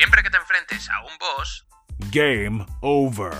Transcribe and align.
Siempre 0.00 0.22
que 0.22 0.30
te 0.30 0.38
enfrentes 0.38 0.88
a 0.88 1.02
un 1.02 1.18
boss, 1.18 1.66
Game 2.10 2.64
over. 2.80 3.34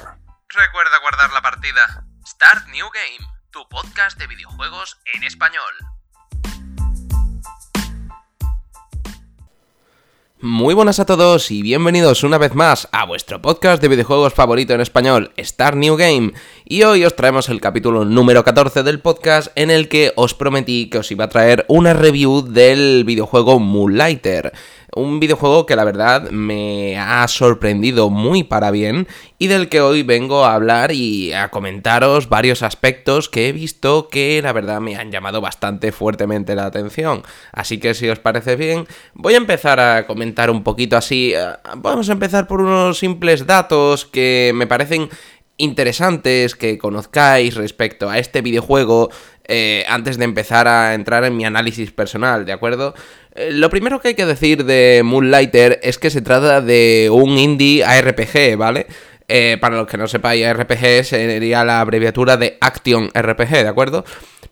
recuerda 0.50 0.98
guardar 1.00 1.32
la 1.32 1.40
partida. 1.40 2.04
Start 2.26 2.66
New 2.66 2.86
Game, 2.92 3.26
tu 3.50 3.66
podcast 3.70 4.18
de 4.18 4.26
videojuegos 4.26 4.98
en 5.14 5.24
español. 5.24 5.72
Muy 10.42 10.72
buenas 10.72 10.98
a 10.98 11.04
todos 11.04 11.50
y 11.50 11.60
bienvenidos 11.60 12.24
una 12.24 12.38
vez 12.38 12.54
más 12.54 12.88
a 12.92 13.04
vuestro 13.04 13.42
podcast 13.42 13.82
de 13.82 13.88
videojuegos 13.88 14.32
favorito 14.32 14.72
en 14.72 14.80
español, 14.80 15.34
Start 15.38 15.76
New 15.76 15.96
Game. 15.96 16.32
Y 16.64 16.82
hoy 16.84 17.04
os 17.04 17.14
traemos 17.14 17.50
el 17.50 17.60
capítulo 17.60 18.06
número 18.06 18.42
14 18.42 18.82
del 18.82 19.00
podcast 19.00 19.52
en 19.54 19.70
el 19.70 19.90
que 19.90 20.14
os 20.16 20.32
prometí 20.32 20.88
que 20.88 20.96
os 20.96 21.10
iba 21.10 21.26
a 21.26 21.28
traer 21.28 21.66
una 21.68 21.92
review 21.92 22.40
del 22.40 23.04
videojuego 23.04 23.58
Moonlighter. 23.58 24.54
Un 24.96 25.20
videojuego 25.20 25.66
que 25.66 25.76
la 25.76 25.84
verdad 25.84 26.30
me 26.30 26.98
ha 26.98 27.26
sorprendido 27.28 28.10
muy 28.10 28.42
para 28.42 28.72
bien 28.72 29.06
y 29.38 29.46
del 29.46 29.68
que 29.68 29.80
hoy 29.80 30.02
vengo 30.02 30.44
a 30.44 30.54
hablar 30.54 30.90
y 30.90 31.32
a 31.32 31.48
comentaros 31.48 32.28
varios 32.28 32.64
aspectos 32.64 33.28
que 33.28 33.48
he 33.48 33.52
visto 33.52 34.08
que 34.08 34.42
la 34.42 34.52
verdad 34.52 34.80
me 34.80 34.96
han 34.96 35.12
llamado 35.12 35.40
bastante 35.40 35.92
fuertemente 35.92 36.56
la 36.56 36.66
atención. 36.66 37.22
Así 37.52 37.78
que 37.78 37.94
si 37.94 38.08
os 38.08 38.18
parece 38.18 38.56
bien, 38.56 38.88
voy 39.14 39.34
a 39.34 39.38
empezar 39.38 39.78
a 39.78 40.08
comentar 40.08 40.50
un 40.50 40.64
poquito 40.64 40.96
así. 40.96 41.34
eh, 41.36 41.56
Vamos 41.76 42.08
a 42.08 42.12
empezar 42.12 42.48
por 42.48 42.60
unos 42.60 42.98
simples 42.98 43.46
datos 43.46 44.06
que 44.06 44.50
me 44.54 44.66
parecen 44.66 45.08
interesantes 45.56 46.56
que 46.56 46.78
conozcáis 46.78 47.54
respecto 47.54 48.08
a 48.08 48.18
este 48.18 48.40
videojuego 48.40 49.10
eh, 49.44 49.84
antes 49.88 50.16
de 50.16 50.24
empezar 50.24 50.66
a 50.68 50.94
entrar 50.94 51.24
en 51.24 51.36
mi 51.36 51.44
análisis 51.44 51.92
personal, 51.92 52.46
¿de 52.46 52.52
acuerdo? 52.52 52.94
Eh, 53.34 53.50
lo 53.52 53.70
primero 53.70 54.00
que 54.00 54.08
hay 54.08 54.14
que 54.14 54.26
decir 54.26 54.64
de 54.64 55.02
Moonlighter 55.04 55.80
es 55.82 55.98
que 55.98 56.10
se 56.10 56.22
trata 56.22 56.60
de 56.60 57.08
un 57.12 57.38
indie 57.38 57.84
ARPG, 57.84 58.56
¿vale? 58.56 58.86
Eh, 59.28 59.58
para 59.60 59.76
los 59.76 59.86
que 59.86 59.96
no 59.96 60.08
sepáis, 60.08 60.44
ARPG 60.44 61.04
sería 61.04 61.64
la 61.64 61.80
abreviatura 61.80 62.36
de 62.36 62.58
Action 62.60 63.10
RPG, 63.14 63.62
¿de 63.62 63.68
acuerdo? 63.68 64.04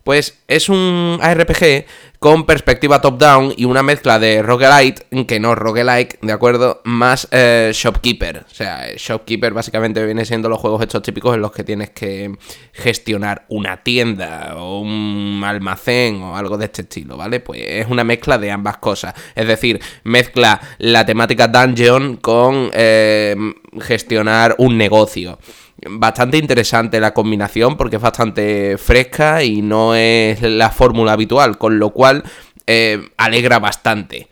Pues 0.09 0.39
es 0.49 0.71
un 0.71 1.19
ARPG 1.21 1.85
con 2.19 2.47
perspectiva 2.47 2.99
top-down 2.99 3.53
y 3.59 3.67
una 3.67 3.83
mezcla 3.83 4.19
de 4.19 4.41
roguelite, 4.41 5.05
que 5.27 5.39
no 5.39 5.55
roguelike, 5.55 6.19
¿de 6.23 6.33
acuerdo? 6.33 6.81
Más 6.85 7.29
eh, 7.31 7.73
shopkeeper. 7.75 8.47
O 8.51 8.55
sea, 8.55 8.87
shopkeeper 8.97 9.53
básicamente 9.53 10.03
viene 10.07 10.25
siendo 10.25 10.49
los 10.49 10.61
juegos 10.61 10.81
estos 10.81 11.03
típicos 11.03 11.35
en 11.35 11.43
los 11.43 11.53
que 11.53 11.63
tienes 11.63 11.91
que 11.91 12.35
gestionar 12.73 13.45
una 13.51 13.83
tienda 13.83 14.55
o 14.57 14.81
un 14.81 15.43
almacén 15.45 16.23
o 16.23 16.39
algo 16.39 16.57
de 16.57 16.65
este 16.65 16.81
estilo, 16.81 17.19
¿vale? 17.19 17.41
Pues 17.41 17.61
es 17.63 17.87
una 17.89 18.03
mezcla 18.03 18.39
de 18.39 18.51
ambas 18.51 18.79
cosas. 18.79 19.13
Es 19.35 19.47
decir, 19.47 19.79
mezcla 20.05 20.59
la 20.79 21.05
temática 21.05 21.49
dungeon 21.49 22.17
con 22.17 22.71
eh, 22.73 23.37
gestionar 23.79 24.55
un 24.57 24.79
negocio 24.79 25.39
bastante 25.87 26.39
interesante 26.39 27.01
la 27.01 27.15
combinación 27.15 27.77
porque 27.77 27.97
es 27.97 28.03
bastante 28.03 28.79
fresca 28.79 29.43
y 29.45 29.63
no 29.63 29.95
es 29.95 30.43
la 30.43 30.71
fórmula 30.71 31.13
habitual, 31.13 31.59
con 31.59 31.79
lo 31.79 31.91
cual 31.91 32.25
eh, 32.67 33.09
alegra 33.17 33.59
bastante. 33.59 34.29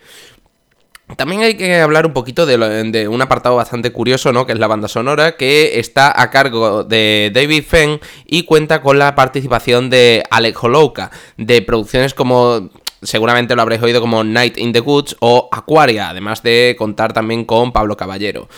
También 1.14 1.42
hay 1.42 1.54
que 1.54 1.76
hablar 1.76 2.04
un 2.04 2.12
poquito 2.12 2.46
de, 2.46 3.06
un 3.08 3.22
apartado 3.22 3.54
bastante 3.54 3.92
curioso, 3.92 4.32
¿no? 4.32 4.44
Que 4.44 4.52
es 4.52 4.58
la 4.58 4.66
banda 4.66 4.88
sonora, 4.88 5.36
que 5.36 5.78
está 5.78 6.20
a 6.20 6.30
cargo 6.30 6.82
de 6.82 7.30
David 7.32 7.62
Fenn 7.62 8.00
y 8.26 8.42
cuenta 8.42 8.82
con 8.82 8.98
la 8.98 9.14
participación 9.14 9.88
de 9.88 10.24
Alec 10.30 10.60
Holouka, 10.62 11.12
de 11.36 11.62
producciones 11.62 12.12
como 12.12 12.70
seguramente 13.02 13.54
lo 13.54 13.62
habréis 13.62 13.82
oído 13.82 14.00
como 14.00 14.24
Night 14.24 14.58
in 14.58 14.72
the 14.72 14.80
Woods 14.80 15.16
o 15.20 15.48
Aquaria, 15.52 16.08
además 16.10 16.42
de 16.42 16.74
contar 16.76 17.12
también 17.12 17.44
con 17.44 17.72
Pablo 17.72 17.96
Caballero. 17.96 18.48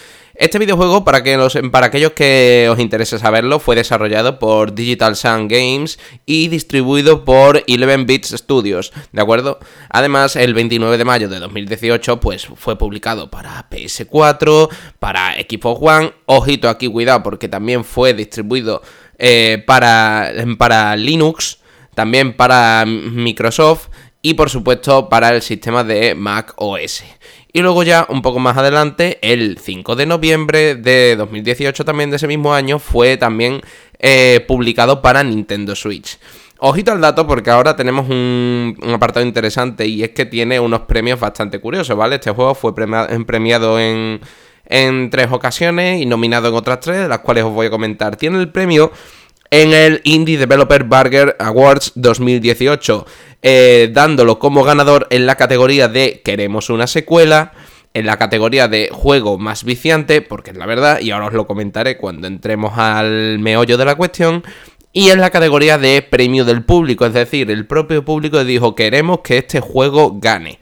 Este 0.41 0.61
videojuego, 0.61 1.05
para, 1.05 1.25
que 1.25 1.37
los- 1.37 1.59
para 1.73 1.87
aquellos 1.89 2.13
que 2.13 2.69
os 2.71 2.79
interese 2.79 3.19
saberlo, 3.19 3.59
fue 3.59 3.75
desarrollado 3.75 4.39
por 4.39 4.73
Digital 4.73 5.17
Sun 5.17 5.49
Games 5.49 5.99
y 6.27 6.47
distribuido 6.47 7.25
por 7.25 7.65
11 7.69 7.97
Bits 8.05 8.29
Studios, 8.39 8.93
¿de 9.11 9.21
acuerdo? 9.21 9.59
Además, 9.91 10.37
el 10.37 10.55
29 10.55 10.97
de 10.97 11.05
mayo 11.05 11.29
de 11.29 11.41
2018, 11.41 12.21
pues 12.21 12.47
fue 12.55 12.79
publicado 12.79 13.29
para 13.33 13.69
PS4, 13.69 14.69
para 15.01 15.33
Xbox 15.35 15.81
One, 15.83 16.13
ojito 16.27 16.69
aquí, 16.69 16.87
cuidado, 16.87 17.25
porque 17.25 17.49
también 17.49 17.83
fue 17.85 18.15
distribuido 18.15 18.81
eh, 19.19 19.65
para, 19.67 20.33
para 20.57 20.95
Linux, 20.95 21.59
también 21.97 22.37
para 22.37 22.85
Microsoft 22.87 23.89
y 24.23 24.35
por 24.35 24.51
supuesto 24.51 25.09
para 25.09 25.31
el 25.31 25.43
sistema 25.43 25.83
de 25.83 26.15
Mac 26.15 26.53
OS. 26.57 27.03
Y 27.53 27.63
luego 27.63 27.83
ya 27.83 28.07
un 28.11 28.21
poco 28.23 28.39
más 28.39 28.57
adelante, 28.57 29.19
el 29.23 29.59
5 29.59 29.97
de 29.97 30.07
noviembre 30.07 30.75
de 30.75 31.17
2018 31.17 31.85
también 31.85 32.11
de 32.11 32.17
ese 32.17 32.27
mismo 32.27 32.53
año, 32.53 32.79
fue 32.79 33.17
también 33.17 33.61
eh, 33.99 34.45
publicado 34.47 35.01
para 35.01 35.23
Nintendo 35.25 35.75
Switch. 35.75 36.19
Ojito 36.59 36.93
al 36.93 37.01
dato 37.01 37.27
porque 37.27 37.51
ahora 37.51 37.77
tenemos 37.77 38.09
un, 38.11 38.77
apartado 38.93 39.25
interesante 39.25 39.87
y 39.87 40.03
es 40.03 40.11
que 40.11 40.27
tiene 40.27 40.59
unos 40.59 40.81
premios 40.81 41.21
bastante 41.21 41.61
curiosos, 41.61 41.97
¿vale? 41.97 42.17
Este 42.17 42.33
juego 42.33 42.55
fue 42.55 42.75
premia- 42.75 43.07
premiado 43.25 43.79
en, 43.79 44.21
en 44.67 45.09
tres 45.09 45.29
ocasiones 45.31 46.03
y 46.03 46.07
nominado 46.07 46.49
en 46.49 46.55
otras 46.55 46.81
tres, 46.81 46.99
de 46.99 47.09
las 47.09 47.21
cuales 47.21 47.45
os 47.45 47.53
voy 47.53 47.69
a 47.69 47.71
comentar. 47.71 48.17
Tiene 48.17 48.39
el 48.41 48.51
premio 48.51 48.91
en 49.51 49.73
el 49.73 50.01
Indie 50.05 50.39
Developer 50.39 50.85
Burger 50.85 51.37
Awards 51.39 51.93
2018, 51.95 53.07
eh, 53.43 53.91
dándolo 53.93 54.39
como 54.39 54.65
ganador 54.65 55.07
en 55.11 55.27
la 55.27 55.37
categoría 55.37 55.89
de 55.89 56.21
Queremos 56.25 56.71
una 56.71 56.87
secuela, 56.87 57.53
en 57.95 58.07
la 58.07 58.19
categoría 58.19 58.69
de 58.69 58.91
juego 58.93 59.39
más 59.39 59.65
viciante, 59.65 60.23
porque 60.23 60.51
es 60.51 60.57
la 60.57 60.67
verdad, 60.67 61.01
y 61.01 61.11
ahora 61.11 61.27
os 61.27 61.33
lo 61.33 61.47
comentaré 61.47 61.97
cuando 61.97 62.27
entremos 62.27 62.77
al 62.77 63.39
meollo 63.39 63.77
de 63.77 63.85
la 63.85 63.95
cuestión, 63.95 64.45
y 64.93 65.11
en 65.11 65.21
la 65.21 65.31
categoría 65.31 65.79
de 65.79 66.03
premio 66.03 66.45
del 66.45 66.65
público, 66.65 67.07
es 67.07 67.13
decir, 67.13 67.51
el 67.51 67.67
propio 67.67 68.05
público 68.05 68.45
dijo 68.45 68.75
queremos 68.75 69.21
que 69.21 69.39
este 69.39 69.61
juego 69.61 70.19
gane. 70.19 70.59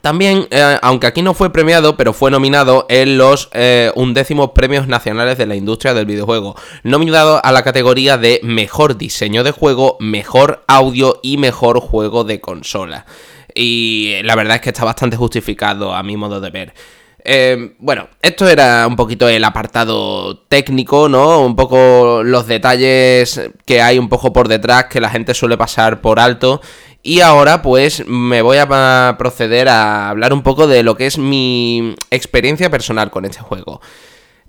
También, 0.00 0.46
eh, 0.50 0.78
aunque 0.82 1.06
aquí 1.06 1.22
no 1.22 1.34
fue 1.34 1.52
premiado, 1.52 1.96
pero 1.96 2.12
fue 2.12 2.30
nominado 2.30 2.86
en 2.88 3.18
los 3.18 3.48
eh, 3.52 3.90
undécimos 3.94 4.50
premios 4.50 4.88
nacionales 4.88 5.38
de 5.38 5.46
la 5.46 5.56
industria 5.56 5.94
del 5.94 6.06
videojuego, 6.06 6.56
nominado 6.82 7.44
a 7.44 7.52
la 7.52 7.62
categoría 7.62 8.18
de 8.18 8.40
mejor 8.42 8.96
diseño 8.96 9.44
de 9.44 9.50
juego, 9.50 9.96
mejor 10.00 10.64
audio 10.66 11.20
y 11.22 11.36
mejor 11.36 11.80
juego 11.80 12.24
de 12.24 12.40
consola. 12.40 13.06
Y 13.54 14.16
la 14.22 14.34
verdad 14.34 14.56
es 14.56 14.62
que 14.62 14.70
está 14.70 14.84
bastante 14.84 15.16
justificado 15.16 15.94
a 15.94 16.02
mi 16.02 16.16
modo 16.16 16.40
de 16.40 16.50
ver. 16.50 16.74
Eh, 17.26 17.74
bueno, 17.78 18.08
esto 18.20 18.46
era 18.46 18.86
un 18.86 18.96
poquito 18.96 19.26
el 19.28 19.42
apartado 19.44 20.40
técnico, 20.40 21.08
¿no? 21.08 21.40
Un 21.40 21.56
poco 21.56 22.22
los 22.22 22.46
detalles 22.46 23.40
que 23.64 23.80
hay 23.80 23.98
un 23.98 24.10
poco 24.10 24.30
por 24.30 24.46
detrás 24.46 24.84
que 24.84 25.00
la 25.00 25.08
gente 25.08 25.32
suele 25.32 25.56
pasar 25.56 26.02
por 26.02 26.20
alto. 26.20 26.60
Y 27.06 27.20
ahora 27.20 27.60
pues 27.60 28.06
me 28.06 28.40
voy 28.40 28.56
a 28.56 29.16
proceder 29.18 29.68
a 29.68 30.08
hablar 30.08 30.32
un 30.32 30.42
poco 30.42 30.66
de 30.66 30.82
lo 30.82 30.96
que 30.96 31.06
es 31.06 31.18
mi 31.18 31.94
experiencia 32.10 32.70
personal 32.70 33.10
con 33.10 33.26
este 33.26 33.40
juego. 33.40 33.82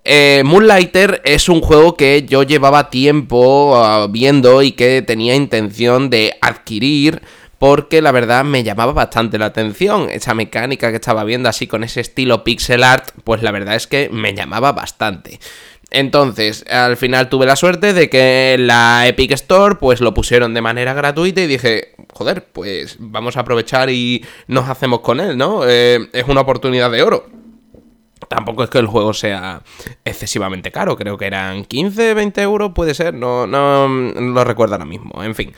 Eh, 0.06 0.42
Moonlighter 0.46 1.22
es 1.26 1.50
un 1.50 1.60
juego 1.60 1.98
que 1.98 2.24
yo 2.24 2.44
llevaba 2.44 2.90
tiempo 2.90 3.76
ah, 3.76 4.08
viendo 4.10 4.62
y 4.62 4.72
que 4.72 5.02
tenía 5.02 5.36
intención 5.36 6.10
de 6.10 6.38
adquirir 6.40 7.22
porque 7.60 8.02
la 8.02 8.12
verdad 8.12 8.46
me 8.46 8.64
llamaba 8.64 8.94
bastante 8.94 9.38
la 9.38 9.48
atención. 9.48 10.08
Esa 10.10 10.34
mecánica 10.34 10.92
que 10.92 10.98
estaba 10.98 11.26
viendo 11.26 11.50
así 11.50 11.68
con 11.68 11.84
ese 11.84 12.00
estilo 12.00 12.46
pixel 12.46 12.84
art, 12.84 13.10
pues 13.26 13.42
la 13.44 13.52
verdad 13.52 13.76
es 13.76 13.88
que 13.88 14.10
me 14.10 14.34
llamaba 14.34 14.72
bastante. 14.72 15.40
Entonces, 15.92 16.66
al 16.70 16.98
final 16.98 17.30
tuve 17.30 17.46
la 17.46 17.56
suerte 17.56 17.94
de 17.94 18.10
que 18.10 18.58
la 18.60 19.08
Epic 19.08 19.32
Store 19.32 19.76
pues 19.76 20.02
lo 20.02 20.14
pusieron 20.14 20.54
de 20.54 20.62
manera 20.62 20.94
gratuita 20.94 21.42
y 21.42 21.48
dije, 21.48 21.96
joder, 22.14 22.46
pues 22.52 22.98
vamos 23.00 23.38
a 23.38 23.42
aprovechar 23.42 23.90
y 23.90 24.26
nos 24.48 24.68
hacemos 24.68 25.02
con 25.02 25.20
él, 25.20 25.38
¿no? 25.38 25.62
Eh, 25.68 26.10
es 26.14 26.28
una 26.28 26.42
oportunidad 26.42 26.92
de 26.92 27.04
oro. 27.04 27.28
Tampoco 28.28 28.64
es 28.64 28.70
que 28.70 28.80
el 28.80 28.88
juego 28.88 29.14
sea 29.14 29.62
excesivamente 30.04 30.72
caro, 30.72 30.96
creo 30.96 31.18
que 31.18 31.26
eran 31.26 31.66
15, 31.66 32.14
20 32.14 32.42
euros, 32.42 32.72
puede 32.74 32.94
ser, 32.94 33.14
no, 33.14 33.46
no, 33.46 33.88
no 33.88 34.22
lo 34.22 34.44
recuerdo 34.44 34.76
ahora 34.76 34.86
mismo, 34.86 35.24
en 35.24 35.36
fin. 35.36 35.54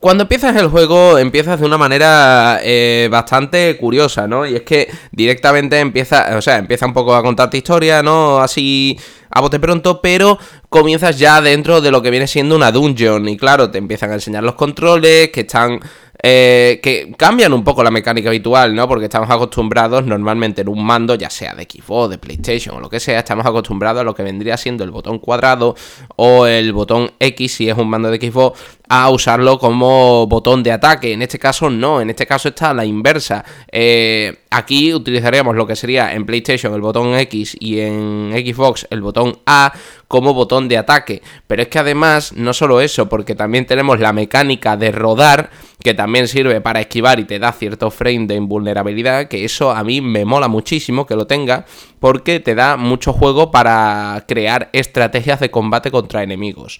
Cuando 0.00 0.22
empiezas 0.22 0.56
el 0.56 0.68
juego, 0.68 1.18
empiezas 1.18 1.60
de 1.60 1.66
una 1.66 1.78
manera 1.78 2.60
eh, 2.62 3.08
bastante 3.10 3.76
curiosa, 3.76 4.26
¿no? 4.26 4.46
Y 4.46 4.56
es 4.56 4.62
que 4.62 4.88
directamente 5.12 5.78
empieza, 5.78 6.36
o 6.36 6.42
sea, 6.42 6.58
empieza 6.58 6.86
un 6.86 6.92
poco 6.92 7.14
a 7.14 7.22
contarte 7.22 7.56
historia, 7.56 8.02
¿no? 8.02 8.38
Así 8.38 8.98
a 9.30 9.40
bote 9.40 9.58
pronto, 9.58 10.00
pero 10.02 10.38
comienzas 10.68 11.18
ya 11.18 11.40
dentro 11.40 11.80
de 11.80 11.90
lo 11.90 12.02
que 12.02 12.10
viene 12.10 12.26
siendo 12.26 12.56
una 12.56 12.70
dungeon. 12.70 13.28
Y 13.28 13.36
claro, 13.36 13.70
te 13.70 13.78
empiezan 13.78 14.10
a 14.10 14.14
enseñar 14.14 14.42
los 14.42 14.54
controles, 14.54 15.30
que 15.30 15.40
están 15.40 15.80
eh, 16.24 16.78
que 16.80 17.12
cambian 17.16 17.52
un 17.52 17.64
poco 17.64 17.82
la 17.82 17.90
mecánica 17.90 18.28
habitual, 18.28 18.74
¿no? 18.76 18.86
Porque 18.86 19.06
estamos 19.06 19.28
acostumbrados 19.28 20.04
normalmente 20.04 20.60
en 20.62 20.68
un 20.68 20.84
mando, 20.84 21.16
ya 21.16 21.28
sea 21.28 21.52
de 21.54 21.64
Xbox, 21.64 22.10
de 22.10 22.18
PlayStation 22.18 22.76
o 22.76 22.80
lo 22.80 22.88
que 22.88 23.00
sea, 23.00 23.18
estamos 23.18 23.44
acostumbrados 23.44 24.02
a 24.02 24.04
lo 24.04 24.14
que 24.14 24.22
vendría 24.22 24.56
siendo 24.56 24.84
el 24.84 24.92
botón 24.92 25.18
cuadrado 25.18 25.74
o 26.14 26.46
el 26.46 26.72
botón 26.72 27.10
X 27.18 27.54
si 27.54 27.68
es 27.68 27.76
un 27.76 27.90
mando 27.90 28.08
de 28.08 28.18
Xbox, 28.18 28.60
a 28.94 29.08
usarlo 29.08 29.58
como 29.58 30.26
botón 30.26 30.62
de 30.62 30.70
ataque. 30.70 31.14
En 31.14 31.22
este 31.22 31.38
caso 31.38 31.70
no, 31.70 32.02
en 32.02 32.10
este 32.10 32.26
caso 32.26 32.50
está 32.50 32.74
la 32.74 32.84
inversa. 32.84 33.42
Eh, 33.70 34.40
aquí 34.50 34.92
utilizaríamos 34.92 35.56
lo 35.56 35.66
que 35.66 35.76
sería 35.76 36.12
en 36.12 36.26
PlayStation 36.26 36.74
el 36.74 36.82
botón 36.82 37.14
X 37.14 37.56
y 37.58 37.80
en 37.80 38.32
Xbox 38.34 38.86
el 38.90 39.00
botón 39.00 39.38
A 39.46 39.72
como 40.08 40.34
botón 40.34 40.68
de 40.68 40.76
ataque. 40.76 41.22
Pero 41.46 41.62
es 41.62 41.68
que 41.68 41.78
además, 41.78 42.34
no 42.34 42.52
solo 42.52 42.82
eso, 42.82 43.08
porque 43.08 43.34
también 43.34 43.64
tenemos 43.64 43.98
la 43.98 44.12
mecánica 44.12 44.76
de 44.76 44.92
rodar, 44.92 45.48
que 45.82 45.94
también 45.94 46.28
sirve 46.28 46.60
para 46.60 46.82
esquivar 46.82 47.18
y 47.18 47.24
te 47.24 47.38
da 47.38 47.50
cierto 47.52 47.90
frame 47.90 48.26
de 48.26 48.34
invulnerabilidad, 48.34 49.26
que 49.26 49.46
eso 49.46 49.70
a 49.70 49.82
mí 49.84 50.02
me 50.02 50.26
mola 50.26 50.48
muchísimo 50.48 51.06
que 51.06 51.16
lo 51.16 51.26
tenga, 51.26 51.64
porque 51.98 52.40
te 52.40 52.54
da 52.54 52.76
mucho 52.76 53.14
juego 53.14 53.50
para 53.50 54.22
crear 54.28 54.68
estrategias 54.74 55.40
de 55.40 55.50
combate 55.50 55.90
contra 55.90 56.22
enemigos. 56.22 56.78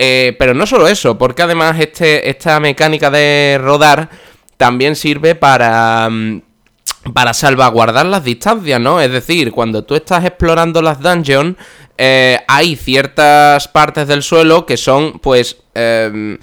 Eh, 0.00 0.36
pero 0.38 0.54
no 0.54 0.64
solo 0.64 0.86
eso, 0.86 1.18
porque 1.18 1.42
además 1.42 1.78
este, 1.80 2.30
esta 2.30 2.60
mecánica 2.60 3.10
de 3.10 3.58
rodar 3.60 4.08
también 4.56 4.96
sirve 4.96 5.34
para... 5.34 6.08
Mm, 6.08 6.42
para 7.14 7.32
salvaguardar 7.32 8.04
las 8.06 8.24
distancias, 8.24 8.80
¿no? 8.80 9.00
Es 9.00 9.10
decir, 9.10 9.52
cuando 9.52 9.84
tú 9.84 9.94
estás 9.94 10.24
explorando 10.24 10.82
las 10.82 11.00
dungeons, 11.00 11.56
eh, 11.96 12.38
hay 12.46 12.76
ciertas 12.76 13.68
partes 13.68 14.08
del 14.08 14.22
suelo 14.22 14.66
que 14.66 14.76
son, 14.76 15.18
pues, 15.20 15.56
eh, 15.74 16.38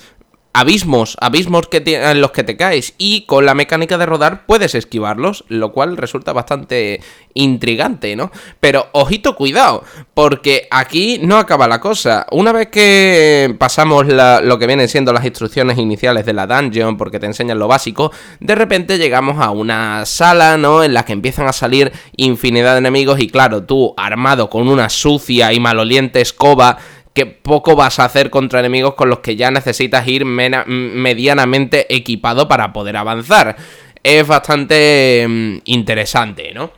abismos, 0.56 1.18
abismos 1.20 1.68
que 1.68 1.84
en 1.86 2.22
los 2.22 2.32
que 2.32 2.46
te 2.46 2.56
caes 2.56 2.94
y 2.98 3.26
con 3.26 3.46
la 3.46 3.54
mecánica 3.54 3.98
de 3.98 4.06
rodar 4.06 4.46
puedes 4.46 4.74
esquivarlos, 4.74 5.44
lo 5.50 5.74
cual 5.74 5.98
resulta 5.98 6.32
bastante 6.32 7.02
intrigante, 7.34 8.16
¿no? 8.16 8.32
Pero 8.62 8.88
ojito, 8.94 9.36
cuidado, 9.36 9.84
porque 10.14 10.70
aquí 10.72 11.20
no 11.22 11.38
acaba 11.38 11.68
la 11.68 11.82
cosa. 11.82 12.26
Una 12.32 12.54
vez 12.54 12.70
que 12.70 13.54
pasamos 13.60 14.06
lo 14.08 14.58
que 14.58 14.68
vienen 14.68 14.88
siendo 14.88 15.12
las 15.12 15.26
instrucciones 15.26 15.78
iniciales 15.78 16.26
de 16.26 16.32
la 16.32 16.48
dungeon, 16.48 16.96
porque 16.96 17.20
te 17.20 17.26
enseñan 17.26 17.60
lo 17.60 17.68
básico, 17.68 18.14
de 18.40 18.56
repente 18.56 18.98
llegamos 18.98 19.42
a 19.42 19.52
una 19.52 20.06
sala, 20.06 20.56
¿no? 20.56 20.86
En 20.86 20.94
la 20.94 21.04
que 21.04 21.12
empiezan 21.12 21.48
a 21.48 21.54
salir 21.54 21.92
infinidad 22.16 22.72
de 22.72 22.78
enemigos 22.78 23.20
y 23.20 23.28
claro, 23.28 23.66
tú 23.66 23.94
armado 23.98 24.50
con 24.50 24.70
una 24.70 24.88
sucia 24.88 25.52
y 25.52 25.60
maloliente 25.60 26.22
escoba, 26.22 26.78
que 27.16 27.26
poco 27.26 27.78
vas 27.78 27.98
a 28.00 28.06
hacer 28.06 28.30
contra 28.30 28.60
enemigos 28.60 28.94
con 28.94 29.10
los 29.10 29.20
que 29.20 29.38
ya 29.38 29.50
necesitas 29.50 30.06
ir 30.06 30.26
medianamente 30.26 31.96
equipado 31.96 32.50
para 32.50 32.74
poder 32.74 32.98
avanzar. 32.98 33.56
Es 34.04 34.28
bastante 34.28 35.26
mm, 35.28 35.58
interesante, 35.64 36.54
¿no? 36.54 36.72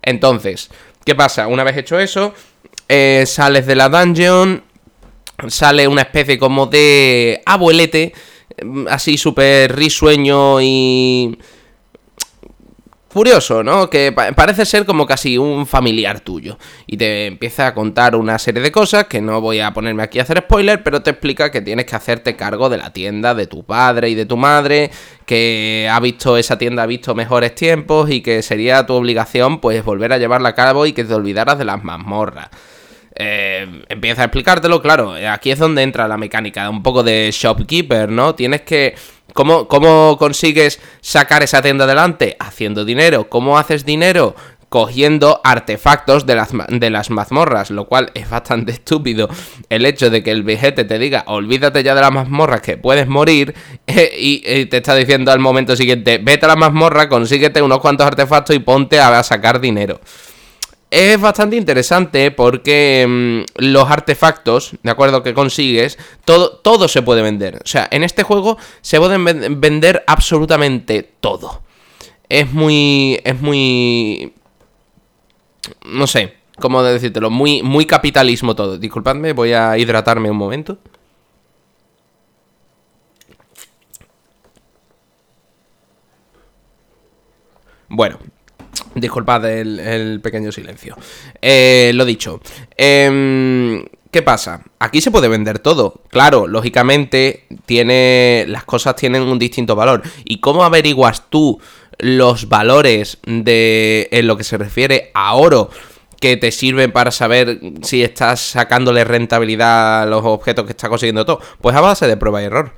Entonces, 0.00 0.70
¿qué 1.04 1.14
pasa? 1.14 1.46
Una 1.46 1.64
vez 1.64 1.76
hecho 1.76 2.00
eso, 2.00 2.32
eh, 2.88 3.24
sales 3.26 3.66
de 3.66 3.74
la 3.74 3.90
dungeon, 3.90 4.64
sale 5.48 5.86
una 5.86 6.02
especie 6.02 6.38
como 6.38 6.64
de 6.64 7.42
abuelete, 7.44 8.14
mm, 8.62 8.86
así 8.88 9.18
súper 9.18 9.76
risueño 9.76 10.62
y 10.62 11.38
curioso, 13.14 13.62
¿no? 13.62 13.88
Que 13.88 14.12
parece 14.12 14.66
ser 14.66 14.84
como 14.84 15.06
casi 15.06 15.38
un 15.38 15.66
familiar 15.66 16.20
tuyo. 16.20 16.58
Y 16.86 16.96
te 16.96 17.26
empieza 17.26 17.68
a 17.68 17.74
contar 17.74 18.16
una 18.16 18.38
serie 18.38 18.60
de 18.60 18.72
cosas 18.72 19.04
que 19.04 19.20
no 19.20 19.40
voy 19.40 19.60
a 19.60 19.72
ponerme 19.72 20.02
aquí 20.02 20.18
a 20.18 20.22
hacer 20.22 20.38
spoiler, 20.38 20.82
pero 20.82 21.00
te 21.00 21.10
explica 21.10 21.50
que 21.50 21.62
tienes 21.62 21.86
que 21.86 21.94
hacerte 21.94 22.34
cargo 22.34 22.68
de 22.68 22.78
la 22.78 22.92
tienda 22.92 23.34
de 23.34 23.46
tu 23.46 23.64
padre 23.64 24.10
y 24.10 24.14
de 24.16 24.26
tu 24.26 24.36
madre, 24.36 24.90
que 25.24 25.88
ha 25.90 26.00
visto 26.00 26.36
esa 26.36 26.58
tienda, 26.58 26.82
ha 26.82 26.86
visto 26.86 27.14
mejores 27.14 27.54
tiempos 27.54 28.10
y 28.10 28.20
que 28.20 28.42
sería 28.42 28.84
tu 28.84 28.94
obligación 28.94 29.60
pues 29.60 29.84
volver 29.84 30.12
a 30.12 30.18
llevarla 30.18 30.50
a 30.50 30.54
cabo 30.54 30.84
y 30.84 30.92
que 30.92 31.04
te 31.04 31.14
olvidaras 31.14 31.56
de 31.56 31.64
las 31.64 31.82
mazmorras. 31.84 32.50
Eh, 33.16 33.84
empieza 33.88 34.22
a 34.22 34.24
explicártelo, 34.24 34.82
claro, 34.82 35.14
aquí 35.30 35.52
es 35.52 35.58
donde 35.60 35.82
entra 35.82 36.08
la 36.08 36.16
mecánica, 36.16 36.68
un 36.68 36.82
poco 36.82 37.04
de 37.04 37.30
shopkeeper, 37.32 38.08
¿no? 38.08 38.34
Tienes 38.34 38.62
que 38.62 38.96
¿Cómo, 39.34 39.68
¿Cómo 39.68 40.16
consigues 40.18 40.80
sacar 41.02 41.42
esa 41.42 41.60
tienda 41.60 41.84
adelante? 41.84 42.36
Haciendo 42.40 42.84
dinero. 42.86 43.28
¿Cómo 43.28 43.58
haces 43.58 43.84
dinero? 43.84 44.34
cogiendo 44.74 45.40
artefactos 45.44 46.26
de 46.26 46.34
las, 46.34 46.48
de 46.68 46.90
las 46.90 47.08
mazmorras, 47.08 47.70
lo 47.70 47.84
cual 47.84 48.10
es 48.14 48.28
bastante 48.28 48.72
estúpido 48.72 49.28
el 49.68 49.86
hecho 49.86 50.10
de 50.10 50.24
que 50.24 50.32
el 50.32 50.42
vejete 50.42 50.82
te 50.82 50.98
diga, 50.98 51.22
olvídate 51.28 51.84
ya 51.84 51.94
de 51.94 52.00
las 52.00 52.10
mazmorras 52.10 52.60
que 52.60 52.76
puedes 52.76 53.06
morir, 53.06 53.54
y, 53.86 54.66
te 54.66 54.78
está 54.78 54.96
diciendo 54.96 55.30
al 55.30 55.38
momento 55.38 55.76
siguiente, 55.76 56.18
vete 56.18 56.46
a 56.46 56.48
la 56.48 56.56
mazmorra, 56.56 57.08
consíguete 57.08 57.62
unos 57.62 57.78
cuantos 57.78 58.04
artefactos 58.04 58.56
y 58.56 58.58
ponte 58.58 58.98
a 58.98 59.22
sacar 59.22 59.60
dinero 59.60 60.00
es 60.94 61.20
bastante 61.20 61.56
interesante 61.56 62.30
porque 62.30 63.04
mm, 63.08 63.64
los 63.64 63.90
artefactos, 63.90 64.76
de 64.80 64.90
acuerdo, 64.92 65.24
que 65.24 65.34
consigues, 65.34 65.98
todo, 66.24 66.58
todo 66.58 66.86
se 66.86 67.02
puede 67.02 67.20
vender. 67.20 67.56
O 67.56 67.66
sea, 67.66 67.88
en 67.90 68.04
este 68.04 68.22
juego 68.22 68.58
se 68.80 68.98
pueden 69.00 69.60
vender 69.60 70.04
absolutamente 70.06 71.02
todo. 71.20 71.62
Es 72.28 72.52
muy. 72.52 73.20
Es 73.24 73.40
muy. 73.40 74.34
No 75.84 76.06
sé, 76.06 76.36
cómo 76.60 76.82
decírtelo. 76.84 77.28
Muy, 77.28 77.62
muy 77.64 77.86
capitalismo 77.86 78.54
todo. 78.54 78.78
Disculpadme, 78.78 79.32
voy 79.32 79.52
a 79.52 79.76
hidratarme 79.76 80.30
un 80.30 80.36
momento. 80.36 80.78
Bueno, 87.88 88.18
Disculpad 88.94 89.44
el, 89.46 90.20
pequeño 90.22 90.52
silencio. 90.52 90.96
Eh, 91.40 91.92
lo 91.94 92.04
dicho. 92.04 92.40
Em, 92.76 93.84
¿Qué 94.10 94.22
pasa? 94.22 94.62
Aquí 94.78 95.00
se 95.00 95.10
puede 95.10 95.28
vender 95.28 95.58
todo. 95.58 96.02
Claro, 96.08 96.46
lógicamente, 96.46 97.46
tiene. 97.66 98.44
Las 98.48 98.64
cosas 98.64 98.94
tienen 98.94 99.22
un 99.22 99.38
distinto 99.38 99.74
valor. 99.74 100.02
¿Y 100.24 100.38
cómo 100.38 100.62
averiguas 100.62 101.30
tú 101.30 101.60
los 101.98 102.48
valores 102.48 103.18
de. 103.26 104.08
en 104.12 104.26
lo 104.26 104.36
que 104.36 104.44
se 104.44 104.56
refiere 104.56 105.10
a 105.14 105.34
oro? 105.34 105.70
que 106.20 106.38
te 106.38 106.52
sirven 106.52 106.90
para 106.90 107.10
saber 107.10 107.60
si 107.82 108.02
estás 108.02 108.40
sacándole 108.40 109.04
rentabilidad 109.04 110.04
a 110.04 110.06
los 110.06 110.24
objetos 110.24 110.64
que 110.64 110.70
estás 110.70 110.88
consiguiendo 110.88 111.26
todo. 111.26 111.40
Pues 111.60 111.76
a 111.76 111.82
base 111.82 112.06
de 112.06 112.16
prueba 112.16 112.40
y 112.40 112.46
error 112.46 112.72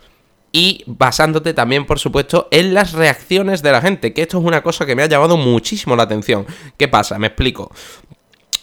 y 0.53 0.85
basándote 0.87 1.53
también, 1.55 1.85
por 1.85 1.99
supuesto, 1.99 2.49
en 2.51 2.73
las 2.73 2.93
reacciones 2.93 3.63
de 3.63 3.73
la 3.73 3.81
gente, 3.81 4.13
que 4.13 4.23
esto 4.23 4.39
es 4.39 4.45
una 4.45 4.63
cosa 4.63 4.87
que 4.87 4.95
me 4.95 5.03
ha 5.03 5.07
llamado 5.07 5.37
muchísimo 5.37 5.97
la 5.97 6.05
atención. 6.05 6.47
¿Qué 6.77 6.89
pasa? 6.89 7.19
Me 7.19 7.27
explico. 7.27 7.71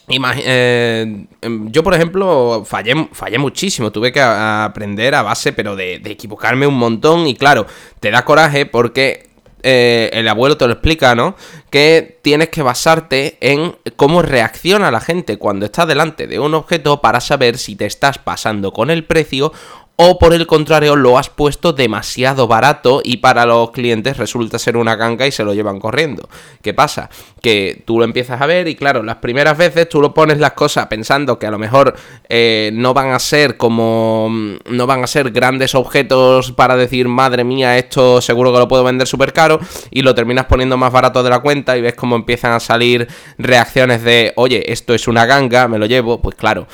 Eh, 0.07 1.25
em, 1.41 1.71
yo, 1.71 1.83
por 1.83 1.93
ejemplo, 1.93 2.63
fallé, 2.65 3.07
fallé 3.11 3.37
muchísimo. 3.37 3.91
Tuve 3.91 4.11
que 4.11 4.21
aprender 4.21 5.15
a 5.15 5.21
base, 5.21 5.53
pero 5.53 5.75
de, 5.75 5.95
equivocarme 5.95 6.67
un 6.67 6.75
montón. 6.75 7.27
Y 7.27 7.35
claro, 7.35 7.65
te 7.99 8.11
da 8.11 8.25
coraje 8.25 8.65
porque 8.65 9.29
eh, 9.63 10.09
el 10.13 10.27
abuelo 10.27 10.57
te 10.57 10.67
lo 10.67 10.73
explica, 10.73 11.15
¿no? 11.15 11.35
Que 11.69 12.19
tienes 12.21 12.49
que 12.49 12.61
basarte 12.61 13.37
en 13.39 13.75
cómo 13.95 14.21
reacciona 14.21 14.91
la 14.91 14.99
gente 14.99 15.37
cuando 15.37 15.65
está 15.65 15.85
delante 15.85 16.27
de 16.27 16.39
un 16.39 16.53
objeto 16.53 17.01
para 17.01 17.21
saber 17.21 17.57
si 17.57 17.75
te 17.75 17.85
estás 17.85 18.17
pasando 18.17 18.73
con 18.73 18.89
el 18.91 19.05
precio 19.05 19.53
o 19.95 20.17
por 20.17 20.33
el 20.33 20.47
contrario 20.47 20.95
lo 20.95 21.19
has 21.19 21.29
puesto 21.29 21.71
demasiado 21.71 22.47
barato 22.47 23.01
y 23.03 23.17
para 23.17 23.45
los 23.45 23.71
clientes 23.71 24.17
resulta 24.17 24.57
ser 24.57 24.75
una 24.75 24.95
ganga 24.95 25.27
y 25.27 25.31
se 25.31 25.43
lo 25.43 25.53
llevan 25.53 25.79
corriendo. 25.79 26.27
¿Qué 26.63 26.73
pasa? 26.73 27.11
Que 27.41 27.83
tú 27.85 27.99
lo 27.99 28.05
empiezas 28.05 28.41
a 28.41 28.47
ver 28.47 28.67
y 28.67 28.75
claro, 28.75 29.03
las 29.03 29.17
primeras 29.17 29.55
veces 29.55 29.87
tú 29.87 30.01
lo 30.01 30.13
pones 30.13 30.39
las 30.39 30.53
cosas 30.53 30.87
pensando 30.87 31.37
que 31.37 31.45
a 31.45 31.51
lo 31.51 31.59
mejor 31.59 31.93
eh, 32.27 32.71
no 32.73 32.93
van 32.93 33.11
a 33.11 33.19
ser 33.19 33.55
como... 33.57 34.29
Mm, 34.31 34.53
no 34.69 34.87
van 34.87 35.03
a 35.03 35.07
ser 35.07 35.31
grandes 35.31 35.75
objetos 35.75 36.51
para 36.53 36.75
decir, 36.75 37.07
madre 37.07 37.43
mía, 37.43 37.77
esto 37.77 38.19
seguro 38.21 38.51
que 38.51 38.59
lo 38.59 38.67
puedo 38.67 38.83
vender 38.83 39.07
súper 39.07 39.31
caro 39.31 39.59
y 39.91 40.01
lo 40.01 40.15
terminas 40.15 40.45
poniendo 40.45 40.75
más 40.75 40.91
barato 40.91 41.21
de 41.21 41.29
la 41.29 41.39
cuenta 41.39 41.77
y 41.77 41.81
ves 41.81 41.93
cómo 41.93 42.15
empiezan 42.15 42.53
a 42.53 42.59
salir 42.59 43.07
reacciones 43.37 44.03
de, 44.03 44.33
oye, 44.37 44.71
esto 44.71 44.95
es 44.95 45.07
una 45.07 45.25
ganga, 45.27 45.67
me 45.67 45.77
lo 45.77 45.85
llevo, 45.85 46.21
pues 46.21 46.35
claro 46.35 46.67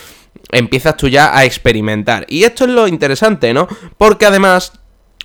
empiezas 0.51 0.98
tú 0.98 1.07
ya 1.07 1.38
a 1.38 1.45
experimentar. 1.45 2.25
Y 2.29 2.43
esto 2.43 2.65
es 2.65 2.71
lo 2.71 2.88
interesante, 2.88 3.53
¿no? 3.53 3.67
Porque 3.98 4.25
además 4.25 4.74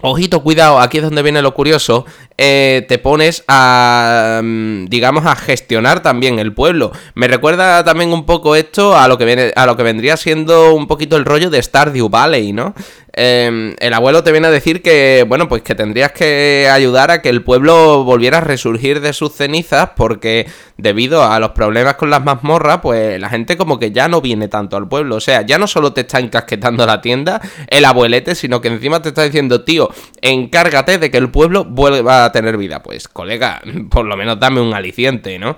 Ojito, 0.06 0.42
cuidado, 0.42 0.80
aquí 0.80 0.98
es 0.98 1.04
donde 1.04 1.22
viene 1.22 1.40
lo 1.40 1.54
curioso. 1.54 2.04
Eh, 2.36 2.84
te 2.88 2.98
pones 2.98 3.44
a, 3.46 4.40
mm, 4.42 4.86
digamos, 4.86 5.24
a 5.24 5.36
gestionar 5.36 6.02
también 6.02 6.40
el 6.40 6.52
pueblo. 6.52 6.90
Me 7.14 7.28
recuerda 7.28 7.84
también 7.84 8.12
un 8.12 8.26
poco 8.26 8.56
esto 8.56 8.96
a 8.96 9.06
lo 9.06 9.16
que 9.18 9.24
viene, 9.24 9.52
a 9.54 9.66
lo 9.66 9.76
que 9.76 9.84
vendría 9.84 10.16
siendo 10.16 10.74
un 10.74 10.88
poquito 10.88 11.16
el 11.16 11.24
rollo 11.24 11.48
de 11.48 11.62
Stardew 11.62 12.08
Valley, 12.08 12.52
¿no? 12.52 12.74
Em, 13.16 13.76
el 13.78 13.94
abuelo 13.94 14.24
te 14.24 14.32
viene 14.32 14.48
a 14.48 14.50
decir 14.50 14.82
que, 14.82 15.24
bueno, 15.28 15.48
pues 15.48 15.62
que 15.62 15.76
tendrías 15.76 16.10
que 16.10 16.68
ayudar 16.68 17.12
a 17.12 17.22
que 17.22 17.28
el 17.28 17.44
pueblo 17.44 18.02
volviera 18.02 18.38
a 18.38 18.40
resurgir 18.40 19.00
de 19.00 19.12
sus 19.12 19.32
cenizas 19.32 19.90
porque 19.96 20.48
debido 20.76 21.22
a 21.22 21.38
los 21.38 21.50
problemas 21.50 21.94
con 21.94 22.10
las 22.10 22.24
mazmorras, 22.24 22.80
pues 22.82 23.20
la 23.20 23.28
gente 23.28 23.56
como 23.56 23.78
que 23.78 23.92
ya 23.92 24.08
no 24.08 24.20
viene 24.20 24.48
tanto 24.48 24.76
al 24.76 24.88
pueblo. 24.88 25.14
O 25.14 25.20
sea, 25.20 25.42
ya 25.42 25.58
no 25.58 25.68
solo 25.68 25.92
te 25.92 26.00
está 26.00 26.18
encasquetando 26.18 26.84
la 26.86 27.00
tienda 27.00 27.40
el 27.68 27.84
abuelete, 27.84 28.34
sino 28.34 28.60
que 28.60 28.66
encima 28.66 29.00
te 29.00 29.10
está 29.10 29.22
diciendo, 29.22 29.62
tío, 29.62 29.88
encárgate 30.20 30.98
de 30.98 31.12
que 31.12 31.18
el 31.18 31.30
pueblo 31.30 31.64
vuelva 31.64 32.23
tener 32.32 32.56
vida. 32.56 32.82
Pues, 32.82 33.08
colega, 33.08 33.62
por 33.90 34.04
lo 34.04 34.16
menos 34.16 34.38
dame 34.38 34.60
un 34.60 34.74
aliciente, 34.74 35.38
¿no? 35.38 35.56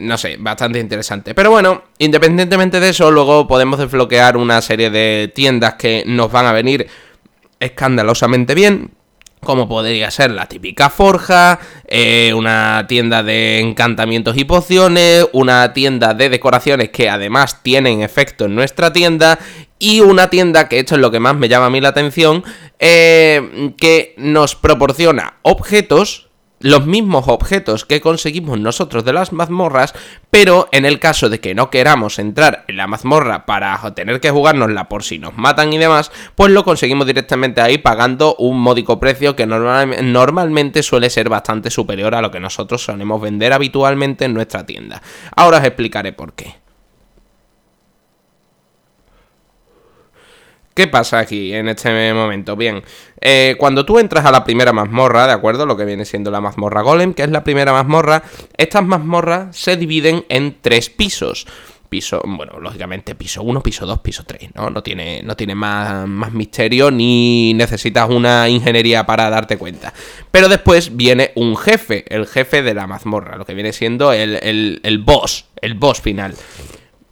no 0.00 0.16
sé, 0.16 0.36
bastante 0.38 0.78
interesante. 0.78 1.34
Pero 1.34 1.50
bueno, 1.50 1.84
independientemente 1.98 2.80
de 2.80 2.90
eso, 2.90 3.10
luego 3.10 3.46
podemos 3.46 3.78
desbloquear 3.78 4.36
una 4.36 4.62
serie 4.62 4.90
de 4.90 5.30
tiendas 5.34 5.74
que 5.74 6.04
nos 6.06 6.30
van 6.30 6.46
a 6.46 6.52
venir 6.52 6.86
escandalosamente 7.60 8.54
bien. 8.54 8.92
Como 9.44 9.68
podría 9.68 10.10
ser 10.10 10.30
la 10.30 10.46
típica 10.46 10.90
forja, 10.90 11.60
eh, 11.86 12.32
una 12.34 12.86
tienda 12.88 13.22
de 13.22 13.60
encantamientos 13.60 14.36
y 14.36 14.44
pociones, 14.44 15.26
una 15.32 15.72
tienda 15.72 16.14
de 16.14 16.28
decoraciones 16.28 16.90
que 16.90 17.08
además 17.08 17.62
tienen 17.62 18.02
efecto 18.02 18.46
en 18.46 18.54
nuestra 18.54 18.92
tienda 18.92 19.38
y 19.78 20.00
una 20.00 20.28
tienda, 20.28 20.68
que 20.68 20.80
esto 20.80 20.96
es 20.96 21.00
lo 21.00 21.10
que 21.10 21.20
más 21.20 21.36
me 21.36 21.48
llama 21.48 21.66
a 21.66 21.70
mí 21.70 21.80
la 21.80 21.90
atención, 21.90 22.42
eh, 22.78 23.72
que 23.78 24.14
nos 24.18 24.56
proporciona 24.56 25.34
objetos 25.42 26.27
los 26.60 26.86
mismos 26.86 27.28
objetos 27.28 27.84
que 27.84 28.00
conseguimos 28.00 28.58
nosotros 28.58 29.04
de 29.04 29.12
las 29.12 29.32
mazmorras, 29.32 29.94
pero 30.30 30.68
en 30.72 30.84
el 30.84 30.98
caso 30.98 31.28
de 31.28 31.40
que 31.40 31.54
no 31.54 31.70
queramos 31.70 32.18
entrar 32.18 32.64
en 32.68 32.76
la 32.76 32.86
mazmorra 32.86 33.46
para 33.46 33.78
tener 33.94 34.20
que 34.20 34.30
jugárnosla 34.30 34.88
por 34.88 35.04
si 35.04 35.18
nos 35.18 35.36
matan 35.36 35.72
y 35.72 35.78
demás, 35.78 36.10
pues 36.34 36.50
lo 36.50 36.64
conseguimos 36.64 37.06
directamente 37.06 37.60
ahí 37.60 37.78
pagando 37.78 38.34
un 38.36 38.60
módico 38.60 38.98
precio 38.98 39.36
que 39.36 39.46
normalmente 39.46 40.82
suele 40.82 41.10
ser 41.10 41.28
bastante 41.28 41.70
superior 41.70 42.14
a 42.14 42.22
lo 42.22 42.30
que 42.30 42.40
nosotros 42.40 42.82
solemos 42.82 43.20
vender 43.20 43.52
habitualmente 43.52 44.24
en 44.24 44.34
nuestra 44.34 44.66
tienda. 44.66 45.02
Ahora 45.34 45.58
os 45.58 45.64
explicaré 45.64 46.12
por 46.12 46.34
qué. 46.34 46.67
¿Qué 50.78 50.86
pasa 50.86 51.18
aquí 51.18 51.52
en 51.52 51.66
este 51.66 52.14
momento? 52.14 52.54
Bien, 52.54 52.84
eh, 53.20 53.56
cuando 53.58 53.84
tú 53.84 53.98
entras 53.98 54.24
a 54.24 54.30
la 54.30 54.44
primera 54.44 54.72
mazmorra, 54.72 55.26
¿de 55.26 55.32
acuerdo? 55.32 55.66
Lo 55.66 55.76
que 55.76 55.84
viene 55.84 56.04
siendo 56.04 56.30
la 56.30 56.40
mazmorra 56.40 56.82
Golem, 56.82 57.14
que 57.14 57.24
es 57.24 57.30
la 57.30 57.42
primera 57.42 57.72
mazmorra, 57.72 58.22
estas 58.56 58.84
mazmorras 58.84 59.56
se 59.56 59.76
dividen 59.76 60.24
en 60.28 60.58
tres 60.60 60.88
pisos. 60.88 61.48
Piso, 61.88 62.22
bueno, 62.24 62.60
lógicamente 62.60 63.16
piso 63.16 63.42
1, 63.42 63.60
piso 63.60 63.86
2, 63.86 63.98
piso 63.98 64.22
3, 64.24 64.50
¿no? 64.54 64.70
No 64.70 64.84
tiene, 64.84 65.20
no 65.24 65.34
tiene 65.34 65.56
más, 65.56 66.06
más 66.06 66.30
misterio 66.30 66.92
ni 66.92 67.54
necesitas 67.54 68.08
una 68.08 68.48
ingeniería 68.48 69.04
para 69.04 69.30
darte 69.30 69.58
cuenta. 69.58 69.92
Pero 70.30 70.48
después 70.48 70.96
viene 70.96 71.32
un 71.34 71.56
jefe, 71.56 72.04
el 72.06 72.24
jefe 72.24 72.62
de 72.62 72.74
la 72.74 72.86
mazmorra, 72.86 73.36
lo 73.36 73.44
que 73.44 73.54
viene 73.54 73.72
siendo 73.72 74.12
el, 74.12 74.38
el, 74.44 74.80
el 74.84 74.98
boss, 74.98 75.46
el 75.60 75.74
boss 75.74 76.00
final. 76.00 76.36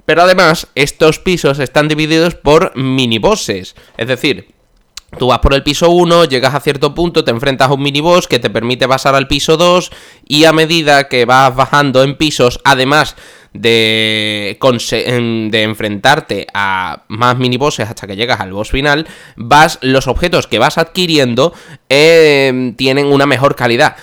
Pero 0.07 0.23
además, 0.23 0.69
estos 0.75 1.19
pisos 1.19 1.59
están 1.59 1.89
divididos 1.89 2.35
por 2.35 2.75
minibosses. 2.77 3.75
Es 3.99 4.09
decir, 4.09 4.57
Tú 5.19 5.29
vas 5.29 5.39
por 5.39 5.55
el 5.55 5.63
piso 5.63 5.89
1, 5.89 6.25
llegas 6.25 6.55
a 6.55 6.61
cierto 6.61 6.93
punto, 6.93 7.25
te 7.25 7.31
enfrentas 7.31 7.71
a 7.71 7.73
un 7.73 7.83
miniboss 7.83 8.27
que 8.27 8.41
te 8.41 8.51
permite 8.51 8.89
pasar 8.89 9.15
al 9.15 9.29
piso 9.29 9.57
2 9.57 9.91
y 10.27 10.45
a 10.45 10.53
medida 10.53 11.09
que 11.09 11.25
vas 11.25 11.55
bajando 11.55 12.03
en 12.03 12.17
pisos, 12.17 12.61
además 12.65 13.17
de, 13.53 14.59
de 14.61 15.63
enfrentarte 15.63 16.47
a 16.53 17.05
más 17.09 17.39
minibosses 17.39 17.89
hasta 17.89 18.07
que 18.07 18.17
llegas 18.17 18.41
al 18.41 18.53
boss 18.53 18.71
final, 18.71 19.07
vas 19.37 19.79
los 19.81 20.09
objetos 20.09 20.49
que 20.49 20.59
vas 20.59 20.77
adquiriendo 20.77 21.55
eh, 21.89 22.75
tienen 22.77 23.07
una 23.07 23.27
mejor 23.27 23.55
calidad. 23.55 23.97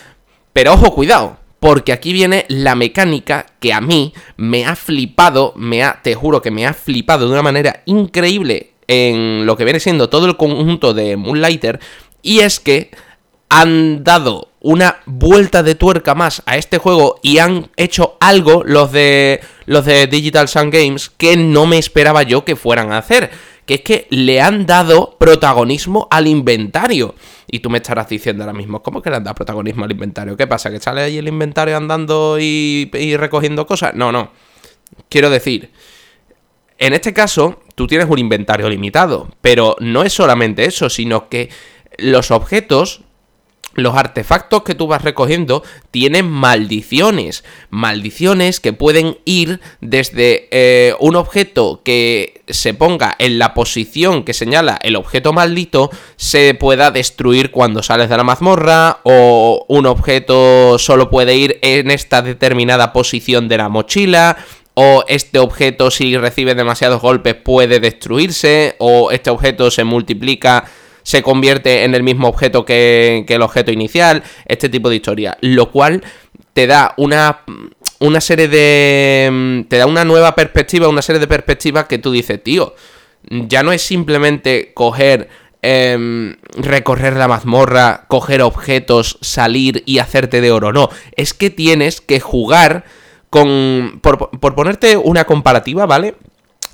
Pero 0.54 0.74
ojo, 0.74 0.96
cuidado, 0.96 1.38
porque 1.64 1.94
aquí 1.94 2.12
viene 2.12 2.46
la 2.50 2.76
mecánica 2.76 3.46
que 3.62 3.72
a 3.72 3.80
mí 3.80 4.14
me 4.36 4.66
ha 4.66 4.76
flipado, 4.76 5.54
me 5.56 5.82
ha, 5.82 6.02
te 6.04 6.14
juro 6.14 6.42
que 6.42 6.52
me 6.52 6.68
ha 6.68 6.74
flipado 6.74 7.26
de 7.26 7.32
una 7.32 7.42
manera 7.42 7.84
increíble 7.86 8.72
en 8.86 9.46
lo 9.46 9.56
que 9.56 9.64
viene 9.64 9.80
siendo 9.80 10.10
todo 10.10 10.26
el 10.26 10.36
conjunto 10.36 10.94
de 10.94 11.16
Moonlighter, 11.16 11.80
y 12.22 12.42
es 12.42 12.60
que 12.60 12.92
han 13.48 14.04
dado 14.04 14.50
una 14.60 14.98
vuelta 15.06 15.64
de 15.64 15.76
tuerca 15.76 16.16
más 16.16 16.44
a 16.46 16.58
este 16.58 16.80
juego 16.80 17.22
y 17.22 17.38
han 17.38 17.70
hecho 17.78 18.18
algo 18.20 18.64
los 18.66 18.92
de 18.92 19.40
los 19.66 19.86
de 19.86 20.08
Digital 20.08 20.50
Sun 20.50 20.70
Games 20.70 21.12
que 21.16 21.38
no 21.38 21.66
me 21.66 21.78
esperaba 21.78 22.24
yo 22.24 22.44
que 22.44 22.58
fueran 22.58 22.92
a 22.92 22.98
hacer 22.98 23.32
que 23.66 23.76
es 23.76 23.82
que 23.82 24.08
le 24.10 24.42
han 24.42 24.66
dado 24.66 25.16
protagonismo 25.18 26.08
al 26.12 26.28
inventario. 26.28 27.16
Y 27.54 27.60
tú 27.60 27.70
me 27.70 27.78
estarás 27.78 28.10
diciendo 28.10 28.44
ahora 28.44 28.58
mismo, 28.58 28.82
¿cómo 28.82 29.00
que 29.00 29.12
le 29.12 29.18
han 29.18 29.24
dado 29.24 29.36
protagonismo 29.36 29.86
al 29.86 29.92
inventario? 29.92 30.36
¿Qué 30.36 30.48
pasa? 30.48 30.72
¿Que 30.72 30.80
sale 30.80 31.02
ahí 31.02 31.20
el 31.20 31.28
inventario 31.28 31.78
andando 31.78 32.40
y, 32.40 32.90
y 32.92 33.16
recogiendo 33.16 33.68
cosas? 33.68 33.94
No, 33.94 34.12
no. 34.12 34.32
Quiero 35.08 35.30
decir, 35.30 35.70
en 36.80 36.94
este 36.94 37.14
caso, 37.14 37.62
tú 37.76 37.86
tienes 37.86 38.10
un 38.10 38.18
inventario 38.18 38.68
limitado, 38.68 39.30
pero 39.42 39.76
no 39.82 40.02
es 40.02 40.14
solamente 40.14 40.66
eso, 40.66 40.90
sino 40.90 41.30
que 41.30 41.52
los 42.00 42.32
objetos 42.32 43.03
los 43.74 43.96
artefactos 43.96 44.64
que 44.64 44.76
tú 44.76 44.88
vas 44.88 45.02
recogiendo 45.02 45.64
tienen 45.92 46.30
maldiciones. 46.30 47.44
Maldiciones 47.70 48.60
que 48.60 48.74
pueden 48.74 49.18
ir 49.26 49.60
desde 49.82 50.48
eh, 50.52 50.96
un 51.00 51.16
objeto 51.16 51.82
que 51.84 52.42
se 52.48 52.74
ponga 52.74 53.16
en 53.20 53.40
la 53.40 53.54
posición 53.54 54.24
que 54.24 54.34
señala 54.34 54.78
el 54.82 54.96
objeto 54.96 55.34
maldito, 55.34 55.90
se 56.16 56.54
pueda 56.54 56.92
destruir 56.92 57.52
cuando 57.52 57.84
sales 57.84 58.10
de 58.10 58.18
la 58.18 58.24
mazmorra, 58.24 59.00
o 59.04 59.66
un 59.68 59.86
objeto 59.86 60.78
solo 60.78 61.10
puede 61.10 61.36
ir 61.36 61.60
en 61.62 61.90
esta 61.90 62.22
determinada 62.22 62.94
posición 62.94 63.48
de 63.48 63.58
la 63.58 63.70
mochila, 63.70 64.38
o 64.76 65.04
este 65.08 65.40
objeto 65.40 65.92
si 65.92 66.18
recibe 66.18 66.56
demasiados 66.56 67.02
golpes 67.02 67.36
puede 67.36 67.80
destruirse, 67.80 68.76
o 68.80 69.12
este 69.12 69.30
objeto 69.30 69.72
se 69.72 69.84
multiplica 69.84 70.66
se 71.04 71.22
convierte 71.22 71.84
en 71.84 71.94
el 71.96 72.04
mismo 72.04 72.28
objeto 72.28 72.66
que, 72.66 73.26
el 73.28 73.42
objeto 73.42 73.72
inicial, 73.72 74.24
este 74.46 74.70
tipo 74.70 74.90
de 74.90 74.96
historia, 74.96 75.38
lo 75.42 75.72
cual 75.72 76.04
te 76.54 76.68
da 76.68 76.94
una, 76.98 77.42
una 78.00 78.22
serie 78.22 78.48
de... 78.48 79.66
te 79.68 79.78
da 79.78 79.86
una 79.86 80.06
nueva 80.06 80.36
perspectiva, 80.36 80.88
una 80.88 81.02
serie 81.02 81.20
de 81.20 81.28
perspectivas 81.28 81.86
que 81.86 82.00
tú 82.00 82.12
dices, 82.12 82.42
tío, 82.42 82.76
ya 83.30 83.64
no 83.64 83.72
es 83.72 83.82
simplemente 83.82 84.72
coger... 84.74 85.30
Em, 85.66 86.36
recorrer 86.58 87.16
la 87.16 87.30
mazmorra, 87.30 88.04
coger 88.10 88.42
objetos, 88.42 89.18
salir 89.22 89.82
y 89.86 90.00
hacerte 90.00 90.42
de 90.42 90.52
oro. 90.52 90.74
No, 90.74 90.90
es 91.16 91.34
que 91.34 91.50
tienes 91.50 92.02
que 92.02 92.20
jugar 92.20 92.84
con... 93.30 94.02
Por, 94.02 94.30
por 94.42 94.56
ponerte 94.56 94.98
una 94.98 95.24
comparativa, 95.24 95.86
¿vale? 95.86 96.16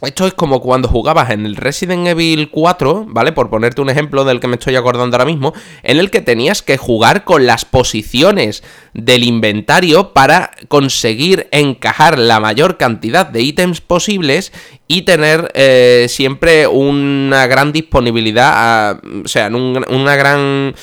Esto 0.01 0.25
es 0.25 0.34
como 0.34 0.62
cuando 0.62 0.88
jugabas 0.88 1.29
en 1.29 1.46
el 1.46 1.58
Resident 1.58 2.08
Evil 2.08 2.50
4, 2.50 3.06
¿vale? 3.10 3.34
Por 3.34 3.50
ponerte 3.50 3.82
un 3.82 3.89
ejemplo 3.89 4.24
del 4.24 4.39
que 4.39 4.48
me 4.48 4.56
estoy 4.56 4.77
acordando 4.77 5.18
ahora 5.18 5.25
mismo, 5.25 5.53
en 5.84 6.00
el 6.00 6.10
que 6.10 6.22
tenías 6.22 6.62
que 6.62 6.77
jugar 6.77 7.25
con 7.25 7.46
las 7.46 7.65
posiciones 7.65 8.63
del 8.94 9.24
inventario 9.24 10.13
para 10.13 10.51
conseguir 10.70 11.50
encajar 11.51 12.18
la 12.18 12.39
mayor 12.39 12.77
cantidad 12.77 13.25
de 13.25 13.41
ítems 13.41 13.82
posibles 13.82 14.53
y 14.88 15.01
tener 15.01 15.51
eh, 15.53 16.06
siempre 16.08 16.65
una 16.68 17.46
gran 17.48 17.74
disponibilidad, 17.74 19.01
o 19.25 19.27
sea, 19.27 19.48
una 19.50 20.15
gran 20.15 20.75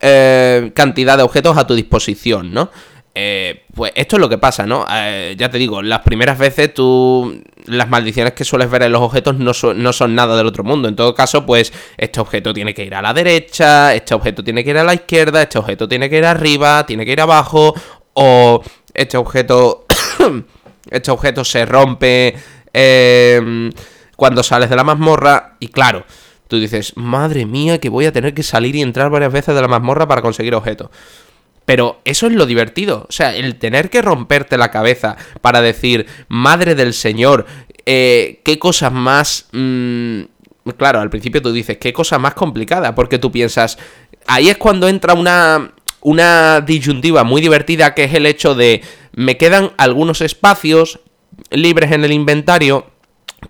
eh, 0.00 0.72
cantidad 0.74 1.16
de 1.16 1.22
objetos 1.22 1.56
a 1.56 1.66
tu 1.66 1.74
disposición, 1.74 2.52
¿no? 2.52 2.70
Eh, 3.16 3.64
pues 3.72 3.92
esto 3.94 4.16
es 4.16 4.20
lo 4.20 4.28
que 4.28 4.38
pasa, 4.38 4.66
¿no? 4.66 4.84
Eh, 4.90 5.36
ya 5.38 5.48
te 5.48 5.58
digo, 5.58 5.82
las 5.82 6.00
primeras 6.00 6.36
veces 6.38 6.74
tú. 6.74 7.42
Las 7.66 7.88
maldiciones 7.88 8.34
que 8.34 8.44
sueles 8.44 8.68
ver 8.68 8.82
en 8.82 8.92
los 8.92 9.00
objetos 9.00 9.38
no 9.38 9.54
son, 9.54 9.82
no 9.82 9.92
son 9.94 10.14
nada 10.14 10.36
del 10.36 10.46
otro 10.46 10.64
mundo. 10.64 10.88
En 10.88 10.96
todo 10.96 11.14
caso, 11.14 11.46
pues 11.46 11.72
este 11.96 12.20
objeto 12.20 12.52
tiene 12.52 12.74
que 12.74 12.84
ir 12.84 12.94
a 12.94 13.00
la 13.00 13.14
derecha, 13.14 13.94
este 13.94 14.14
objeto 14.14 14.44
tiene 14.44 14.62
que 14.64 14.70
ir 14.70 14.78
a 14.78 14.84
la 14.84 14.92
izquierda, 14.92 15.42
este 15.42 15.58
objeto 15.58 15.88
tiene 15.88 16.10
que 16.10 16.18
ir 16.18 16.26
arriba, 16.26 16.84
tiene 16.84 17.06
que 17.06 17.12
ir 17.12 17.20
abajo, 17.20 17.72
o 18.14 18.62
este 18.92 19.16
objeto. 19.16 19.86
este 20.90 21.10
objeto 21.10 21.44
se 21.44 21.64
rompe 21.64 22.34
em, 22.72 23.70
cuando 24.16 24.42
sales 24.42 24.68
de 24.68 24.76
la 24.76 24.84
mazmorra. 24.84 25.56
Y 25.60 25.68
claro, 25.68 26.04
tú 26.48 26.58
dices, 26.58 26.92
madre 26.96 27.46
mía, 27.46 27.78
que 27.78 27.88
voy 27.88 28.06
a 28.06 28.12
tener 28.12 28.34
que 28.34 28.42
salir 28.42 28.74
y 28.76 28.82
entrar 28.82 29.08
varias 29.10 29.32
veces 29.32 29.54
de 29.54 29.62
la 29.62 29.68
mazmorra 29.68 30.06
para 30.06 30.20
conseguir 30.20 30.54
objetos. 30.54 30.90
Pero 31.64 32.00
eso 32.04 32.26
es 32.26 32.32
lo 32.32 32.46
divertido. 32.46 33.06
O 33.08 33.12
sea, 33.12 33.34
el 33.34 33.56
tener 33.56 33.90
que 33.90 34.02
romperte 34.02 34.58
la 34.58 34.70
cabeza 34.70 35.16
para 35.40 35.60
decir, 35.60 36.06
madre 36.28 36.74
del 36.74 36.92
Señor, 36.92 37.46
eh, 37.86 38.40
qué 38.44 38.58
cosa 38.58 38.90
más... 38.90 39.48
Mm, 39.52 40.22
claro, 40.76 41.00
al 41.00 41.10
principio 41.10 41.42
tú 41.42 41.52
dices, 41.52 41.78
qué 41.78 41.92
cosa 41.92 42.18
más 42.18 42.34
complicada, 42.34 42.94
porque 42.94 43.18
tú 43.18 43.30
piensas, 43.30 43.78
ahí 44.26 44.48
es 44.48 44.56
cuando 44.56 44.88
entra 44.88 45.14
una, 45.14 45.72
una 46.00 46.60
disyuntiva 46.60 47.24
muy 47.24 47.40
divertida, 47.40 47.94
que 47.94 48.04
es 48.04 48.14
el 48.14 48.26
hecho 48.26 48.54
de, 48.54 48.82
me 49.12 49.36
quedan 49.36 49.72
algunos 49.76 50.20
espacios 50.20 51.00
libres 51.50 51.92
en 51.92 52.04
el 52.04 52.12
inventario, 52.12 52.86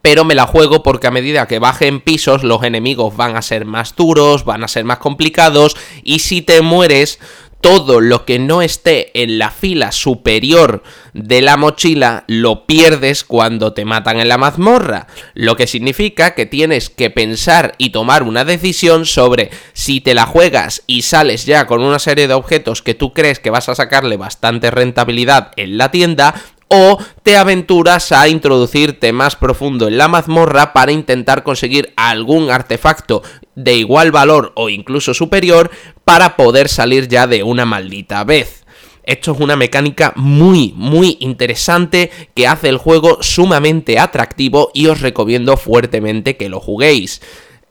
pero 0.03 0.25
me 0.25 0.35
la 0.35 0.47
juego 0.47 0.83
porque 0.83 1.07
a 1.07 1.13
medida 1.13 1.47
que 1.47 1.59
bajen 1.59 2.01
pisos 2.01 2.43
los 2.43 2.63
enemigos 2.63 3.17
van 3.17 3.37
a 3.37 3.43
ser 3.43 3.65
más 3.65 3.95
duros, 3.95 4.45
van 4.45 4.65
a 4.65 4.69
ser 4.69 4.85
más 4.85 4.99
complicados 4.99 5.77
y 6.03 6.19
si 6.21 6.43
te 6.43 6.63
mueres 6.63 7.19
todo 7.65 8.03
lo 8.03 8.27
que 8.27 8.39
no 8.39 8.61
esté 8.61 9.23
en 9.23 9.39
la 9.39 9.51
fila 9.51 9.91
superior 9.91 10.83
de 11.15 11.41
la 11.41 11.57
mochila 11.57 12.25
lo 12.27 12.67
pierdes 12.67 13.25
cuando 13.25 13.73
te 13.73 13.87
matan 13.87 14.21
en 14.21 14.29
la 14.29 14.37
mazmorra, 14.37 15.07
lo 15.33 15.57
que 15.57 15.67
significa 15.67 16.35
que 16.35 16.45
tienes 16.45 16.91
que 16.91 17.09
pensar 17.09 17.75
y 17.79 17.89
tomar 17.89 18.23
una 18.23 18.45
decisión 18.45 19.07
sobre 19.07 19.51
si 19.73 20.03
te 20.03 20.13
la 20.13 20.27
juegas 20.27 20.83
y 20.87 21.03
sales 21.03 21.47
ya 21.47 21.67
con 21.67 21.81
una 21.81 21.99
serie 21.99 22.29
de 22.29 22.35
objetos 22.35 22.83
que 22.83 22.93
tú 22.93 23.15
crees 23.15 23.39
que 23.39 23.49
vas 23.49 23.71
a 23.71 23.75
sacarle 23.75 24.19
bastante 24.19 24.71
rentabilidad 24.71 25.53
en 25.57 25.79
la 25.79 25.91
tienda 25.91 26.35
o 26.75 26.99
te 27.23 27.37
aventuras 27.37 28.11
a 28.11 28.27
introducirte 28.29 29.13
más 29.13 29.37
profundo 29.37 29.87
en 29.87 29.97
la 29.97 30.09
mazmorra 30.09 30.73
para 30.73 30.91
intentar 30.91 31.45
conseguir 31.45 31.93
algún 31.95 32.51
artefacto 32.51 33.23
de 33.55 33.75
igual 33.75 34.11
valor 34.11 34.53
o 34.57 34.69
incluso 34.69 35.15
superior 35.15 35.71
para 36.05 36.35
poder 36.37 36.69
salir 36.69 37.07
ya 37.07 37.29
de 37.29 37.45
una 37.45 37.65
maldita 37.65 38.25
vez. 38.25 38.65
Esto 39.05 39.33
es 39.33 39.41
una 39.41 39.55
mecánica 39.55 40.15
muy, 40.17 40.73
muy 40.77 41.17
interesante 41.21 42.11
que 42.35 42.49
hace 42.49 42.71
el 42.71 42.79
juego 42.79 43.23
sumamente 43.23 44.01
atractivo 44.01 44.71
y 44.75 44.87
os 44.87 45.01
recomiendo 45.01 45.57
fuertemente 45.57 46.37
que 46.37 46.49
lo 46.49 46.59
juguéis. 46.59 47.21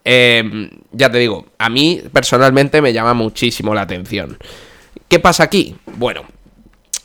Em, 0.06 0.70
ya 0.92 1.12
te 1.12 1.18
digo, 1.18 1.48
a 1.58 1.70
mí 1.70 2.02
personalmente 2.14 2.82
me 2.82 2.94
llama 2.94 3.14
muchísimo 3.14 3.74
la 3.74 3.82
atención. 3.82 4.38
¿Qué 5.10 5.20
pasa 5.20 5.44
aquí? 5.44 5.76
Bueno, 5.98 6.24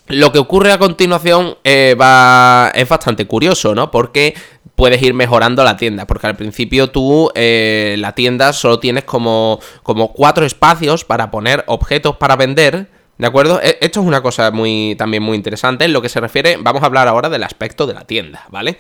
lo 0.09 0.33
que 0.33 0.39
ocurre 0.39 0.73
a 0.73 0.79
continuación 0.79 1.57
eh, 1.65 1.97
va, 2.01 2.71
es 2.75 2.89
bastante 2.89 3.27
curioso, 3.27 3.75
¿no? 3.75 3.91
Porque 3.91 4.35
puedes 4.75 5.03
ir 5.03 5.15
mejorando 5.15 5.65
la 5.65 5.77
tienda, 5.77 6.07
porque 6.07 6.27
al 6.27 6.37
principio 6.37 6.91
tú 6.91 7.31
eh, 7.35 7.97
la 7.99 8.15
tienda 8.15 8.53
solo 8.53 8.79
tienes 8.79 9.05
como, 9.05 9.61
como 9.83 10.13
cuatro 10.13 10.47
espacios 10.47 11.05
para 11.05 11.31
poner 11.31 11.65
objetos 11.67 12.17
para 12.17 12.37
vender, 12.37 12.89
¿de 13.19 13.27
acuerdo? 13.27 13.61
E, 13.61 13.79
esto 13.81 14.01
es 14.01 14.07
una 14.07 14.23
cosa 14.23 14.51
muy, 14.51 14.95
también 14.97 15.23
muy 15.23 15.37
interesante 15.37 15.85
en 15.85 15.93
lo 15.93 16.01
que 16.01 16.09
se 16.09 16.21
refiere, 16.21 16.57
vamos 16.61 16.83
a 16.83 16.87
hablar 16.87 17.09
ahora 17.09 17.29
del 17.29 17.43
aspecto 17.43 17.87
de 17.87 17.95
la 17.95 18.05
tienda, 18.05 18.47
¿vale? 18.51 18.79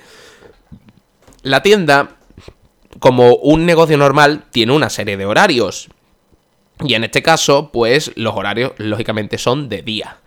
La 1.43 1.63
tienda 1.63 2.19
como 2.99 3.37
un 3.37 3.67
negocio 3.67 3.97
normal, 3.97 4.45
tiene 4.51 4.73
una 4.73 4.91
serie 4.91 5.17
de 5.17 5.27
horarios. 5.27 5.89
Y 6.81 6.95
en 6.95 7.05
este 7.05 7.23
caso, 7.23 7.71
pues 7.73 8.13
los 8.17 8.35
horarios 8.35 8.73
lógicamente 8.77 9.39
son 9.39 9.69
de 9.69 9.83
día. 9.83 10.19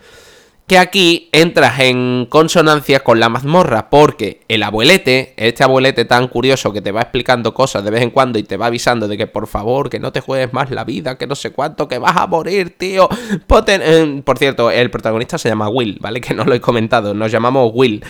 Que 0.68 0.78
aquí 0.78 1.28
entras 1.34 1.82
en 1.82 2.28
consonancia 2.30 3.02
con 3.02 3.20
la 3.20 3.28
mazmorra, 3.28 3.90
porque 3.90 4.42
el 4.48 4.64
abuelete, 4.64 5.34
este 5.36 5.66
abuelete 5.66 6.06
tan 6.06 6.30
curioso 6.30 6.72
que 6.72 6.82
te 6.82 6.94
va 6.94 7.02
explicando 7.02 7.54
cosas 7.54 7.84
de 7.84 7.92
vez 7.92 8.02
en 8.02 8.12
cuando 8.12 8.40
y 8.40 8.44
te 8.44 8.56
va 8.56 8.68
avisando 8.68 9.10
de 9.10 9.18
que 9.18 9.28
por 9.28 9.48
favor, 9.48 9.90
que 9.90 10.00
no 10.00 10.14
te 10.14 10.22
juegues 10.22 10.54
más 10.54 10.72
la 10.72 10.86
vida, 10.86 11.18
que 11.18 11.28
no 11.28 11.36
sé 11.36 11.52
cuánto, 11.52 11.90
que 11.90 11.98
vas 11.98 12.16
a 12.16 12.26
morir, 12.28 12.78
tío. 12.78 13.10
Eh, 13.68 14.22
por 14.24 14.38
cierto, 14.38 14.72
el 14.72 14.90
protagonista 14.90 15.38
se 15.38 15.50
llama 15.50 15.68
Will, 15.68 15.98
¿vale? 16.00 16.22
Que 16.32 16.34
no 16.34 16.46
lo 16.46 16.54
he 16.54 16.62
comentado, 16.62 17.14
nos 17.14 17.32
llamamos 17.32 17.72
Will. 17.74 18.02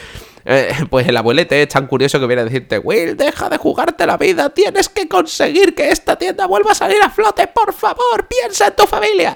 Eh, 0.45 0.73
pues 0.89 1.07
el 1.07 1.17
abuelete 1.17 1.61
es 1.61 1.69
tan 1.69 1.87
curioso 1.87 2.19
que 2.19 2.27
viene 2.27 2.41
a 2.41 2.45
decirte, 2.45 2.79
Will, 2.79 3.15
deja 3.15 3.49
de 3.49 3.57
jugarte 3.57 4.05
la 4.05 4.17
vida, 4.17 4.49
tienes 4.49 4.89
que 4.89 5.07
conseguir 5.07 5.75
que 5.75 5.89
esta 5.89 6.15
tienda 6.17 6.47
vuelva 6.47 6.71
a 6.71 6.75
salir 6.75 7.01
a 7.03 7.09
flote, 7.09 7.47
por 7.47 7.73
favor, 7.73 8.27
piensa 8.27 8.67
en 8.67 8.75
tu 8.75 8.85
familia. 8.85 9.35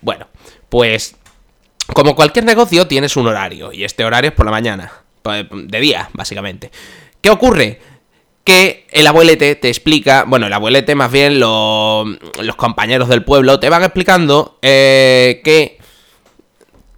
Bueno, 0.00 0.28
pues 0.68 1.16
como 1.92 2.14
cualquier 2.14 2.44
negocio 2.44 2.86
tienes 2.86 3.16
un 3.16 3.26
horario, 3.26 3.72
y 3.72 3.84
este 3.84 4.04
horario 4.04 4.30
es 4.30 4.34
por 4.34 4.46
la 4.46 4.52
mañana, 4.52 4.92
de 5.24 5.80
día, 5.80 6.10
básicamente. 6.12 6.70
¿Qué 7.20 7.30
ocurre? 7.30 7.80
que 8.44 8.86
el 8.90 9.06
abuelete 9.06 9.54
te 9.56 9.68
explica, 9.68 10.24
bueno, 10.24 10.46
el 10.46 10.52
abuelete 10.52 10.94
más 10.94 11.10
bien 11.10 11.40
los 11.40 12.56
compañeros 12.56 13.08
del 13.08 13.24
pueblo 13.24 13.58
te 13.58 13.70
van 13.70 13.82
explicando 13.82 14.58
eh, 14.60 15.40
que 15.42 15.78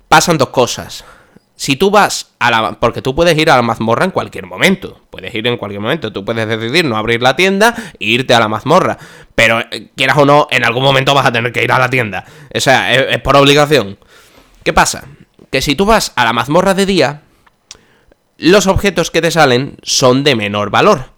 pasan 0.08 0.38
dos 0.38 0.48
cosas. 0.48 1.04
Si 1.54 1.76
tú 1.76 1.90
vas 1.90 2.32
a 2.38 2.50
la... 2.50 2.72
Porque 2.72 3.00
tú 3.00 3.14
puedes 3.14 3.38
ir 3.38 3.50
a 3.50 3.56
la 3.56 3.62
mazmorra 3.62 4.04
en 4.04 4.10
cualquier 4.10 4.44
momento. 4.44 5.00
Puedes 5.08 5.34
ir 5.34 5.46
en 5.46 5.56
cualquier 5.56 5.80
momento. 5.80 6.12
Tú 6.12 6.22
puedes 6.22 6.46
decidir 6.46 6.84
no 6.84 6.98
abrir 6.98 7.22
la 7.22 7.34
tienda 7.34 7.74
e 7.98 8.04
irte 8.04 8.34
a 8.34 8.40
la 8.40 8.48
mazmorra. 8.48 8.98
Pero 9.34 9.60
eh, 9.70 9.88
quieras 9.96 10.18
o 10.18 10.26
no, 10.26 10.48
en 10.50 10.64
algún 10.64 10.82
momento 10.82 11.14
vas 11.14 11.24
a 11.24 11.32
tener 11.32 11.52
que 11.52 11.64
ir 11.64 11.72
a 11.72 11.78
la 11.78 11.88
tienda. 11.88 12.26
O 12.54 12.60
sea, 12.60 12.92
es, 12.92 13.18
por 13.22 13.36
obligación. 13.36 13.98
¿Qué 14.66 14.72
pasa? 14.72 15.04
Que 15.52 15.62
si 15.62 15.76
tú 15.76 15.84
vas 15.84 16.12
a 16.16 16.24
la 16.24 16.32
mazmorra 16.32 16.74
de 16.74 16.86
día, 16.86 17.22
los 18.36 18.66
objetos 18.66 19.12
que 19.12 19.22
te 19.22 19.30
salen 19.30 19.76
son 19.84 20.24
de 20.24 20.34
menor 20.34 20.70
valor. 20.70 21.12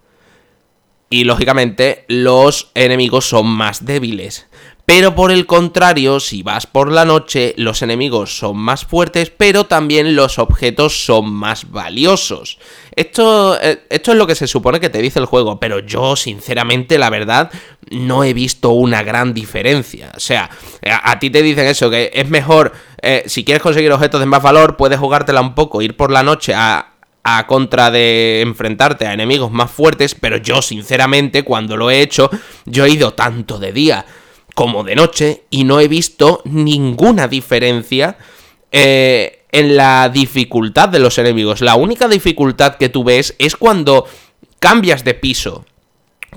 Y 1.09 1.23
lógicamente 1.23 2.05
los 2.07 2.69
enemigos 2.75 3.27
son 3.27 3.47
más 3.47 3.85
débiles. 3.85 4.45
Pero 4.89 5.13
por 5.13 5.31
el 5.31 5.45
contrario, 5.45 6.19
si 6.19 6.41
vas 6.41 6.65
por 6.65 6.91
la 6.91 7.05
noche, 7.05 7.53
los 7.57 7.83
enemigos 7.83 8.35
son 8.35 8.57
más 8.57 8.85
fuertes, 8.85 9.29
pero 9.29 9.67
también 9.67 10.15
los 10.15 10.39
objetos 10.39 11.05
son 11.05 11.31
más 11.31 11.69
valiosos. 11.69 12.57
Esto, 12.95 13.55
eh, 13.61 13.83
esto 13.91 14.13
es 14.13 14.17
lo 14.17 14.25
que 14.25 14.33
se 14.33 14.47
supone 14.47 14.79
que 14.79 14.89
te 14.89 14.99
dice 14.99 15.19
el 15.19 15.27
juego, 15.27 15.59
pero 15.59 15.77
yo 15.77 16.15
sinceramente, 16.15 16.97
la 16.97 17.11
verdad, 17.11 17.51
no 17.91 18.23
he 18.23 18.33
visto 18.33 18.71
una 18.71 19.03
gran 19.03 19.35
diferencia. 19.35 20.11
O 20.17 20.19
sea, 20.19 20.49
a, 20.81 21.19
ti 21.19 21.29
te 21.29 21.43
dicen 21.43 21.67
eso, 21.67 21.91
que 21.91 22.09
es 22.11 22.27
mejor, 22.27 22.73
eh, 23.03 23.21
si 23.27 23.45
quieres 23.45 23.61
conseguir 23.61 23.91
objetos 23.91 24.19
de 24.19 24.25
más 24.25 24.41
valor, 24.41 24.75
puedes 24.75 24.97
jugártela 24.97 25.41
un 25.41 25.53
poco, 25.53 25.83
ir 25.83 25.95
por 25.95 26.09
la 26.09 26.23
noche 26.23 26.55
a, 26.55 26.93
a 27.23 27.45
contra 27.45 27.91
de 27.91 28.41
enfrentarte 28.41 29.05
a 29.05 29.13
enemigos 29.13 29.51
más 29.51 29.69
fuertes, 29.69 30.15
pero 30.15 30.37
yo 30.37 30.63
sinceramente 30.63 31.43
cuando 31.43 31.77
lo 31.77 31.91
he 31.91 32.01
hecho, 32.01 32.31
yo 32.65 32.85
he 32.85 32.89
ido 32.89 33.13
tanto 33.13 33.59
de 33.59 33.71
día 33.71 34.03
como 34.55 34.83
de 34.83 34.95
noche 34.95 35.43
y 35.49 35.63
no 35.63 35.79
he 35.79 35.87
visto 35.87 36.41
ninguna 36.45 37.27
diferencia 37.27 38.17
eh, 38.71 39.43
en 39.51 39.75
la 39.75 40.09
dificultad 40.09 40.89
de 40.89 40.99
los 40.99 41.17
enemigos. 41.17 41.61
La 41.61 41.75
única 41.75 42.07
dificultad 42.07 42.75
que 42.75 42.89
tú 42.89 43.03
ves 43.03 43.35
es 43.39 43.55
cuando 43.55 44.05
cambias 44.59 45.03
de 45.03 45.13
piso. 45.13 45.65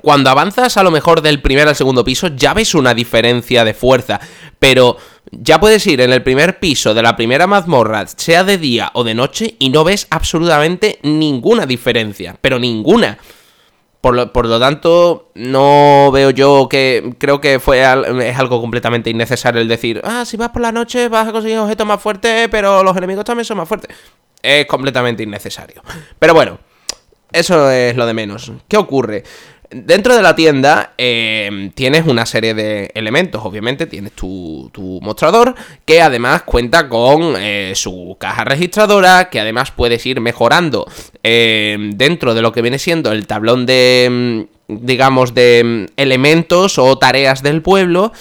Cuando 0.01 0.29
avanzas 0.29 0.77
a 0.77 0.83
lo 0.83 0.91
mejor 0.91 1.21
del 1.21 1.41
primer 1.41 1.67
al 1.67 1.75
segundo 1.75 2.03
piso 2.03 2.27
ya 2.35 2.53
ves 2.53 2.73
una 2.73 2.93
diferencia 2.93 3.63
de 3.63 3.73
fuerza, 3.73 4.19
pero 4.57 4.97
ya 5.31 5.59
puedes 5.59 5.85
ir 5.87 6.01
en 6.01 6.11
el 6.11 6.23
primer 6.23 6.59
piso 6.59 6.93
de 6.93 7.03
la 7.03 7.15
primera 7.15 7.47
mazmorra, 7.47 8.07
sea 8.07 8.43
de 8.43 8.57
día 8.57 8.91
o 8.93 9.03
de 9.03 9.13
noche, 9.13 9.55
y 9.59 9.69
no 9.69 9.83
ves 9.83 10.07
absolutamente 10.09 10.99
ninguna 11.03 11.65
diferencia, 11.65 12.35
pero 12.41 12.59
ninguna. 12.59 13.17
Por 14.03 14.15
lo, 14.15 14.59
tanto, 14.59 15.31
no 15.33 16.11
veo 16.11 16.29
yo 16.29 16.67
que. 16.69 17.15
Creo 17.19 17.39
que 17.39 17.61
fue 17.61 17.79
es 17.79 18.37
algo 18.37 18.59
completamente 18.59 19.09
innecesario 19.09 19.61
el 19.61 19.69
decir, 19.69 20.01
ah, 20.03 20.25
si 20.25 20.35
vas 20.35 20.49
por 20.49 20.61
la 20.61 20.73
noche 20.73 21.07
vas 21.07 21.29
a 21.29 21.31
conseguir 21.31 21.57
objetos 21.57 21.87
más 21.87 22.01
fuertes, 22.01 22.49
pero 22.51 22.83
los 22.83 22.97
enemigos 22.97 23.23
también 23.23 23.45
son 23.45 23.55
más 23.55 23.69
fuertes. 23.69 23.95
Es 24.41 24.65
completamente 24.65 25.23
innecesario. 25.23 25.81
Pero 26.19 26.33
bueno, 26.33 26.59
eso 27.31 27.71
es 27.71 27.95
lo 27.95 28.05
de 28.05 28.13
menos. 28.13 28.51
¿Qué 28.67 28.75
ocurre? 28.75 29.23
Dentro 29.75 30.15
de 30.15 30.21
la 30.21 30.35
tienda 30.35 30.93
em, 30.97 31.71
tienes 31.71 32.05
una 32.05 32.27
serie 32.27 32.53
de 32.53 32.91
elementos, 32.93 33.41
obviamente 33.43 33.87
tienes 33.87 34.11
tu, 34.13 34.69
mostrador, 35.01 35.55
que 35.85 36.01
además 36.01 36.43
cuenta 36.43 36.87
con 36.87 37.35
eh, 37.37 37.73
su 37.75 38.15
caja 38.19 38.43
registradora, 38.43 39.29
que 39.29 39.39
además 39.39 39.71
puedes 39.71 40.05
ir 40.05 40.21
mejorando 40.21 40.85
em, 41.23 41.91
dentro 41.91 42.35
de 42.35 42.43
lo 42.43 42.51
que 42.51 42.61
viene 42.61 42.77
siendo 42.77 43.11
el 43.11 43.25
tablón 43.25 43.65
de, 43.65 44.05
em, 44.05 44.47
digamos, 44.67 45.33
de 45.33 45.87
elementos 45.97 46.77
o 46.77 46.97
tareas 46.99 47.41
del 47.41 47.63
pueblo. 47.63 48.11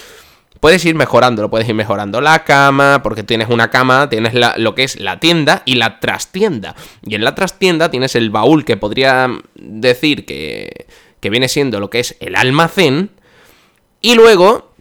Puedes 0.59 0.85
ir 0.87 0.95
mejorando, 0.95 1.51
puedes 1.51 1.69
ir 1.69 1.75
mejorando 1.75 2.21
la 2.21 2.45
cama, 2.45 3.03
porque 3.03 3.25
tienes 3.25 3.49
una 3.49 3.69
cama, 3.69 4.09
tienes 4.09 4.33
lo 4.57 4.75
que 4.75 4.85
es 4.85 4.99
la 4.99 5.19
tienda 5.19 5.62
y 5.67 5.75
la 5.75 5.99
trastienda. 5.99 6.77
Y 7.05 7.17
en 7.17 7.25
la 7.25 7.35
trastienda 7.35 7.91
tienes 7.91 8.15
el 8.15 8.31
baúl 8.31 8.65
que 8.65 8.77
podría 8.77 9.29
decir 9.57 10.25
que 10.25 10.87
que 11.23 11.31
viene 11.31 11.49
siendo 11.49 11.79
lo 11.81 11.89
que 11.89 12.01
es 12.01 12.17
el 12.19 12.35
almacén. 12.35 13.11
Y 14.01 14.17
luego 14.17 14.75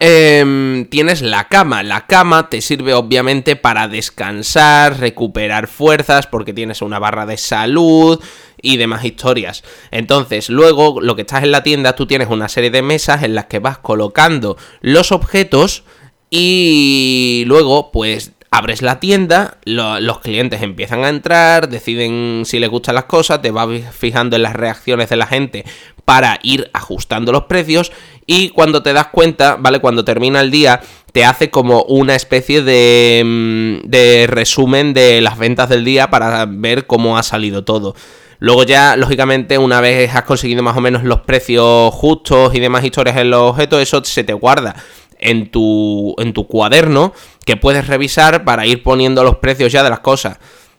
em, 0.00 0.86
tienes 0.86 1.22
la 1.22 1.46
cama. 1.46 1.84
La 1.84 2.06
cama 2.06 2.50
te 2.50 2.60
sirve 2.60 2.94
obviamente 2.94 3.54
para 3.54 3.86
descansar, 3.86 4.98
recuperar 4.98 5.68
fuerzas, 5.68 6.26
porque 6.26 6.52
tienes 6.52 6.82
una 6.82 6.98
barra 6.98 7.26
de 7.26 7.36
salud 7.36 8.20
y 8.60 8.76
demás 8.76 9.04
historias. 9.04 9.62
Entonces, 9.92 10.48
luego 10.48 11.00
lo 11.00 11.14
que 11.14 11.22
estás 11.22 11.44
en 11.44 11.52
la 11.52 11.62
tienda, 11.62 11.94
tú 11.94 12.06
tienes 12.06 12.28
una 12.28 12.48
serie 12.48 12.70
de 12.70 12.82
mesas 12.82 13.22
en 13.22 13.36
las 13.36 13.46
que 13.46 13.60
vas 13.60 13.78
colocando 13.78 14.56
los 14.80 15.12
objetos 15.12 15.84
y 16.28 17.44
luego 17.46 17.92
pues 17.92 18.32
abres 18.50 18.82
la 18.82 18.98
tienda, 18.98 19.58
los 19.64 20.20
clientes 20.20 20.62
empiezan 20.62 21.04
a 21.04 21.10
entrar, 21.10 21.68
deciden 21.68 22.42
si 22.44 22.58
les 22.58 22.70
gustan 22.70 22.94
las 22.94 23.04
cosas, 23.04 23.42
te 23.42 23.50
vas 23.50 23.68
fijando 23.94 24.36
en 24.36 24.42
las 24.42 24.54
reacciones 24.54 25.08
de 25.08 25.16
la 25.16 25.26
gente 25.26 25.64
para 26.04 26.38
ir 26.42 26.70
ajustando 26.72 27.32
los 27.32 27.44
precios 27.44 27.92
y 28.26 28.48
cuando 28.50 28.82
te 28.82 28.94
das 28.94 29.08
cuenta, 29.08 29.56
¿vale? 29.56 29.80
Cuando 29.80 30.04
termina 30.04 30.40
el 30.40 30.50
día, 30.50 30.80
te 31.12 31.24
hace 31.24 31.50
como 31.50 31.82
una 31.82 32.14
especie 32.14 32.62
de, 32.62 33.22
mm, 33.24 33.88
de 33.88 34.26
resumen 34.26 34.94
de 34.94 35.20
las 35.20 35.36
ventas 35.36 35.68
del 35.68 35.84
día 35.84 36.08
para 36.08 36.46
ver 36.46 36.86
cómo 36.86 37.18
ha 37.18 37.22
salido 37.22 37.64
todo. 37.64 37.94
Luego 38.38 38.62
ya, 38.62 38.96
lógicamente, 38.96 39.58
una 39.58 39.80
vez 39.80 40.14
has 40.14 40.22
conseguido 40.22 40.62
más 40.62 40.76
o 40.76 40.80
menos 40.80 41.04
los 41.04 41.20
precios 41.22 41.92
justos 41.92 42.54
y 42.54 42.60
demás 42.60 42.84
historias 42.84 43.16
en 43.16 43.30
los 43.30 43.50
objetos, 43.50 43.82
eso 43.82 44.02
se 44.04 44.24
te 44.24 44.32
guarda 44.32 44.76
en 45.18 45.50
tu, 45.50 46.14
en 46.18 46.32
tu 46.32 46.46
cuaderno 46.46 47.12
que 47.44 47.56
puedes 47.56 47.86
revisar 47.86 48.44
para 48.44 48.66
ir 48.66 48.82
poniendo 48.82 49.24
los 49.24 49.36
precios 49.36 49.72
ya 49.72 49.82
de 49.82 49.90
las 49.90 50.00
cosas. 50.00 50.38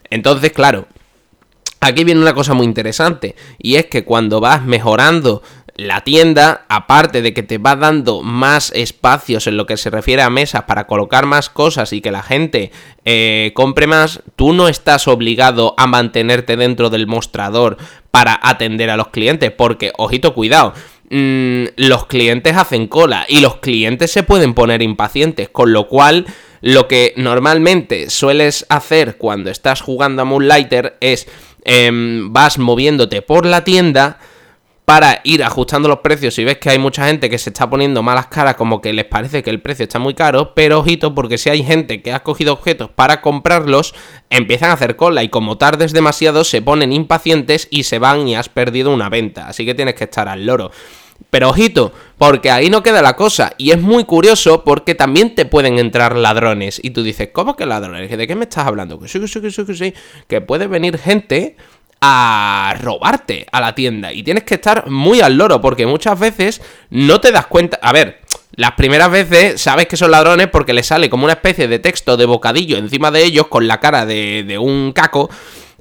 Entonces, 0.09 0.51
claro, 0.51 0.87
aquí 1.79 2.03
viene 2.03 2.21
una 2.21 2.33
cosa 2.33 2.53
muy 2.53 2.65
interesante 2.65 3.35
y 3.57 3.75
es 3.75 3.85
que 3.85 4.03
cuando 4.03 4.39
vas 4.39 4.63
mejorando 4.63 5.41
la 5.79 6.01
tienda, 6.01 6.65
aparte 6.67 7.21
de 7.21 7.33
que 7.33 7.41
te 7.41 7.57
va 7.57 7.77
dando 7.77 8.21
más 8.21 8.69
espacios 8.75 9.47
en 9.47 9.55
lo 9.55 9.65
que 9.65 9.77
se 9.77 9.89
refiere 9.89 10.21
a 10.21 10.29
mesas 10.29 10.63
para 10.63 10.87
colocar 10.87 11.25
más 11.25 11.49
cosas 11.49 11.93
y 11.93 12.01
que 12.01 12.11
la 12.11 12.21
gente 12.21 12.71
eh, 13.05 13.53
compre 13.55 13.87
más, 13.87 14.21
tú 14.35 14.51
no 14.51 14.67
estás 14.67 15.07
obligado 15.07 15.75
a 15.77 15.87
mantenerte 15.87 16.57
dentro 16.57 16.89
del 16.89 17.07
mostrador 17.07 17.77
para 18.11 18.37
atender 18.43 18.89
a 18.89 18.97
los 18.97 19.07
clientes, 19.07 19.51
porque, 19.51 19.93
ojito, 19.97 20.33
cuidado. 20.33 20.73
Mm, 21.11 21.65
los 21.77 22.05
clientes 22.05 22.55
hacen 22.55 22.87
cola 22.87 23.25
y 23.27 23.39
los 23.39 23.55
clientes 23.57 24.11
se 24.11 24.21
pueden 24.21 24.53
poner 24.53 24.83
impacientes, 24.83 25.49
con 25.49 25.73
lo 25.73 25.87
cual 25.87 26.27
lo 26.61 26.87
que 26.87 27.13
normalmente 27.15 28.11
sueles 28.11 28.65
hacer 28.69 29.17
cuando 29.17 29.49
estás 29.49 29.81
jugando 29.81 30.21
a 30.21 30.25
Moonlighter 30.25 30.97
es 30.99 31.27
em, 31.63 32.31
vas 32.31 32.59
moviéndote 32.59 33.23
por 33.23 33.47
la 33.47 33.63
tienda, 33.63 34.19
para 34.89 35.21
ir 35.23 35.43
ajustando 35.43 35.87
los 35.87 35.99
precios 35.99 36.33
si 36.33 36.43
ves 36.43 36.57
que 36.57 36.71
hay 36.71 36.79
mucha 36.79 37.05
gente 37.05 37.29
que 37.29 37.37
se 37.37 37.51
está 37.51 37.69
poniendo 37.69 38.01
malas 38.01 38.25
caras 38.25 38.55
como 38.55 38.81
que 38.81 38.91
les 38.91 39.05
parece 39.05 39.43
que 39.43 39.51
el 39.51 39.61
precio 39.61 39.83
está 39.83 39.99
muy 39.99 40.15
caro, 40.15 40.55
pero 40.55 40.79
ojito 40.79 41.13
porque 41.13 41.37
si 41.37 41.51
hay 41.51 41.63
gente 41.63 42.01
que 42.01 42.11
ha 42.11 42.23
cogido 42.23 42.53
objetos 42.53 42.89
para 42.89 43.21
comprarlos, 43.21 43.93
empiezan 44.31 44.71
a 44.71 44.73
hacer 44.73 44.95
cola 44.95 45.21
y 45.21 45.29
como 45.29 45.59
tardes 45.59 45.93
demasiado 45.93 46.43
se 46.43 46.63
ponen 46.63 46.91
impacientes 46.91 47.67
y 47.69 47.83
se 47.83 47.99
van 47.99 48.27
y 48.27 48.35
has 48.35 48.49
perdido 48.49 48.91
una 48.91 49.09
venta, 49.09 49.47
así 49.47 49.63
que 49.63 49.75
tienes 49.75 49.93
que 49.93 50.05
estar 50.05 50.27
al 50.27 50.47
loro. 50.47 50.71
Pero 51.29 51.49
ojito, 51.49 51.93
porque 52.17 52.49
ahí 52.49 52.69
no 52.69 52.81
queda 52.81 53.01
la 53.01 53.17
cosa. 53.17 53.51
Y 53.57 53.71
es 53.71 53.81
muy 53.81 54.05
curioso 54.05 54.63
porque 54.63 54.95
también 54.95 55.35
te 55.35 55.45
pueden 55.45 55.77
entrar 55.77 56.15
ladrones. 56.15 56.79
Y 56.81 56.91
tú 56.91 57.03
dices, 57.03 57.29
¿cómo 57.33 57.57
que 57.57 57.65
ladrones? 57.65 58.09
¿De 58.09 58.25
qué 58.25 58.35
me 58.35 58.45
estás 58.45 58.65
hablando? 58.65 58.97
Que 58.97 59.09
sí, 59.09 59.19
que 59.19 59.27
sí, 59.27 59.65
que 59.65 59.73
sí, 59.73 59.93
que 60.27 60.39
puede 60.39 60.67
venir 60.67 60.97
gente 60.97 61.57
a 62.01 62.75
robarte 62.81 63.45
a 63.51 63.61
la 63.61 63.75
tienda. 63.75 64.13
Y 64.13 64.23
tienes 64.23 64.43
que 64.43 64.55
estar 64.55 64.89
muy 64.89 65.21
al 65.21 65.37
loro, 65.37 65.61
porque 65.61 65.85
muchas 65.85 66.19
veces 66.19 66.61
no 66.89 67.19
te 67.19 67.31
das 67.31 67.47
cuenta. 67.47 67.79
A 67.81 67.91
ver, 67.91 68.21
las 68.55 68.73
primeras 68.73 69.11
veces 69.11 69.61
sabes 69.61 69.87
que 69.87 69.97
son 69.97 70.11
ladrones 70.11 70.47
porque 70.47 70.73
le 70.73 70.83
sale 70.83 71.09
como 71.09 71.25
una 71.25 71.33
especie 71.33 71.67
de 71.67 71.79
texto 71.79 72.17
de 72.17 72.25
bocadillo 72.25 72.77
encima 72.77 73.11
de 73.11 73.23
ellos 73.23 73.47
con 73.47 73.67
la 73.67 73.79
cara 73.79 74.05
de, 74.05 74.57
un 74.59 74.91
caco 74.93 75.29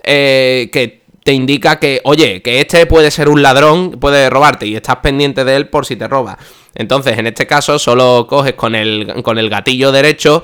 eh, 0.02 0.68
que 0.72 1.02
te 1.24 1.33
indica 1.33 1.78
que, 1.78 2.00
oye, 2.04 2.40
que 2.42 2.61
este 2.61 2.87
puede 2.87 3.11
ser 3.11 3.28
un 3.28 3.42
ladrón, 3.42 3.92
puede 4.00 4.31
robarte 4.31 4.66
y 4.66 4.76
estás 4.76 4.96
pendiente 4.96 5.44
de 5.44 5.57
él 5.57 5.68
por 5.68 5.87
si 5.87 5.96
te 5.96 6.09
roba. 6.09 6.38
Entonces, 6.74 7.18
en 7.18 7.26
este 7.26 7.46
caso, 7.46 7.78
solo 7.78 8.26
coges 8.28 8.54
con 8.54 8.74
el, 8.74 9.22
con 9.22 9.38
el 9.38 9.50
gatillo 9.50 9.92
derecho, 9.92 10.42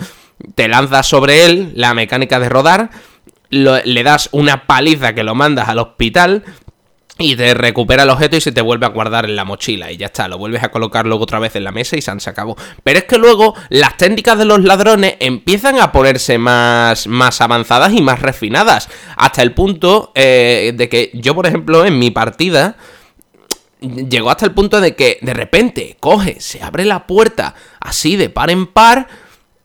te 0.54 0.68
lanzas 0.68 1.06
sobre 1.06 1.46
él, 1.46 1.72
la 1.74 1.94
mecánica 1.94 2.38
de 2.38 2.48
rodar 2.48 2.90
le 3.50 4.02
das 4.02 4.28
una 4.32 4.66
paliza 4.66 5.14
que 5.14 5.22
lo 5.22 5.34
mandas 5.34 5.68
al 5.68 5.78
hospital 5.78 6.44
y 7.16 7.36
te 7.36 7.54
recupera 7.54 8.02
el 8.02 8.10
objeto 8.10 8.36
y 8.36 8.40
se 8.40 8.50
te 8.50 8.60
vuelve 8.60 8.86
a 8.86 8.88
guardar 8.88 9.24
en 9.24 9.36
la 9.36 9.44
mochila 9.44 9.92
y 9.92 9.96
ya 9.96 10.06
está, 10.06 10.26
lo 10.26 10.36
vuelves 10.36 10.64
a 10.64 10.70
colocar 10.70 11.06
luego 11.06 11.24
otra 11.24 11.38
vez 11.38 11.54
en 11.54 11.62
la 11.62 11.70
mesa 11.70 11.96
y 11.96 12.02
se 12.02 12.10
acabó. 12.10 12.56
Pero 12.82 12.98
es 12.98 13.04
que 13.04 13.18
luego 13.18 13.54
las 13.68 13.96
técnicas 13.96 14.36
de 14.36 14.44
los 14.44 14.64
ladrones 14.64 15.14
empiezan 15.20 15.80
a 15.80 15.92
ponerse 15.92 16.38
más, 16.38 17.06
más 17.06 17.40
avanzadas 17.40 17.92
y 17.92 18.02
más 18.02 18.20
refinadas, 18.20 18.88
hasta 19.16 19.42
el 19.42 19.52
punto 19.52 20.10
eh, 20.16 20.72
de 20.74 20.88
que 20.88 21.10
yo, 21.14 21.34
por 21.36 21.46
ejemplo, 21.46 21.84
en 21.84 21.98
mi 21.98 22.10
partida 22.10 22.76
llegó 23.80 24.30
hasta 24.30 24.46
el 24.46 24.52
punto 24.52 24.80
de 24.80 24.96
que 24.96 25.18
de 25.22 25.34
repente 25.34 25.96
coge, 26.00 26.40
se 26.40 26.62
abre 26.62 26.84
la 26.84 27.06
puerta 27.06 27.54
así 27.80 28.16
de 28.16 28.28
par 28.28 28.50
en 28.50 28.66
par 28.66 29.06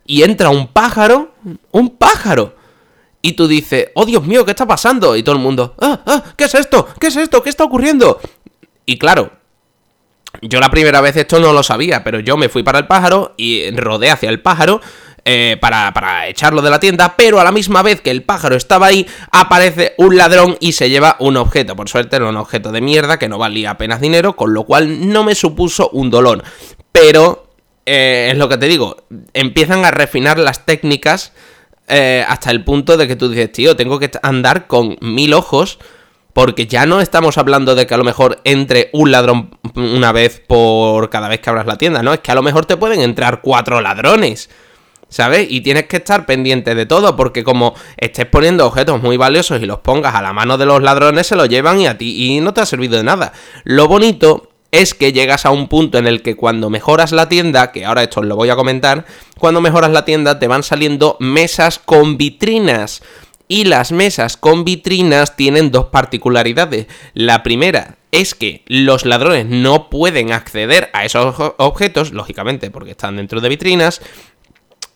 y 0.06 0.24
entra 0.24 0.50
un 0.50 0.68
pájaro, 0.68 1.34
un 1.72 1.89
pájaro 1.89 2.59
y 3.21 3.34
tú 3.34 3.47
dices, 3.47 3.89
oh 3.95 4.05
Dios 4.05 4.25
mío, 4.25 4.45
¿qué 4.45 4.51
está 4.51 4.67
pasando? 4.67 5.15
Y 5.15 5.23
todo 5.23 5.36
el 5.36 5.41
mundo, 5.41 5.75
ah, 5.79 6.01
ah, 6.05 6.23
¿qué 6.38 6.45
es 6.45 6.55
esto? 6.55 6.88
¿Qué 6.99 7.08
es 7.08 7.15
esto? 7.15 7.43
¿Qué 7.43 7.49
está 7.49 7.63
ocurriendo? 7.63 8.19
Y 8.86 8.97
claro, 8.97 9.32
yo 10.41 10.60
la 10.60 10.69
primera 10.69 11.01
vez 11.01 11.15
esto 11.17 11.39
no 11.39 11.53
lo 11.53 11.63
sabía, 11.63 12.03
pero 12.03 12.19
yo 12.19 12.38
me 12.38 12.49
fui 12.49 12.63
para 12.63 12.79
el 12.79 12.88
pájaro 12.88 13.34
y 13.36 13.69
rodé 13.71 14.10
hacia 14.10 14.29
el 14.29 14.41
pájaro 14.41 14.79
eh, 15.25 15.58
para, 15.60 15.93
para, 15.93 16.27
echarlo 16.27 16.62
de 16.62 16.69
la 16.69 16.79
tienda, 16.79 17.15
pero 17.17 17.39
a 17.39 17.43
la 17.43 17.51
misma 17.51 17.82
vez 17.82 18.01
que 18.01 18.12
el 18.12 18.23
pájaro 18.23 18.55
estaba 18.55 18.88
ahí, 18.88 19.05
aparece 19.32 19.93
un 19.97 20.15
ladrón 20.15 20.58
y 20.60 20.71
se 20.71 20.89
lleva 20.89 21.17
un 21.19 21.38
objeto. 21.38 21.75
Por 21.75 21.89
suerte 21.89 22.15
era 22.15 22.29
un 22.29 22.38
objeto 22.38 22.71
de 22.71 22.82
mierda 22.82 23.19
que 23.19 23.27
no 23.27 23.38
valía 23.38 23.71
apenas 23.71 24.01
dinero, 24.01 24.36
con 24.36 24.53
lo 24.53 24.63
cual 24.63 25.12
no 25.12 25.23
me 25.23 25.36
supuso 25.36 25.89
un 25.89 26.10
dolor. 26.10 26.43
Pero, 26.91 27.51
eh, 27.86 28.29
es 28.32 28.38
lo 28.38 28.47
que 28.49 28.58
te 28.58 28.67
digo, 28.67 29.03
empiezan 29.34 29.84
a 29.84 29.91
refinar 29.91 30.39
las 30.39 30.65
técnicas 30.65 31.34
eh, 31.89 32.23
hasta 32.28 32.52
el 32.52 32.63
punto 32.63 32.97
de 32.97 33.08
que 33.08 33.15
tú 33.15 33.30
dices, 33.30 33.52
tío, 33.52 33.75
tengo 33.75 33.99
que 33.99 34.12
andar 34.21 34.67
con 34.67 34.97
mil 35.02 35.34
ojos. 35.34 35.80
Porque 36.32 36.67
ya 36.67 36.86
no 36.86 37.02
estamos 37.02 37.38
hablando 37.38 37.73
de 37.73 37.88
que 37.88 37.95
a 37.95 37.97
lo 37.97 38.04
mejor 38.04 38.39
entre 38.43 38.89
un 38.93 39.12
ladrón 39.12 39.58
una 39.75 40.12
vez 40.12 40.41
por 40.47 41.10
cada 41.10 41.28
vez 41.28 41.39
que 41.39 41.49
abras 41.49 41.65
la 41.65 41.78
tienda, 41.78 42.04
¿no? 42.04 42.13
Es 42.13 42.19
que 42.19 42.32
a 42.32 42.36
lo 42.36 42.43
mejor 42.43 42.65
te 42.65 42.78
pueden 42.78 43.02
entrar 43.02 43.41
cuatro 43.41 43.82
ladrones. 43.82 44.49
¿Sabes? 45.10 45.47
Y 45.49 45.62
tienes 45.62 45.88
que 45.88 45.97
estar 45.97 46.28
pendiente 46.28 46.75
de 46.75 46.86
todo, 46.86 47.15
porque 47.15 47.43
como 47.43 47.73
estés 47.97 48.28
poniendo 48.28 48.67
objetos 48.67 49.02
muy 49.02 49.17
valiosos 49.17 49.60
y 49.60 49.65
los 49.65 49.80
pongas 49.80 50.13
a 50.13 50.21
la 50.21 50.34
mano 50.34 50.56
de 50.60 50.67
los 50.67 50.84
ladrones, 50.84 51.25
se 51.25 51.36
los 51.36 51.49
llevan 51.49 51.82
y 51.82 51.88
a 51.88 51.97
ti 51.97 52.36
y 52.36 52.39
no 52.41 52.54
te 52.54 52.62
ha 52.62 52.65
servido 52.67 52.95
de 52.95 53.04
nada. 53.04 53.34
Lo 53.63 53.88
bonito 53.88 54.48
es 54.71 54.93
que 54.93 55.13
llegas 55.13 55.45
a 55.45 55.51
un 55.51 55.67
punto 55.67 55.97
en 55.97 56.08
el 56.08 56.21
que 56.21 56.36
cuando 56.36 56.69
mejoras 56.69 57.12
la 57.12 57.29
tienda, 57.29 57.71
que 57.71 57.86
ahora 57.86 58.03
esto 58.03 58.19
os 58.19 58.25
lo 58.25 58.36
voy 58.36 58.49
a 58.49 58.55
comentar, 58.55 59.05
cuando 59.39 59.62
mejoras 59.62 59.91
la 59.91 60.05
tienda 60.05 60.39
te 60.39 60.47
van 60.47 60.63
saliendo 60.63 61.17
mesas 61.19 61.79
con 61.79 62.17
vitrinas. 62.17 63.01
Y 63.51 63.63
las 63.63 63.91
mesas 63.91 64.38
con 64.38 64.63
vitrinas 64.63 65.36
tienen 65.36 65.71
dos 65.71 65.86
particularidades. 65.86 66.86
La 67.15 67.41
primera 67.41 67.97
es 68.12 68.36
que 68.36 68.63
los 68.67 69.05
ladrones 69.05 69.47
no 69.47 69.89
pueden 69.89 70.32
acceder 70.32 70.91
a 70.93 71.03
esos 71.03 71.36
objetos, 71.58 72.12
lógicamente 72.12 72.69
porque 72.69 72.91
están 72.91 73.17
dentro 73.17 73.41
de 73.41 73.49
vitrinas. 73.49 74.01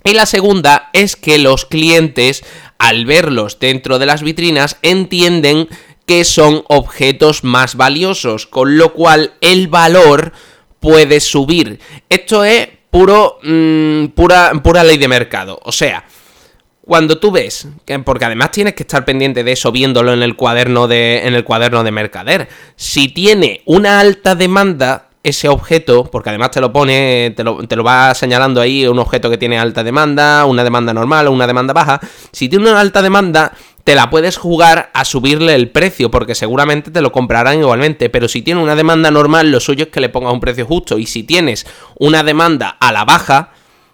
Y 0.04 0.14
la 0.14 0.28
segunda 0.28 0.90
es 0.94 1.16
que 1.16 1.38
los 1.38 1.66
clientes, 1.66 2.44
al 2.78 3.06
verlos 3.06 3.58
dentro 3.60 3.98
de 3.98 4.06
las 4.06 4.22
vitrinas, 4.22 4.78
entienden 4.82 5.68
que 6.06 6.24
son 6.24 6.64
objetos 6.68 7.44
más 7.44 7.76
valiosos, 7.76 8.48
con 8.48 8.78
lo 8.78 8.94
cual 8.94 9.34
el 9.42 9.68
valor 9.68 10.34
puede 10.80 11.20
subir. 11.20 11.80
Esto 12.10 12.44
es 12.44 12.68
puro, 12.90 13.40
mm, 13.42 14.08
pura, 14.08 14.52
pura 14.64 14.84
ley 14.84 14.98
de 14.98 15.08
mercado. 15.08 15.60
O 15.64 15.72
sea, 15.72 16.06
cuando 16.86 17.18
tú 17.18 17.32
ves, 17.32 17.68
que, 17.86 17.98
porque 18.00 18.26
además 18.26 18.52
tienes 18.52 18.74
que 18.74 18.84
estar 18.84 19.06
pendiente 19.06 19.44
de 19.44 19.54
eso 19.54 19.72
viéndolo 19.72 20.14
en 20.14 20.22
el 20.22 20.36
cuaderno 20.36 20.88
de, 20.88 21.26
en 21.26 21.34
el 21.34 21.46
cuaderno 21.46 21.84
de 21.84 21.92
mercader, 21.92 22.50
si 22.76 23.08
tiene 23.08 23.62
una 23.66 24.00
alta 24.00 24.36
demanda, 24.36 25.10
ese 25.24 25.48
objeto, 25.48 26.04
porque 26.04 26.30
además 26.30 26.52
te 26.52 26.60
lo 26.60 26.74
pone, 26.74 27.34
te 27.36 27.46
lo, 27.46 27.66
te 27.66 27.78
lo, 27.78 27.84
va 27.84 28.14
señalando 28.14 28.60
ahí, 28.60 28.86
un 28.86 29.00
objeto 29.00 29.30
que 29.30 29.38
tiene 29.38 29.58
alta 29.58 29.82
demanda, 29.82 30.44
una 30.44 30.66
demanda 30.66 30.94
normal 30.94 31.28
o 31.28 31.32
una 31.32 31.48
demanda 31.48 31.74
baja, 31.74 32.02
si 32.34 32.50
tiene 32.50 32.70
una 32.70 32.82
alta 32.82 33.02
demanda, 33.02 33.54
te 33.84 33.96
la 33.96 34.10
puedes 34.10 34.38
jugar 34.38 34.92
a 34.94 35.04
subirle 35.04 35.56
el 35.56 35.70
precio, 35.70 36.10
porque 36.10 36.36
seguramente 36.36 36.90
te 36.90 37.02
lo 37.02 37.12
comprarán 37.12 37.60
igualmente, 37.60 38.10
pero 38.10 38.28
si 38.28 38.42
tiene 38.42 38.62
una 38.62 38.76
demanda 38.76 39.12
normal, 39.12 39.52
lo 39.52 39.60
suyo 39.60 39.86
es 39.86 39.92
que 39.92 40.00
le 40.00 40.10
pongas 40.10 40.34
un 40.34 40.40
precio 40.40 40.66
justo, 40.66 40.98
y 40.98 41.06
si 41.06 41.24
tienes 41.24 41.66
una 42.00 42.24
demanda 42.24 42.70
a 42.70 42.92
la 42.92 43.04
baja, 43.04 43.52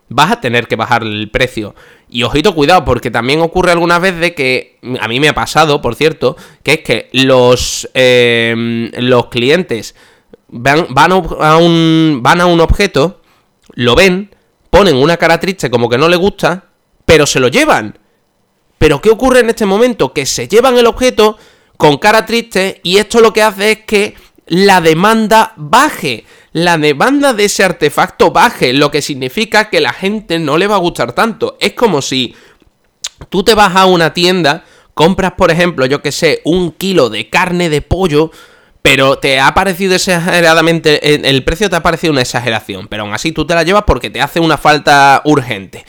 vas 0.10 0.32
a 0.32 0.42
tener 0.42 0.68
que 0.68 0.76
bajar 0.76 1.04
el 1.04 1.30
precio. 1.30 1.76
Y 2.10 2.24
ojito, 2.24 2.56
cuidado, 2.56 2.86
porque 2.86 3.12
también 3.12 3.40
ocurre 3.42 3.72
alguna 3.72 4.00
vez 4.00 4.20
de 4.20 4.34
que, 4.34 4.78
a 5.00 5.08
mí 5.08 5.20
me 5.20 5.30
ha 5.30 5.34
pasado, 5.34 5.82
por 5.82 5.96
cierto, 5.96 6.36
que 6.64 6.74
es 6.74 6.80
que 6.80 7.10
los, 7.14 7.90
em, 7.94 8.92
los 8.98 9.28
clientes 9.28 9.96
van, 10.50 10.88
van, 10.90 11.12
a 11.12 11.58
un, 11.58 12.20
van 12.22 12.42
a 12.42 12.48
un 12.48 12.60
objeto, 12.60 13.22
lo 13.74 13.96
ven, 13.96 14.36
ponen 14.70 14.96
una 14.96 15.18
cara 15.18 15.40
triste 15.40 15.70
como 15.70 15.90
que 15.90 15.98
no 15.98 16.10
le 16.10 16.16
gusta, 16.16 16.66
pero 17.06 17.26
se 17.26 17.40
lo 17.40 17.48
llevan. 17.48 17.99
Pero 18.80 19.02
¿qué 19.02 19.12
ocurre 19.12 19.42
en 19.42 19.50
este 19.50 19.68
momento? 19.68 20.14
Que 20.14 20.26
se 20.26 20.48
llevan 20.48 20.78
el 20.78 20.88
objeto 20.88 21.38
con 21.78 21.98
cara 21.98 22.26
triste 22.26 22.82
y 22.84 22.98
esto 22.98 23.22
lo 23.22 23.32
que 23.32 23.44
hace 23.44 23.72
es 23.72 23.80
que 23.86 24.16
la 24.48 24.82
demanda 24.82 25.54
baje. 25.56 26.26
La 26.52 26.80
demanda 26.80 27.34
de 27.34 27.46
ese 27.46 27.64
artefacto 27.64 28.32
baje, 28.32 28.74
lo 28.74 28.90
que 28.90 29.04
significa 29.04 29.70
que 29.70 29.80
la 29.80 29.94
gente 29.94 30.40
no 30.40 30.58
le 30.58 30.66
va 30.66 30.76
a 30.76 30.80
gustar 30.80 31.14
tanto. 31.14 31.58
Es 31.60 31.74
como 31.74 32.02
si 32.02 32.34
tú 33.30 33.44
te 33.44 33.54
vas 33.54 33.76
a 33.76 33.86
una 33.86 34.14
tienda, 34.14 34.66
compras 34.96 35.34
por 35.34 35.52
ejemplo, 35.52 35.86
yo 35.86 36.02
que 36.02 36.12
sé, 36.12 36.42
un 36.46 36.72
kilo 36.72 37.10
de 37.10 37.30
carne 37.30 37.70
de 37.70 37.84
pollo, 37.84 38.32
pero 38.82 39.20
te 39.20 39.40
ha 39.40 39.54
parecido 39.54 39.94
exageradamente, 39.94 41.30
el 41.30 41.44
precio 41.44 41.70
te 41.70 41.76
ha 41.76 41.84
parecido 41.84 42.12
una 42.12 42.22
exageración, 42.22 42.88
pero 42.88 43.04
aún 43.04 43.14
así 43.14 43.32
tú 43.32 43.46
te 43.46 43.54
la 43.54 43.64
llevas 43.64 43.84
porque 43.86 44.10
te 44.10 44.22
hace 44.22 44.40
una 44.40 44.58
falta 44.58 45.22
urgente. 45.26 45.86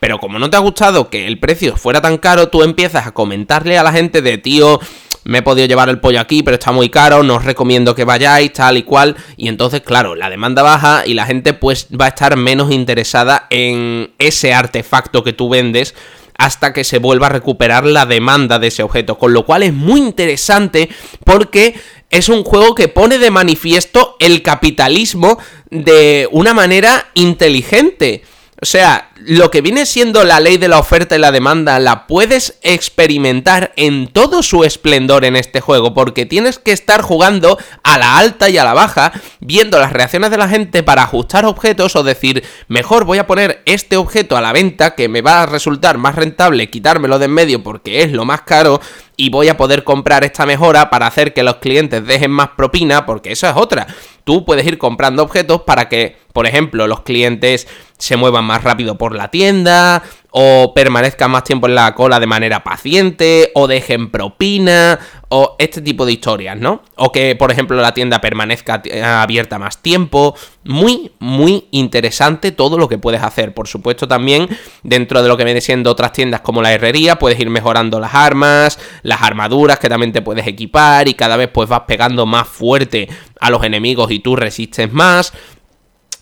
Pero 0.00 0.18
como 0.18 0.38
no 0.38 0.48
te 0.50 0.56
ha 0.56 0.60
gustado 0.60 1.10
que 1.10 1.26
el 1.26 1.38
precio 1.38 1.76
fuera 1.76 2.00
tan 2.00 2.18
caro, 2.18 2.48
tú 2.48 2.62
empiezas 2.62 3.06
a 3.06 3.12
comentarle 3.12 3.78
a 3.78 3.82
la 3.82 3.92
gente 3.92 4.22
de 4.22 4.38
tío, 4.38 4.80
me 5.24 5.38
he 5.38 5.42
podido 5.42 5.66
llevar 5.66 5.88
el 5.88 6.00
pollo 6.00 6.20
aquí, 6.20 6.42
pero 6.42 6.54
está 6.54 6.72
muy 6.72 6.88
caro, 6.88 7.22
no 7.22 7.36
os 7.36 7.44
recomiendo 7.44 7.94
que 7.94 8.04
vayáis, 8.04 8.52
tal 8.52 8.78
y 8.78 8.82
cual. 8.82 9.16
Y 9.36 9.48
entonces, 9.48 9.82
claro, 9.82 10.14
la 10.14 10.30
demanda 10.30 10.62
baja 10.62 11.02
y 11.04 11.14
la 11.14 11.26
gente 11.26 11.52
pues 11.52 11.88
va 11.88 12.06
a 12.06 12.08
estar 12.08 12.36
menos 12.36 12.72
interesada 12.72 13.46
en 13.50 14.12
ese 14.18 14.54
artefacto 14.54 15.22
que 15.22 15.32
tú 15.32 15.48
vendes 15.48 15.94
hasta 16.38 16.72
que 16.72 16.84
se 16.84 16.98
vuelva 16.98 17.26
a 17.26 17.30
recuperar 17.30 17.84
la 17.84 18.06
demanda 18.06 18.58
de 18.58 18.68
ese 18.68 18.82
objeto. 18.82 19.18
Con 19.18 19.32
lo 19.32 19.44
cual 19.44 19.64
es 19.64 19.74
muy 19.74 20.00
interesante 20.00 20.88
porque 21.24 21.74
es 22.10 22.28
un 22.28 22.44
juego 22.44 22.74
que 22.74 22.88
pone 22.88 23.18
de 23.18 23.30
manifiesto 23.30 24.16
el 24.20 24.42
capitalismo 24.42 25.38
de 25.70 26.28
una 26.30 26.54
manera 26.54 27.08
inteligente. 27.14 28.22
O 28.62 28.66
sea, 28.66 29.07
lo 29.20 29.50
que 29.50 29.60
viene 29.60 29.86
siendo 29.86 30.24
la 30.24 30.40
ley 30.40 30.58
de 30.58 30.68
la 30.68 30.78
oferta 30.78 31.16
y 31.16 31.18
la 31.18 31.32
demanda 31.32 31.78
la 31.78 32.06
puedes 32.06 32.58
experimentar 32.62 33.72
en 33.76 34.08
todo 34.08 34.42
su 34.42 34.64
esplendor 34.64 35.24
en 35.24 35.36
este 35.36 35.60
juego, 35.60 35.94
porque 35.94 36.26
tienes 36.26 36.58
que 36.58 36.72
estar 36.72 37.02
jugando 37.02 37.58
a 37.82 37.98
la 37.98 38.18
alta 38.18 38.48
y 38.48 38.58
a 38.58 38.64
la 38.64 38.74
baja, 38.74 39.12
viendo 39.40 39.78
las 39.78 39.92
reacciones 39.92 40.30
de 40.30 40.38
la 40.38 40.48
gente 40.48 40.82
para 40.82 41.02
ajustar 41.02 41.44
objetos 41.44 41.96
o 41.96 42.02
decir, 42.02 42.44
mejor 42.68 43.04
voy 43.04 43.18
a 43.18 43.26
poner 43.26 43.62
este 43.64 43.96
objeto 43.96 44.36
a 44.36 44.40
la 44.40 44.52
venta 44.52 44.94
que 44.94 45.08
me 45.08 45.22
va 45.22 45.42
a 45.42 45.46
resultar 45.46 45.98
más 45.98 46.14
rentable 46.14 46.70
quitármelo 46.70 47.18
de 47.18 47.28
en 47.28 47.34
medio 47.34 47.62
porque 47.62 48.02
es 48.02 48.12
lo 48.12 48.24
más 48.24 48.42
caro 48.42 48.80
y 49.16 49.30
voy 49.30 49.48
a 49.48 49.56
poder 49.56 49.84
comprar 49.84 50.24
esta 50.24 50.46
mejora 50.46 50.90
para 50.90 51.08
hacer 51.08 51.34
que 51.34 51.42
los 51.42 51.56
clientes 51.56 52.06
dejen 52.06 52.30
más 52.30 52.50
propina, 52.50 53.04
porque 53.04 53.32
esa 53.32 53.50
es 53.50 53.56
otra. 53.56 53.86
Tú 54.22 54.44
puedes 54.44 54.64
ir 54.64 54.78
comprando 54.78 55.24
objetos 55.24 55.62
para 55.62 55.88
que, 55.88 56.16
por 56.32 56.46
ejemplo, 56.46 56.86
los 56.86 57.00
clientes 57.00 57.66
se 57.98 58.16
muevan 58.16 58.44
más 58.44 58.62
rápido 58.62 58.96
la 59.14 59.28
tienda, 59.28 60.02
o 60.30 60.72
permanezcan 60.74 61.30
más 61.30 61.44
tiempo 61.44 61.66
en 61.66 61.74
la 61.74 61.94
cola 61.94 62.20
de 62.20 62.26
manera 62.26 62.62
paciente, 62.62 63.50
o 63.54 63.66
dejen 63.66 64.10
propina, 64.10 64.98
o 65.30 65.56
este 65.58 65.82
tipo 65.82 66.06
de 66.06 66.12
historias, 66.12 66.56
¿no? 66.56 66.82
O 66.96 67.12
que, 67.12 67.36
por 67.36 67.50
ejemplo, 67.50 67.76
la 67.76 67.92
tienda 67.92 68.20
permanezca 68.20 68.82
abierta 69.20 69.58
más 69.58 69.82
tiempo. 69.82 70.34
Muy, 70.64 71.12
muy 71.18 71.66
interesante 71.70 72.52
todo 72.52 72.78
lo 72.78 72.88
que 72.88 72.98
puedes 72.98 73.22
hacer. 73.22 73.52
Por 73.52 73.68
supuesto, 73.68 74.08
también 74.08 74.48
dentro 74.82 75.22
de 75.22 75.28
lo 75.28 75.36
que 75.36 75.44
viene 75.44 75.60
siendo 75.60 75.90
otras 75.90 76.12
tiendas 76.12 76.40
como 76.40 76.62
la 76.62 76.72
herrería, 76.72 77.18
puedes 77.18 77.38
ir 77.40 77.50
mejorando 77.50 78.00
las 78.00 78.14
armas, 78.14 78.78
las 79.02 79.22
armaduras 79.22 79.78
que 79.78 79.88
también 79.88 80.12
te 80.12 80.22
puedes 80.22 80.46
equipar 80.46 81.08
y 81.08 81.14
cada 81.14 81.36
vez 81.36 81.50
pues 81.52 81.68
vas 81.68 81.82
pegando 81.86 82.24
más 82.26 82.48
fuerte 82.48 83.08
a 83.40 83.50
los 83.50 83.62
enemigos 83.64 84.10
y 84.10 84.20
tú 84.20 84.36
resistes 84.36 84.92
más. 84.92 85.32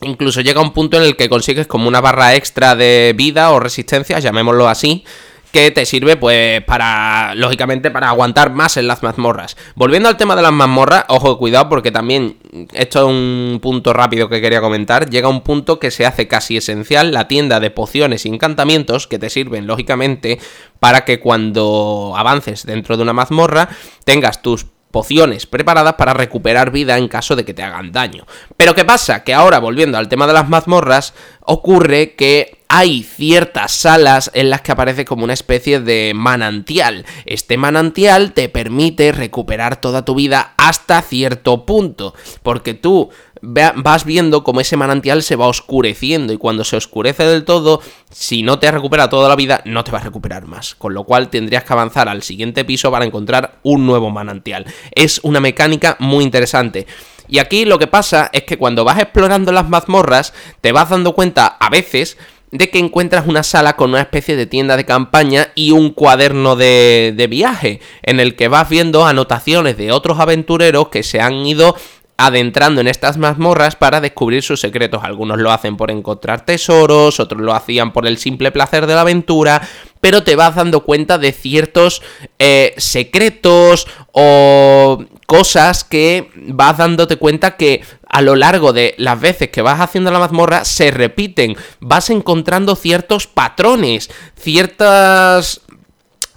Incluso 0.02 0.40
llega 0.42 0.60
un 0.60 0.72
punto 0.72 0.96
en 0.96 1.04
el 1.04 1.16
que 1.16 1.28
consigues 1.28 1.66
como 1.66 1.88
una 1.88 2.00
barra 2.00 2.34
extra 2.34 2.76
de 2.76 3.14
vida 3.16 3.50
o 3.50 3.60
resistencia, 3.60 4.18
llamémoslo 4.18 4.68
así, 4.68 5.04
que 5.52 5.70
te 5.70 5.86
sirve 5.86 6.16
pues 6.16 6.62
para, 6.64 7.34
lógicamente, 7.34 7.90
para 7.90 8.10
aguantar 8.10 8.52
más 8.52 8.76
en 8.76 8.86
las 8.86 9.02
mazmorras. 9.02 9.56
Volviendo 9.74 10.08
al 10.08 10.18
tema 10.18 10.36
de 10.36 10.42
las 10.42 10.52
mazmorras, 10.52 11.06
ojo, 11.08 11.38
cuidado 11.38 11.70
porque 11.70 11.90
también, 11.90 12.36
esto 12.74 12.98
es 12.98 13.04
un 13.06 13.58
punto 13.62 13.94
rápido 13.94 14.28
que 14.28 14.42
quería 14.42 14.60
comentar, 14.60 15.08
llega 15.08 15.28
un 15.28 15.40
punto 15.40 15.78
que 15.78 15.90
se 15.90 16.04
hace 16.04 16.28
casi 16.28 16.58
esencial 16.58 17.10
la 17.10 17.26
tienda 17.26 17.58
de 17.58 17.70
pociones 17.70 18.26
y 18.26 18.28
encantamientos 18.28 19.06
que 19.06 19.18
te 19.18 19.30
sirven, 19.30 19.66
lógicamente, 19.66 20.38
para 20.78 21.06
que 21.06 21.20
cuando 21.20 22.12
avances 22.18 22.66
dentro 22.66 22.98
de 22.98 23.04
una 23.04 23.14
mazmorra 23.14 23.70
tengas 24.04 24.42
tus 24.42 24.66
pociones 24.90 25.46
preparadas 25.46 25.94
para 25.94 26.14
recuperar 26.14 26.70
vida 26.70 26.96
en 26.96 27.08
caso 27.08 27.36
de 27.36 27.44
que 27.44 27.54
te 27.54 27.62
hagan 27.62 27.92
daño. 27.92 28.26
Pero 28.56 28.74
¿qué 28.74 28.84
pasa? 28.84 29.24
Que 29.24 29.34
ahora, 29.34 29.58
volviendo 29.58 29.98
al 29.98 30.08
tema 30.08 30.26
de 30.26 30.32
las 30.32 30.48
mazmorras, 30.48 31.14
ocurre 31.40 32.14
que 32.14 32.58
hay 32.68 33.02
ciertas 33.02 33.72
salas 33.72 34.30
en 34.34 34.50
las 34.50 34.60
que 34.62 34.72
aparece 34.72 35.04
como 35.04 35.24
una 35.24 35.32
especie 35.32 35.80
de 35.80 36.12
manantial. 36.14 37.04
Este 37.24 37.56
manantial 37.56 38.32
te 38.32 38.48
permite 38.48 39.12
recuperar 39.12 39.80
toda 39.80 40.04
tu 40.04 40.14
vida 40.14 40.54
hasta 40.56 41.00
cierto 41.02 41.64
punto, 41.64 42.14
porque 42.42 42.74
tú 42.74 43.10
vas 43.46 44.04
viendo 44.04 44.42
como 44.42 44.60
ese 44.60 44.76
manantial 44.76 45.22
se 45.22 45.36
va 45.36 45.46
oscureciendo 45.46 46.32
y 46.32 46.38
cuando 46.38 46.64
se 46.64 46.76
oscurece 46.76 47.24
del 47.24 47.44
todo, 47.44 47.80
si 48.10 48.42
no 48.42 48.58
te 48.58 48.66
has 48.66 48.74
recuperado 48.74 49.08
toda 49.08 49.28
la 49.28 49.36
vida, 49.36 49.62
no 49.64 49.84
te 49.84 49.92
va 49.92 49.98
a 49.98 50.02
recuperar 50.02 50.46
más. 50.46 50.74
Con 50.74 50.94
lo 50.94 51.04
cual 51.04 51.28
tendrías 51.28 51.64
que 51.64 51.72
avanzar 51.72 52.08
al 52.08 52.22
siguiente 52.22 52.64
piso 52.64 52.90
para 52.90 53.04
encontrar 53.04 53.58
un 53.62 53.86
nuevo 53.86 54.10
manantial. 54.10 54.66
Es 54.92 55.20
una 55.22 55.40
mecánica 55.40 55.96
muy 56.00 56.24
interesante. 56.24 56.86
Y 57.28 57.38
aquí 57.38 57.64
lo 57.64 57.78
que 57.78 57.86
pasa 57.86 58.30
es 58.32 58.44
que 58.44 58.56
cuando 58.56 58.84
vas 58.84 58.98
explorando 58.98 59.52
las 59.52 59.68
mazmorras, 59.68 60.32
te 60.60 60.72
vas 60.72 60.90
dando 60.90 61.14
cuenta 61.14 61.46
a 61.46 61.70
veces 61.70 62.16
de 62.52 62.70
que 62.70 62.78
encuentras 62.78 63.26
una 63.26 63.42
sala 63.42 63.74
con 63.74 63.90
una 63.90 64.02
especie 64.02 64.36
de 64.36 64.46
tienda 64.46 64.76
de 64.76 64.84
campaña 64.84 65.48
y 65.54 65.72
un 65.72 65.90
cuaderno 65.90 66.54
de, 66.54 67.12
de, 67.16 67.26
viaje, 67.26 67.80
en 68.02 68.20
el 68.20 68.36
que 68.36 68.48
vas 68.48 68.68
viendo 68.68 69.04
anotaciones 69.04 69.76
de 69.76 69.90
otros 69.90 70.20
aventureros 70.20 70.88
que 70.88 71.02
se 71.02 71.20
han 71.20 71.34
ido 71.44 71.74
adentrando 72.18 72.80
en 72.80 72.88
estas 72.88 73.18
mazmorras 73.18 73.76
para 73.76 74.00
descubrir 74.00 74.42
sus 74.42 74.60
secretos. 74.60 75.04
Algunos 75.04 75.38
lo 75.38 75.50
hacen 75.52 75.76
por 75.76 75.90
encontrar 75.90 76.44
tesoros, 76.44 77.20
otros 77.20 77.42
lo 77.42 77.54
hacían 77.54 77.92
por 77.92 78.06
el 78.06 78.18
simple 78.18 78.50
placer 78.50 78.86
de 78.86 78.94
la 78.94 79.02
aventura, 79.02 79.60
pero 80.00 80.22
te 80.22 80.36
vas 80.36 80.54
dando 80.54 80.80
cuenta 80.80 81.18
de 81.18 81.32
ciertos 81.32 82.02
eh, 82.38 82.74
secretos 82.78 83.86
o 84.12 85.04
cosas 85.26 85.84
que 85.84 86.30
vas 86.34 86.78
dándote 86.78 87.16
cuenta 87.16 87.56
que 87.56 87.82
a 88.08 88.22
lo 88.22 88.34
largo 88.34 88.72
de 88.72 88.94
las 88.96 89.20
veces 89.20 89.50
que 89.50 89.62
vas 89.62 89.80
haciendo 89.80 90.10
la 90.10 90.18
mazmorra 90.18 90.64
se 90.64 90.90
repiten, 90.90 91.56
vas 91.80 92.08
encontrando 92.08 92.76
ciertos 92.76 93.26
patrones, 93.26 94.10
ciertas 94.36 95.60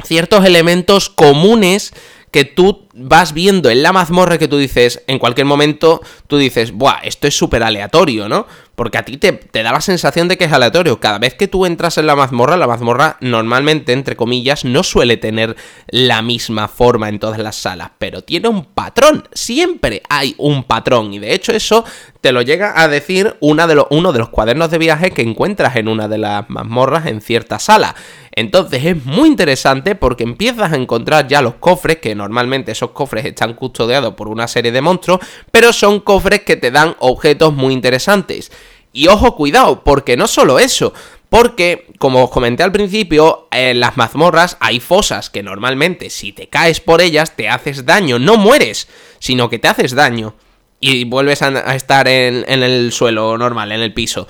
ciertos 0.04 0.46
elementos 0.46 1.10
comunes 1.10 1.94
que 2.32 2.46
tú 2.46 2.88
vas 3.00 3.34
viendo 3.34 3.70
en 3.70 3.82
la 3.82 3.94
mazmorra 3.94 4.38
que 4.38 4.48
tú 4.48 4.58
dices, 4.58 5.04
en 5.08 5.20
cualquier 5.20 5.46
momento, 5.46 6.02
tú 6.28 6.38
dices, 6.38 6.72
buah, 6.72 7.00
esto 7.04 7.28
es 7.28 7.38
súper 7.38 7.64
aleatorio, 7.64 8.28
¿no? 8.28 8.46
Porque 8.76 8.98
a 8.98 9.04
ti 9.04 9.18
te, 9.18 9.42
da 9.52 9.74
la 9.74 9.82
sensación 9.82 10.30
de 10.30 10.38
que 10.38 10.46
es 10.46 10.54
aleatorio. 10.54 11.02
Cada 11.02 11.20
vez 11.20 11.34
que 11.34 11.50
tú 11.50 11.66
entras 11.66 11.98
en 11.98 12.08
la 12.08 12.16
mazmorra, 12.16 12.56
la 12.56 12.66
mazmorra 12.66 13.18
normalmente, 13.20 13.92
entre 13.92 14.16
comillas, 14.16 14.64
no 14.64 14.84
suele 14.84 15.18
tener 15.18 15.58
la 15.88 16.22
misma 16.22 16.70
forma 16.70 17.10
en 17.10 17.20
todas 17.20 17.40
las 17.40 17.58
salas, 17.58 17.92
pero 17.98 18.22
tiene 18.22 18.48
un 18.48 18.64
patrón. 18.64 19.28
Siempre 19.34 20.02
hay 20.10 20.34
un 20.38 20.64
patrón. 20.64 21.14
Y 21.14 21.20
de 21.20 21.34
hecho 21.34 21.52
eso 21.52 21.84
te 22.22 22.32
lo 22.32 22.42
llega 22.42 22.82
a 22.82 22.88
decir 22.88 23.36
uno 23.42 23.68
de 23.68 24.20
los 24.20 24.30
cuadernos 24.30 24.72
de 24.72 24.78
viaje 24.78 25.12
que 25.12 25.24
encuentras 25.24 25.76
en 25.76 25.90
una 25.90 26.08
de 26.08 26.18
las 26.18 26.50
mazmorras 26.50 27.06
en 27.08 27.20
cierta 27.20 27.60
sala. 27.60 27.96
Entonces 28.32 28.86
es 28.86 29.06
muy 29.06 29.28
interesante 29.28 29.96
porque 29.96 30.24
empiezas 30.24 30.72
a 30.72 30.78
encontrar 30.78 31.28
ya 31.28 31.42
los 31.42 31.56
cofres, 31.56 31.98
que 31.98 32.16
normalmente 32.16 32.72
esos 32.72 32.89
cofres 32.92 33.26
están 33.26 33.54
custodiados 33.54 34.16
por 34.16 34.28
una 34.28 34.48
serie 34.48 34.72
de 34.72 34.82
monstruos, 34.82 35.20
pero 35.52 35.74
son 35.74 36.00
cofres 36.00 36.42
que 36.42 36.56
te 36.56 36.72
dan 36.72 36.96
objetos 37.00 37.54
muy 37.54 37.74
interesantes. 37.74 38.52
Y 38.92 39.08
ojo, 39.08 39.36
cuidado, 39.36 39.84
porque 39.84 40.18
no 40.18 40.28
solo 40.28 40.60
eso, 40.60 40.94
porque, 41.30 41.86
como 42.00 42.24
os 42.24 42.32
comenté 42.32 42.64
al 42.64 42.72
principio, 42.72 43.48
en 43.52 43.80
las 43.80 43.98
mazmorras 43.98 44.58
hay 44.60 44.80
fosas 44.80 45.30
que 45.30 45.44
normalmente 45.44 46.10
si 46.10 46.34
te 46.34 46.48
caes 46.48 46.80
por 46.80 47.02
ellas 47.02 47.36
te 47.36 47.50
haces 47.50 47.86
daño, 47.86 48.18
no 48.18 48.36
mueres, 48.38 48.88
sino 49.20 49.50
que 49.50 49.60
te 49.60 49.68
haces 49.68 49.94
daño 49.94 50.36
y 50.80 51.04
vuelves 51.04 51.42
a, 51.44 51.76
estar 51.76 52.08
en, 52.08 52.46
en, 52.48 52.64
el 52.64 52.92
suelo 52.92 53.38
normal, 53.38 53.72
en 53.72 53.82
el 53.82 53.94
piso. 53.94 54.28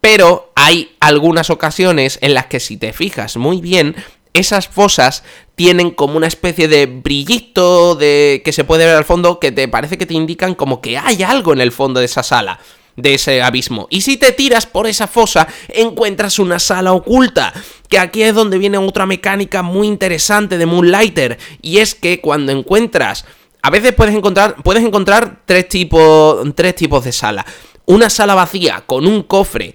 Pero 0.00 0.52
hay 0.54 0.94
algunas 1.00 1.48
ocasiones 1.48 2.18
en 2.20 2.34
las 2.34 2.46
que 2.46 2.60
si 2.60 2.76
te 2.76 2.92
fijas 2.92 3.36
muy 3.36 3.60
bien, 3.60 3.94
esas 4.34 4.68
fosas 4.68 5.24
tienen 5.54 5.90
como 5.90 6.16
una 6.16 6.26
especie 6.26 6.68
de 6.68 6.86
brillito 6.86 7.94
de 7.94 8.42
que 8.44 8.52
se 8.52 8.64
puede 8.64 8.86
ver 8.86 8.96
al 8.96 9.04
fondo 9.04 9.38
que 9.38 9.52
te 9.52 9.68
parece 9.68 9.98
que 9.98 10.06
te 10.06 10.14
indican 10.14 10.54
como 10.54 10.80
que 10.80 10.98
hay 10.98 11.22
algo 11.22 11.52
en 11.52 11.60
el 11.60 11.72
fondo 11.72 12.00
de 12.00 12.06
esa 12.06 12.22
sala 12.22 12.58
de 12.96 13.14
ese 13.14 13.42
abismo. 13.42 13.86
Y 13.90 14.02
si 14.02 14.16
te 14.16 14.32
tiras 14.32 14.66
por 14.66 14.86
esa 14.86 15.06
fosa, 15.06 15.48
encuentras 15.68 16.38
una 16.38 16.58
sala 16.58 16.92
oculta. 16.92 17.52
Que 17.88 17.98
aquí 17.98 18.22
es 18.22 18.34
donde 18.34 18.58
viene 18.58 18.78
otra 18.78 19.06
mecánica 19.06 19.62
muy 19.62 19.86
interesante 19.86 20.58
de 20.58 20.66
Moonlighter. 20.66 21.38
Y 21.60 21.78
es 21.78 21.94
que 21.94 22.20
cuando 22.20 22.52
encuentras. 22.52 23.24
A 23.62 23.70
veces 23.70 23.92
puedes 23.92 24.14
encontrar. 24.14 24.56
Puedes 24.62 24.84
encontrar 24.84 25.42
tres 25.46 25.68
tipos. 25.68 26.46
Tres 26.54 26.74
tipos 26.74 27.04
de 27.04 27.12
sala. 27.12 27.46
Una 27.86 28.10
sala 28.10 28.34
vacía 28.34 28.84
con 28.86 29.06
un 29.06 29.22
cofre 29.22 29.74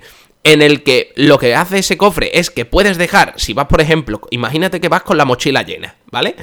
en 0.54 0.62
el 0.62 0.84
que 0.84 1.12
lo 1.16 1.38
que 1.38 1.56
hace 1.56 1.80
ese 1.80 1.98
cofre 1.98 2.32
es 2.34 2.50
que 2.50 2.64
puedes 2.64 2.98
dejar, 2.98 3.34
si 3.36 3.54
vas 3.54 3.68
por 3.68 3.82
ejemplo, 3.82 4.22
imagínate 4.32 4.80
que 4.80 4.88
vas 4.88 5.04
con 5.04 5.18
la 5.18 5.26
mochila 5.26 5.64
llena, 5.64 5.96
¿vale? 6.10 6.36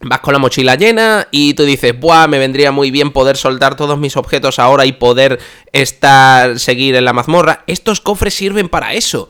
Vas 0.00 0.20
con 0.20 0.32
la 0.32 0.38
mochila 0.38 0.74
llena 0.74 1.28
y 1.30 1.54
tú 1.54 1.62
dices, 1.62 1.98
buah, 1.98 2.26
me 2.26 2.38
vendría 2.38 2.72
muy 2.72 2.90
bien 2.90 3.12
poder 3.12 3.36
soltar 3.36 3.76
todos 3.76 3.96
mis 3.98 4.16
objetos 4.16 4.58
ahora 4.58 4.86
y 4.86 4.92
poder 4.92 5.38
estar, 5.72 6.58
seguir 6.58 6.96
en 6.96 7.04
la 7.04 7.12
mazmorra. 7.12 7.62
Estos 7.66 8.00
cofres 8.00 8.34
sirven 8.34 8.68
para 8.68 8.94
eso. 8.94 9.28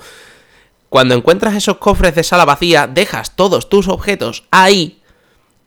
Cuando 0.89 1.15
encuentras 1.15 1.55
esos 1.55 1.77
cofres 1.77 2.15
de 2.15 2.25
sala 2.25 2.47
vacía, 2.47 2.87
dejas 2.87 3.37
todos 3.37 3.69
tus 3.69 3.89
objetos 3.89 4.45
ahí 4.51 5.03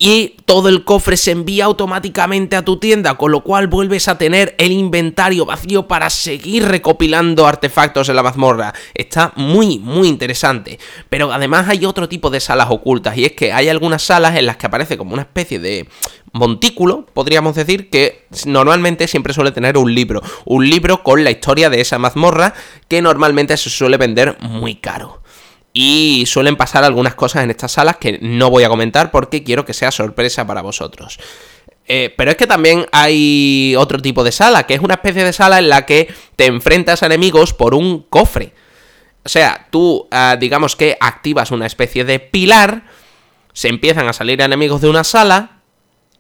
y 0.02 0.38
todo 0.46 0.70
el 0.70 0.86
cofre 0.86 1.18
se 1.18 1.32
envía 1.32 1.66
automáticamente 1.66 2.56
a 2.56 2.64
tu 2.64 2.78
tienda, 2.78 3.16
con 3.16 3.34
lo 3.34 3.44
cual 3.44 3.68
vuelves 3.68 4.08
a 4.08 4.18
tener 4.18 4.56
el 4.58 4.72
inventario 4.72 5.46
vacío 5.46 5.90
para 5.90 6.10
seguir 6.10 6.66
recopilando 6.66 7.46
artefactos 7.46 8.08
en 8.08 8.16
la 8.16 8.24
mazmorra. 8.24 8.74
Está 8.94 9.34
muy, 9.36 9.78
muy 9.78 10.08
interesante. 10.08 10.80
Pero 11.10 11.34
además 11.34 11.68
hay 11.68 11.86
otro 11.86 12.08
tipo 12.08 12.30
de 12.30 12.40
salas 12.40 12.68
ocultas, 12.70 13.18
y 13.18 13.26
es 13.26 13.34
que 13.34 13.52
hay 13.52 13.68
algunas 13.68 14.02
salas 14.02 14.38
en 14.38 14.46
las 14.46 14.56
que 14.56 14.68
aparece 14.68 14.98
como 14.98 15.14
una 15.14 15.24
especie 15.24 15.60
de 15.60 15.86
montículo, 16.32 17.06
podríamos 17.14 17.56
decir, 17.56 17.90
que 17.90 18.26
normalmente 18.46 19.06
siempre 19.10 19.34
suele 19.34 19.52
tener 19.52 19.78
un 19.78 19.94
libro. 19.94 20.22
Un 20.46 20.70
libro 20.70 21.04
con 21.04 21.26
la 21.26 21.32
historia 21.32 21.70
de 21.70 21.82
esa 21.82 22.00
mazmorra 22.00 22.54
que 22.88 23.02
normalmente 23.02 23.58
se 23.58 23.70
suele 23.70 23.98
vender 23.98 24.38
muy 24.40 24.76
caro. 24.76 25.22
Y 25.82 26.26
suelen 26.26 26.58
pasar 26.58 26.84
algunas 26.84 27.16
cosas 27.16 27.42
en 27.42 27.52
estas 27.52 27.72
salas 27.72 27.96
que 27.96 28.20
no 28.22 28.50
voy 28.50 28.66
a 28.66 28.68
comentar 28.68 29.12
porque 29.12 29.46
quiero 29.46 29.64
que 29.64 29.74
sea 29.74 29.92
sorpresa 29.92 30.46
para 30.46 30.62
vosotros. 30.62 31.18
Eh, 31.88 32.14
pero 32.18 32.32
es 32.32 32.36
que 32.36 32.48
también 32.48 32.86
hay 32.92 33.76
otro 33.78 34.02
tipo 34.02 34.26
de 34.26 34.34
sala, 34.34 34.64
que 34.64 34.74
es 34.74 34.82
una 34.82 34.96
especie 34.96 35.24
de 35.24 35.32
sala 35.32 35.58
en 35.58 35.70
la 35.70 35.86
que 35.86 36.14
te 36.36 36.48
enfrentas 36.48 37.02
a 37.02 37.06
enemigos 37.06 37.54
por 37.54 37.76
un 37.76 38.02
cofre. 38.10 38.52
O 39.24 39.30
sea, 39.30 39.68
tú, 39.72 40.06
ah, 40.12 40.36
digamos 40.38 40.76
que 40.76 40.98
activas 41.00 41.50
una 41.50 41.66
especie 41.66 42.04
de 42.04 42.20
pilar, 42.20 42.84
se 43.54 43.70
empiezan 43.70 44.10
a 44.10 44.12
salir 44.12 44.42
enemigos 44.42 44.82
de 44.82 44.90
una 44.90 45.06
sala, 45.06 45.59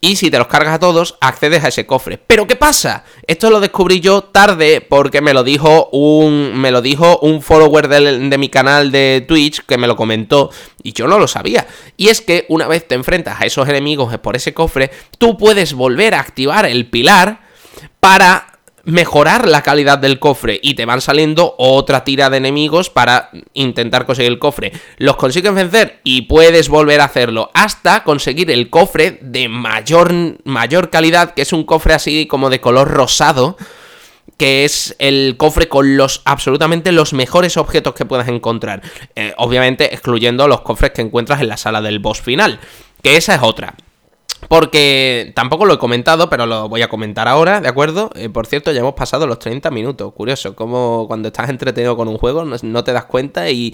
y 0.01 0.15
si 0.15 0.31
te 0.31 0.37
los 0.37 0.47
cargas 0.47 0.75
a 0.75 0.79
todos, 0.79 1.17
accedes 1.19 1.63
a 1.63 1.67
ese 1.67 1.85
cofre. 1.85 2.17
Pero 2.17 2.47
¿qué 2.47 2.55
pasa? 2.55 3.03
Esto 3.27 3.49
lo 3.49 3.59
descubrí 3.59 3.99
yo 3.99 4.21
tarde 4.21 4.81
porque 4.81 5.21
me 5.21 5.33
lo 5.33 5.43
dijo 5.43 5.89
un, 5.91 6.57
me 6.57 6.71
lo 6.71 6.81
dijo 6.81 7.19
un 7.19 7.41
follower 7.41 7.87
de, 7.87 8.37
mi 8.37 8.49
canal 8.49 8.91
de 8.91 9.25
Twitch 9.27 9.65
que 9.65 9.77
me 9.77 9.87
lo 9.87 9.95
comentó 9.95 10.51
y 10.83 10.93
yo 10.93 11.07
no 11.07 11.19
lo 11.19 11.27
sabía. 11.27 11.67
Y 11.97 12.07
es 12.07 12.21
que 12.21 12.45
una 12.49 12.67
vez 12.67 12.87
te 12.87 12.95
enfrentas 12.95 13.41
a 13.41 13.45
esos 13.45 13.67
enemigos 13.67 14.17
por 14.19 14.35
ese 14.35 14.53
cofre, 14.53 14.91
tú 15.17 15.37
puedes 15.37 15.73
volver 15.73 16.15
a 16.15 16.21
activar 16.21 16.65
el 16.65 16.89
pilar 16.89 17.41
para 17.99 18.48
mejorar 18.89 19.47
la 19.47 19.61
calidad 19.61 19.97
del 19.97 20.19
cofre 20.19 20.59
y 20.61 20.73
te 20.73 20.85
van 20.85 21.01
saliendo 21.01 21.55
otra 21.57 22.03
tira 22.03 22.29
de 22.29 22.37
enemigos 22.37 22.89
para 22.89 23.29
intentar 23.53 24.05
conseguir 24.05 24.31
el 24.31 24.39
cofre. 24.39 24.71
Los 24.97 25.15
consigues 25.15 25.53
vencer 25.53 25.99
y 26.03 26.23
puedes 26.23 26.69
volver 26.69 27.01
a 27.01 27.05
hacerlo 27.05 27.51
hasta 27.53 28.03
conseguir 28.03 28.51
el 28.51 28.69
cofre 28.69 29.19
de 29.21 29.47
mayor, 29.47 30.13
mayor 30.43 30.89
calidad, 30.89 31.33
que 31.33 31.43
es 31.43 31.53
un 31.53 31.63
cofre 31.63 31.93
así 31.93 32.25
como 32.25 32.49
de 32.49 32.61
color 32.61 32.89
rosado, 32.89 33.57
que 34.37 34.65
es 34.65 34.95
el 34.99 35.35
cofre 35.37 35.67
con 35.67 35.97
los 35.97 36.21
absolutamente 36.25 36.91
los 36.91 37.13
mejores 37.13 37.57
objetos 37.57 37.93
que 37.93 38.05
puedas 38.05 38.27
encontrar. 38.27 38.81
Eh, 39.15 39.33
obviamente 39.37 39.93
excluyendo 39.93 40.47
los 40.47 40.61
cofres 40.61 40.91
que 40.91 41.01
encuentras 41.01 41.41
en 41.41 41.49
la 41.49 41.57
sala 41.57 41.81
del 41.81 41.99
boss 41.99 42.21
final, 42.21 42.59
que 43.03 43.17
esa 43.17 43.35
es 43.35 43.41
otra. 43.43 43.75
Porque 44.47 45.31
tampoco 45.35 45.65
lo 45.65 45.73
he 45.73 45.77
comentado, 45.77 46.29
pero 46.29 46.45
lo 46.45 46.69
voy 46.69 46.81
a 46.81 46.87
comentar 46.87 47.27
ahora, 47.27 47.59
¿de 47.61 47.67
acuerdo? 47.67 48.09
Eh, 48.15 48.29
por 48.29 48.47
cierto, 48.47 48.71
ya 48.71 48.79
hemos 48.79 48.93
pasado 48.93 49.27
los 49.27 49.37
30 49.39 49.69
minutos. 49.69 50.13
Curioso, 50.13 50.55
como 50.55 51.05
cuando 51.07 51.27
estás 51.27 51.49
entretenido 51.49 51.97
con 51.97 52.07
un 52.07 52.17
juego 52.17 52.45
no, 52.45 52.83
te 52.83 52.93
das 52.93 53.05
cuenta 53.05 53.49
y, 53.51 53.73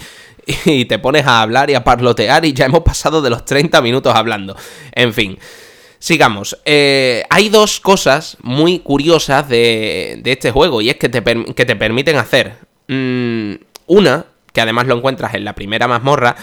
te 0.87 0.99
pones 0.99 1.25
a 1.27 1.41
hablar 1.41 1.69
y 1.69 1.75
a 1.75 1.83
parlotear 1.83 2.45
y 2.45 2.53
ya 2.53 2.65
hemos 2.65 2.81
pasado 2.81 3.21
de 3.21 3.29
los 3.29 3.45
30 3.45 3.81
minutos 3.81 4.13
hablando. 4.15 4.55
En 4.91 5.13
fin. 5.13 5.37
Sigamos. 5.99 6.57
Eh, 6.65 7.23
hay 7.29 7.49
dos 7.49 7.79
cosas 7.79 8.37
muy 8.41 8.79
curiosas 8.79 9.47
de, 9.47 10.21
este 10.25 10.51
juego 10.51 10.81
y 10.81 10.89
es 10.89 10.97
que 10.97 11.09
te, 11.09 11.23
que 11.23 11.65
te 11.65 11.75
permiten 11.75 12.17
hacer. 12.17 12.57
Mm, 12.87 13.53
una, 13.87 14.25
que 14.55 14.61
además 14.61 14.87
lo 14.87 14.97
encuentras 14.97 15.33
en 15.35 15.45
la 15.45 15.53
primera 15.53 15.87
mazmorra, 15.87 16.35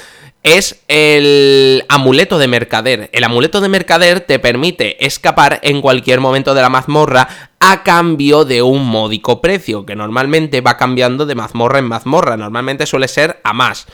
es 0.42 0.83
el 0.88 1.85
amuleto 1.88 2.38
de 2.38 2.48
mercader. 2.48 3.11
El 3.12 3.24
amuleto 3.24 3.61
de 3.61 3.68
mercader 3.68 4.20
te 4.20 4.38
permite 4.38 5.05
escapar 5.05 5.61
en 5.62 5.81
cualquier 5.81 6.20
momento 6.20 6.55
de 6.55 6.62
la 6.62 6.68
mazmorra 6.68 7.28
a 7.61 7.83
cambio 7.85 8.44
de 8.44 8.62
un 8.62 8.85
módico 8.87 9.40
precio, 9.40 9.87
que 9.87 9.94
normalmente 9.94 10.61
va 10.61 10.76
cambiando 10.76 11.26
de 11.26 11.37
mazmorra 11.37 11.78
en 11.78 11.87
mazmorra, 11.87 12.37
normalmente 12.37 12.87
suele 12.87 13.07
ser 13.07 13.40
a 13.44 13.52
más. 13.52 13.87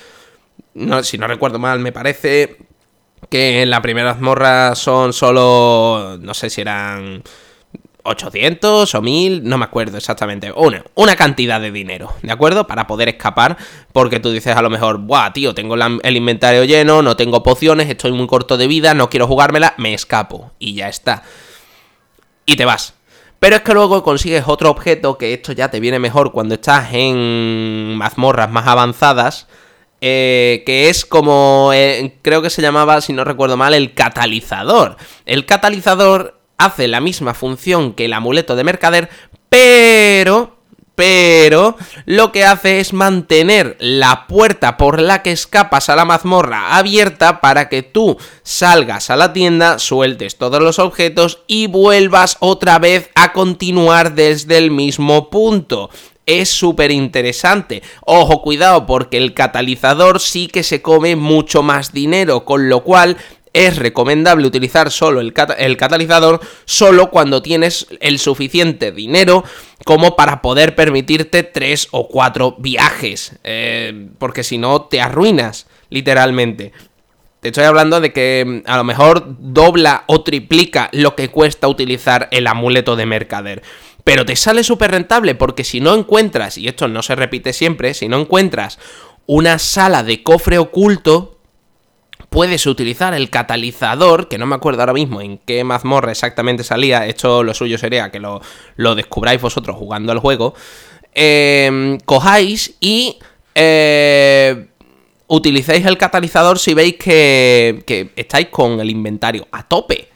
No, 0.72 1.02
si 1.02 1.18
no 1.18 1.26
recuerdo 1.26 1.58
mal, 1.58 1.80
me 1.80 1.92
parece 1.92 2.56
que 3.28 3.62
en 3.62 3.70
la 3.70 3.82
primera 3.82 4.14
mazmorra 4.14 4.74
son 4.74 5.12
solo, 5.12 6.18
no 6.20 6.32
sé 6.32 6.48
si 6.48 6.62
eran 6.62 7.22
800 8.04 8.94
o 8.94 9.02
1000, 9.02 9.44
no 9.44 9.58
me 9.58 9.64
acuerdo 9.64 9.96
exactamente. 9.98 10.52
Una, 10.52 10.84
una 10.94 11.16
cantidad 11.16 11.60
de 11.60 11.70
dinero, 11.70 12.14
¿de 12.22 12.32
acuerdo? 12.32 12.66
Para 12.66 12.86
poder 12.86 13.08
escapar, 13.08 13.56
porque 13.92 14.20
tú 14.20 14.30
dices 14.30 14.56
a 14.56 14.62
lo 14.62 14.70
mejor, 14.70 14.98
buah, 14.98 15.32
tío, 15.32 15.54
tengo 15.54 15.74
el 15.74 16.16
inventario 16.16 16.64
lleno, 16.64 17.02
no 17.02 17.16
tengo 17.16 17.42
pociones, 17.42 17.88
estoy 17.88 18.12
muy 18.12 18.26
corto 18.26 18.56
de 18.56 18.66
vida, 18.66 18.94
no 18.94 19.10
quiero 19.10 19.26
jugármela, 19.26 19.74
me 19.76 19.94
escapo. 19.94 20.52
Y 20.58 20.74
ya 20.74 20.88
está. 20.88 21.22
Y 22.46 22.56
te 22.56 22.64
vas. 22.64 22.94
Pero 23.38 23.56
es 23.56 23.62
que 23.62 23.74
luego 23.74 24.02
consigues 24.02 24.44
otro 24.46 24.70
objeto, 24.70 25.16
que 25.16 25.32
esto 25.32 25.52
ya 25.52 25.70
te 25.70 25.80
viene 25.80 25.98
mejor 25.98 26.32
cuando 26.32 26.54
estás 26.54 26.92
en 26.92 27.96
mazmorras 27.96 28.50
más 28.50 28.66
avanzadas. 28.66 29.46
Eh, 30.00 30.62
que 30.64 30.88
es 30.88 31.04
como, 31.04 31.72
eh, 31.74 32.18
creo 32.22 32.40
que 32.40 32.50
se 32.50 32.62
llamaba, 32.62 33.00
si 33.00 33.12
no 33.12 33.24
recuerdo 33.24 33.56
mal, 33.56 33.74
el 33.74 33.94
catalizador. 33.94 34.96
El 35.26 35.44
catalizador 35.44 36.37
hace 36.58 36.88
la 36.88 37.00
misma 37.00 37.34
función 37.34 37.94
que 37.94 38.06
el 38.06 38.12
amuleto 38.12 38.56
de 38.56 38.64
mercader, 38.64 39.08
pero 39.48 40.58
pero 40.98 41.76
lo 42.06 42.32
que 42.32 42.44
hace 42.44 42.80
es 42.80 42.92
mantener 42.92 43.76
la 43.78 44.26
puerta 44.26 44.76
por 44.76 45.00
la 45.00 45.22
que 45.22 45.30
escapas 45.30 45.88
a 45.88 45.94
la 45.94 46.04
mazmorra 46.04 46.76
abierta 46.76 47.40
para 47.40 47.68
que 47.68 47.84
tú 47.84 48.16
salgas 48.42 49.08
a 49.08 49.14
la 49.14 49.32
tienda, 49.32 49.78
sueltes 49.78 50.38
todos 50.38 50.60
los 50.60 50.80
objetos 50.80 51.44
y 51.46 51.68
vuelvas 51.68 52.36
otra 52.40 52.80
vez 52.80 53.10
a 53.14 53.32
continuar 53.32 54.16
desde 54.16 54.58
el 54.58 54.72
mismo 54.72 55.30
punto. 55.30 55.88
Es 56.26 56.48
súper 56.48 56.90
interesante. 56.90 57.82
Ojo, 58.04 58.42
cuidado, 58.42 58.84
porque 58.84 59.18
el 59.18 59.34
catalizador 59.34 60.18
sí 60.18 60.48
que 60.48 60.64
se 60.64 60.82
come 60.82 61.14
mucho 61.14 61.62
más 61.62 61.92
dinero, 61.92 62.44
con 62.44 62.68
lo 62.68 62.82
cual 62.82 63.16
es 63.52 63.76
recomendable 63.76 64.46
utilizar 64.46 64.90
solo 64.90 65.20
el, 65.20 65.32
catalizador 65.32 66.40
solo 66.64 67.10
cuando 67.10 67.42
tienes 67.42 67.86
el 68.00 68.18
suficiente 68.18 68.92
dinero 68.92 69.44
como 69.84 70.16
para 70.16 70.42
poder 70.42 70.74
permitirte 70.74 71.42
tres 71.42 71.88
o 71.90 72.08
cuatro 72.08 72.56
viajes, 72.58 73.36
eh, 73.44 74.08
porque 74.18 74.42
si 74.42 74.58
no 74.58 74.82
te 74.82 75.00
arruinas, 75.00 75.66
literalmente. 75.90 76.72
Te 77.40 77.48
estoy 77.48 77.64
hablando 77.64 78.00
de 78.00 78.12
que 78.12 78.44
mm, 78.46 78.70
a 78.70 78.76
lo 78.76 78.84
mejor 78.84 79.24
dobla 79.38 80.04
o 80.06 80.22
triplica 80.22 80.90
lo 80.92 81.14
que 81.14 81.28
cuesta 81.28 81.68
utilizar 81.68 82.28
el 82.32 82.46
amuleto 82.46 82.96
de 82.96 83.06
mercader. 83.06 83.62
Pero 84.04 84.24
te 84.24 84.36
sale 84.36 84.64
súper 84.64 84.90
rentable 84.90 85.34
porque 85.34 85.64
si 85.64 85.80
no 85.80 85.94
encuentras, 85.94 86.58
y 86.58 86.66
esto 86.66 86.88
no 86.88 87.02
se 87.02 87.14
repite 87.14 87.52
siempre, 87.52 87.94
si 87.94 88.08
no 88.08 88.18
encuentras 88.18 88.78
una 89.26 89.58
sala 89.58 90.02
de 90.02 90.22
cofre 90.22 90.58
oculto, 90.58 91.37
puedes 92.28 92.66
utilizar 92.66 93.14
el 93.14 93.30
catalizador, 93.30 94.28
que 94.28 94.38
no 94.38 94.46
me 94.46 94.54
acuerdo 94.54 94.80
ahora 94.80 94.92
mismo 94.92 95.20
en 95.20 95.38
qué 95.38 95.64
mazmorra 95.64 96.12
exactamente 96.12 96.64
salía, 96.64 97.06
esto 97.06 97.42
lo 97.42 97.54
suyo 97.54 97.78
sería 97.78 98.10
que 98.10 98.20
lo, 98.20 98.40
descubráis 98.94 99.40
vosotros 99.40 99.76
jugando 99.76 100.12
al 100.12 100.18
juego, 100.18 100.54
eh, 101.14 101.98
cojáis 102.04 102.76
y 102.80 103.18
eh, 103.54 104.68
utilicéis 105.26 105.86
el 105.86 105.98
catalizador 105.98 106.58
si 106.58 106.74
veis 106.74 106.96
que, 106.96 107.82
que 107.86 108.12
estáis 108.16 108.48
con 108.48 108.80
el 108.80 108.90
inventario 108.90 109.48
a 109.50 109.66
tope. 109.66 110.08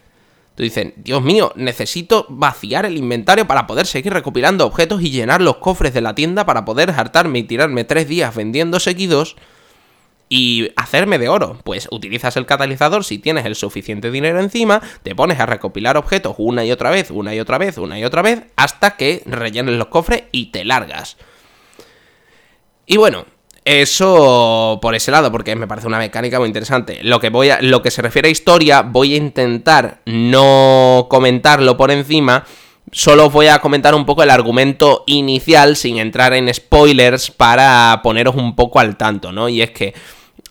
Tú 0.55 0.63
dices, 0.63 0.93
Dios 0.97 1.23
mío, 1.23 1.53
necesito 1.57 2.27
vaciar 2.29 2.85
el 2.85 2.99
inventario 2.99 3.47
para 3.47 3.67
poder 3.67 3.87
seguir 3.87 4.13
recopilando 4.13 4.67
objetos 4.67 5.01
y 5.03 5.11
llenar 5.11 5.41
los 5.41 5.57
cofres 5.57 5.95
de 5.95 6.03
la 6.03 6.15
tienda 6.15 6.45
para 6.45 6.67
poder 6.67 6.91
hartarme 6.91 7.39
y 7.39 7.45
tirarme 7.45 7.85
tres 7.85 8.07
días 8.07 8.35
vendiendo 8.35 8.79
seguidos 8.79 9.37
y 10.35 10.73
hacerme 10.77 11.19
de 11.19 11.29
oro. 11.29 11.59
Pues 11.63 11.89
utilizas 11.91 12.39
el 12.39 12.47
catalizador 12.47 13.05
si 13.05 13.19
tienes 13.19 13.45
el 13.45 13.55
suficiente 13.55 14.11
dinero 14.11 14.41
encima, 14.41 14.81
te 15.03 15.15
pones 15.15 15.39
a 15.39 15.45
recopilar 15.45 15.99
objetos 15.99 16.37
una 16.39 16.65
y 16.65 16.73
otra 16.73 16.89
vez, 16.91 17.11
una 17.11 17.35
y 17.35 17.41
otra 17.41 17.59
vez, 17.59 17.77
una 17.77 17.99
y 17.99 18.05
otra 18.05 18.23
vez, 18.23 18.45
hasta 18.57 18.97
que 18.97 19.23
rellenes 19.27 19.75
los 19.75 19.89
cofres 19.89 20.23
y 20.33 20.47
te 20.47 20.65
largas. 20.65 21.19
Y 22.87 22.97
bueno, 22.97 23.27
eso 23.67 24.79
por 24.81 24.95
ese 24.95 25.11
lado, 25.11 25.31
porque 25.31 25.55
me 25.55 25.67
parece 25.67 25.87
una 25.87 25.99
mecánica 25.99 26.39
muy 26.39 26.47
interesante. 26.47 27.01
Lo 27.03 27.21
que, 27.21 27.29
voy 27.29 27.51
a, 27.51 27.61
lo 27.61 27.83
que 27.83 27.91
se 27.91 28.01
refiere 28.01 28.29
a 28.29 28.33
historia, 28.33 28.81
voy 28.81 29.13
a 29.13 29.19
intentar 29.19 30.01
no 30.07 31.09
comentarlo 31.11 31.77
por 31.77 31.91
encima. 31.91 32.47
Solo 32.91 33.29
voy 33.29 33.49
a 33.49 33.59
comentar 33.59 33.95
un 33.95 34.07
poco 34.07 34.23
el 34.23 34.31
argumento 34.31 35.05
inicial 35.07 35.77
sin 35.77 35.99
entrar 35.99 36.33
en 36.33 36.53
spoilers 36.53 37.31
para 37.31 38.01
poneros 38.03 38.35
un 38.35 38.57
poco 38.57 38.81
al 38.81 38.97
tanto, 38.97 39.31
¿no? 39.31 39.51
Y 39.51 39.61
es 39.61 39.73
que 39.73 39.93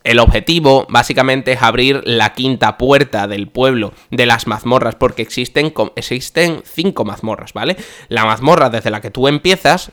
el 0.03 0.19
objetivo 0.19 0.85
básicamente 0.89 1.53
es 1.53 1.61
abrir 1.61 2.01
la 2.05 2.33
quinta 2.33 2.77
puerta 2.77 3.27
del 3.27 3.47
pueblo 3.47 3.93
de 4.09 4.25
las 4.25 4.47
mazmorras, 4.47 4.95
porque 4.95 5.21
existen, 5.21 5.73
existen 5.95 6.63
cinco 6.65 7.05
mazmorras, 7.05 7.53
¿vale? 7.53 7.77
La 8.07 8.25
mazmorra 8.25 8.69
desde 8.69 8.89
la 8.89 9.01
que 9.01 9.11
tú 9.11 9.27
empiezas, 9.27 9.91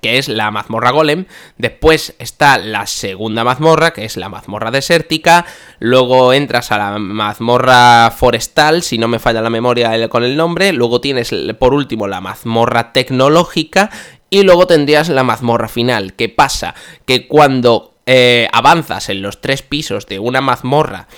que 0.00 0.18
es 0.18 0.28
la 0.28 0.50
mazmorra 0.50 0.90
golem, 0.90 1.26
después 1.58 2.14
está 2.18 2.58
la 2.58 2.86
segunda 2.86 3.44
mazmorra, 3.44 3.92
que 3.92 4.04
es 4.04 4.16
la 4.16 4.28
mazmorra 4.28 4.70
desértica, 4.70 5.44
luego 5.80 6.32
entras 6.32 6.72
a 6.72 6.78
la 6.78 6.98
mazmorra 6.98 8.10
forestal, 8.10 8.82
si 8.82 8.96
no 8.96 9.08
me 9.08 9.18
falla 9.18 9.42
la 9.42 9.50
memoria 9.50 10.08
con 10.08 10.24
el 10.24 10.36
nombre, 10.36 10.72
luego 10.72 11.00
tienes 11.00 11.34
por 11.58 11.74
último 11.74 12.06
la 12.06 12.20
mazmorra 12.20 12.92
tecnológica 12.92 13.90
y 14.30 14.44
luego 14.44 14.66
tendrías 14.66 15.10
la 15.10 15.24
mazmorra 15.24 15.68
final. 15.68 16.14
¿Qué 16.14 16.30
pasa? 16.30 16.74
Que 17.04 17.28
cuando 17.28 17.91
eh, 18.06 18.48
avanzas 18.52 19.08
en 19.08 19.22
los 19.22 19.40
tres 19.40 19.62
pisos 19.62 20.06
de 20.06 20.18
una 20.18 20.40
mazmorra 20.40 21.08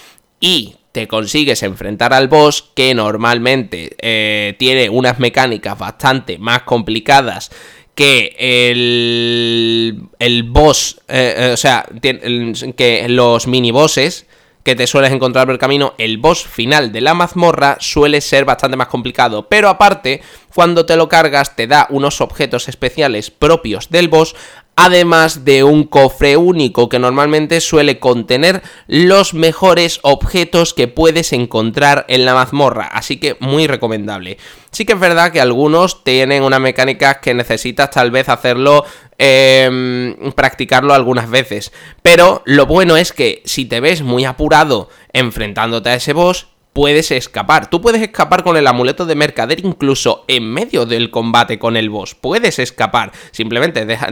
y 0.41 0.77
te 0.93 1.09
consigues 1.09 1.63
enfrentar 1.63 2.13
al 2.13 2.29
boss 2.29 2.71
que 2.75 2.95
normalmente 2.95 3.97
eh, 3.99 4.55
tiene 4.59 4.91
unas 4.91 5.19
mecánicas 5.19 5.79
bastante 5.79 6.39
más 6.39 6.63
complicadas 6.63 7.51
que 7.95 8.37
el, 8.39 10.09
el 10.19 10.43
boss, 10.43 11.01
eh, 11.09 11.51
o 11.53 11.57
sea, 11.57 11.87
que 12.01 13.07
los 13.09 13.47
mini 13.47 13.71
bosses 13.71 14.27
que 14.65 14.75
te 14.75 14.87
sueles 14.87 15.13
encontrar 15.13 15.45
por 15.47 15.53
el 15.53 15.59
camino, 15.59 15.95
el 15.99 16.17
boss 16.17 16.45
final 16.45 16.91
de 16.91 17.03
la 17.03 17.13
mazmorra 17.13 17.77
suele 17.81 18.23
ser 18.23 18.47
bastante 18.47 18.79
más 18.79 18.89
complicado. 18.89 19.47
Pero 19.47 19.69
aparte, 19.69 20.23
cuando 20.55 20.87
te 20.87 20.97
lo 20.97 21.09
cargas, 21.09 21.55
te 21.55 21.67
da 21.67 21.87
unos 21.91 22.23
objetos 22.23 22.69
especiales 22.69 23.31
propios 23.31 23.91
del 23.91 24.09
boss, 24.09 24.35
además 24.77 25.45
de 25.45 25.65
un 25.65 25.85
cofre 25.85 26.37
único 26.37 26.89
que 26.89 26.99
normalmente 26.99 27.61
suele 27.61 27.99
contener 27.99 28.63
los 28.87 29.35
mejores 29.35 30.01
objetos 30.03 30.75
que 30.75 30.89
puedes 30.89 31.33
encontrar 31.33 32.05
en 32.09 32.25
la 32.25 32.35
mazmorra, 32.35 32.87
así 32.87 33.19
que 33.19 33.37
muy 33.41 33.67
recomendable. 33.67 34.39
Sí 34.71 34.85
que 34.85 34.95
es 34.95 35.01
verdad 35.01 35.33
que 35.33 35.41
algunos 35.41 36.03
tienen 36.03 36.43
una 36.43 36.59
mecánica 36.59 37.21
que 37.21 37.35
necesitas 37.35 37.91
tal 37.91 38.11
vez 38.11 38.29
hacerlo, 38.29 38.85
eh, 39.19 40.17
practicarlo 40.35 40.95
algunas 40.95 41.31
veces, 41.31 41.73
pero 42.03 42.43
lo 42.45 42.67
bueno 42.67 42.97
es 42.97 43.13
que 43.13 43.43
si 43.45 43.67
te 43.67 43.81
ves 43.81 44.03
muy 44.03 44.25
apurado 44.25 44.89
enfrentándote 45.13 45.91
a 45.91 45.95
ese 45.95 46.13
boss, 46.13 46.49
puedes 46.75 47.13
escapar. 47.13 47.71
Tú 47.71 47.81
puedes 47.81 48.03
escapar 48.03 48.43
con 48.43 48.59
el 48.59 48.67
amuleto 48.67 49.07
de 49.07 49.15
mercader 49.15 49.61
incluso 49.65 50.25
en 50.29 50.53
medio 50.53 50.85
del 50.85 51.11
combate 51.11 51.59
con 51.59 51.77
el 51.79 51.89
boss. 51.89 52.15
Puedes 52.15 52.59
escapar. 52.59 53.13
Simplemente 53.31 53.87
deja, 53.87 54.09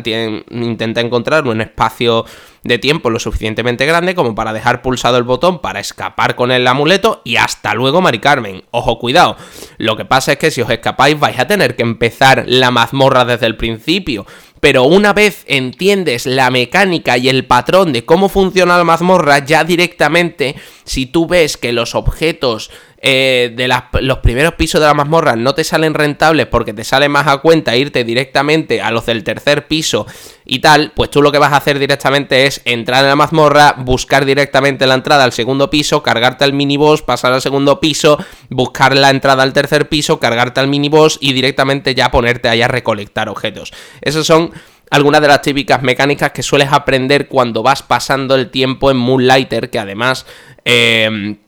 intenta 0.50 1.00
encontrar 1.02 1.46
un 1.46 1.60
espacio 1.60 2.24
de 2.62 2.78
tiempo 2.78 3.10
lo 3.10 3.18
suficientemente 3.18 3.84
grande 3.84 4.14
como 4.14 4.36
para 4.36 4.52
dejar 4.52 4.80
pulsado 4.80 5.18
el 5.18 5.24
botón 5.24 5.60
para 5.60 5.80
escapar 5.80 6.36
con 6.36 6.52
el 6.52 6.66
amuleto 6.66 7.20
y 7.24 7.36
hasta 7.36 7.74
luego, 7.74 8.00
Mari 8.00 8.20
Carmen. 8.20 8.62
Ojo, 8.70 8.98
cuidado. 8.98 9.36
Lo 9.78 9.96
que 9.96 10.04
pasa 10.04 10.32
es 10.32 10.38
que 10.38 10.52
si 10.52 10.62
os 10.62 10.70
escapáis 10.70 11.18
vais 11.18 11.38
a 11.40 11.48
tener 11.48 11.74
que 11.74 11.82
empezar 11.82 12.44
la 12.46 12.70
mazmorra 12.70 13.24
desde 13.24 13.46
el 13.46 13.56
principio 13.56 14.24
pero 14.62 14.84
una 14.84 15.12
vez 15.12 15.42
entiendes 15.48 16.24
la 16.24 16.48
mecánica 16.48 17.18
y 17.18 17.28
el 17.28 17.44
patrón 17.46 17.92
de 17.92 18.04
cómo 18.04 18.28
funciona 18.28 18.78
la 18.78 18.84
mazmorra, 18.84 19.44
ya 19.44 19.64
directamente, 19.64 20.54
si 20.84 21.06
tú 21.06 21.26
ves 21.26 21.56
que 21.56 21.72
los 21.72 21.96
objetos 21.96 22.70
eh, 23.04 23.52
de 23.56 23.66
los 24.00 24.18
primeros 24.18 24.54
pisos 24.54 24.80
de 24.80 24.86
la 24.86 24.94
mazmorra 24.94 25.34
no 25.34 25.56
te 25.56 25.64
salen 25.64 25.92
rentables 25.92 26.46
porque 26.46 26.72
te 26.72 26.84
sale 26.84 27.08
más 27.08 27.26
a 27.26 27.38
cuenta 27.38 27.74
irte 27.76 28.04
directamente 28.04 28.80
a 28.80 28.92
los 28.92 29.06
del 29.06 29.24
tercer 29.24 29.66
piso 29.66 30.06
y 30.44 30.60
tal, 30.60 30.92
pues 30.94 31.10
tú 31.10 31.20
lo 31.20 31.32
que 31.32 31.38
vas 31.38 31.52
a 31.52 31.56
hacer 31.56 31.80
directamente 31.80 32.46
es 32.46 32.62
entrar 32.64 33.02
en 33.02 33.08
la 33.08 33.16
mazmorra, 33.16 33.74
buscar 33.76 34.24
directamente 34.24 34.86
la 34.86 34.94
entrada 34.94 35.24
al 35.24 35.32
segundo 35.32 35.68
piso, 35.68 36.04
cargarte 36.04 36.44
al 36.44 36.52
miniboss, 36.52 37.02
pasar 37.02 37.32
al 37.32 37.42
segundo 37.42 37.80
piso, 37.80 38.18
buscar 38.50 38.96
la 38.96 39.10
entrada 39.10 39.42
al 39.42 39.52
tercer 39.52 39.88
piso, 39.88 40.20
cargarte 40.20 40.60
al 40.60 40.68
miniboss 40.68 41.18
y 41.20 41.32
directamente 41.32 41.96
ya 41.96 42.12
ponerte 42.12 42.48
ahí 42.48 42.62
a 42.62 42.68
recolectar 42.68 43.28
objetos. 43.28 43.72
Esos 44.00 44.28
son 44.28 44.52
algunas 44.90 45.22
de 45.22 45.26
las 45.26 45.42
típicas 45.42 45.82
mecánicas 45.82 46.30
que 46.30 46.44
sueles 46.44 46.68
aprender 46.70 47.26
cuando 47.26 47.64
vas 47.64 47.82
pasando 47.82 48.36
el 48.36 48.50
tiempo 48.50 48.92
en 48.92 48.96
Moonlighter, 48.98 49.70
que 49.70 49.80
además 49.80 50.24
eh, 50.64 51.38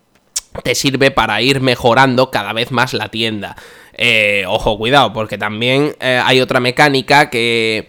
te 0.63 0.75
sirve 0.75 1.11
para 1.11 1.41
ir 1.43 1.61
mejorando 1.61 2.31
cada 2.31 2.53
vez 2.53 2.71
más 2.71 2.95
la 2.95 3.09
tienda. 3.09 3.57
Eh, 3.97 4.45
ojo, 4.47 4.79
cuidado, 4.79 5.13
porque 5.13 5.39
también 5.39 5.95
eh, 6.01 6.21
hay 6.25 6.41
otra 6.41 6.61
mecánica 6.61 7.31
que, 7.31 7.89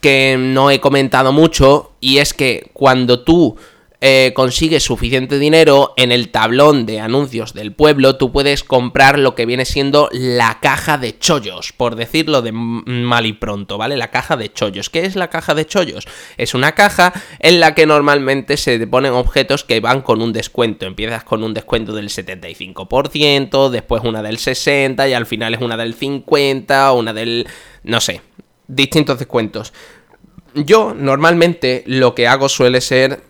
que 0.00 0.36
no 0.38 0.70
he 0.70 0.80
comentado 0.80 1.32
mucho 1.32 1.92
y 2.00 2.18
es 2.18 2.34
que 2.34 2.70
cuando 2.72 3.20
tú 3.20 3.56
eh, 4.02 4.32
consigues 4.34 4.82
suficiente 4.82 5.38
dinero, 5.38 5.92
en 5.98 6.10
el 6.10 6.30
tablón 6.30 6.86
de 6.86 7.00
anuncios 7.00 7.52
del 7.52 7.72
pueblo 7.72 8.16
tú 8.16 8.32
puedes 8.32 8.64
comprar 8.64 9.18
lo 9.18 9.34
que 9.34 9.44
viene 9.44 9.66
siendo 9.66 10.08
la 10.10 10.58
caja 10.60 10.96
de 10.96 11.18
chollos, 11.18 11.74
por 11.74 11.96
decirlo 11.96 12.40
de 12.40 12.52
mal 12.52 13.26
y 13.26 13.34
pronto, 13.34 13.76
¿vale? 13.76 13.98
La 13.98 14.10
caja 14.10 14.38
de 14.38 14.50
chollos. 14.50 14.88
¿Qué 14.88 15.04
es 15.04 15.16
la 15.16 15.28
caja 15.28 15.54
de 15.54 15.66
chollos? 15.66 16.06
Es 16.38 16.54
una 16.54 16.72
caja 16.72 17.12
en 17.40 17.60
la 17.60 17.74
que 17.74 17.84
normalmente 17.84 18.56
se 18.56 18.86
ponen 18.86 19.12
objetos 19.12 19.64
que 19.64 19.80
van 19.80 20.00
con 20.00 20.22
un 20.22 20.32
descuento. 20.32 20.86
Empiezas 20.86 21.24
con 21.24 21.42
un 21.42 21.52
descuento 21.52 21.92
del 21.92 22.08
75%, 22.08 23.68
después 23.68 24.02
una 24.02 24.22
del 24.22 24.38
60% 24.38 25.10
y 25.10 25.12
al 25.12 25.26
final 25.26 25.54
es 25.54 25.60
una 25.60 25.76
del 25.76 25.94
50%, 25.94 26.98
una 26.98 27.12
del... 27.12 27.46
no 27.84 28.00
sé, 28.00 28.22
distintos 28.66 29.18
descuentos. 29.18 29.74
Yo 30.54 30.94
normalmente 30.94 31.84
lo 31.86 32.14
que 32.14 32.26
hago 32.26 32.48
suele 32.48 32.80
ser 32.80 33.22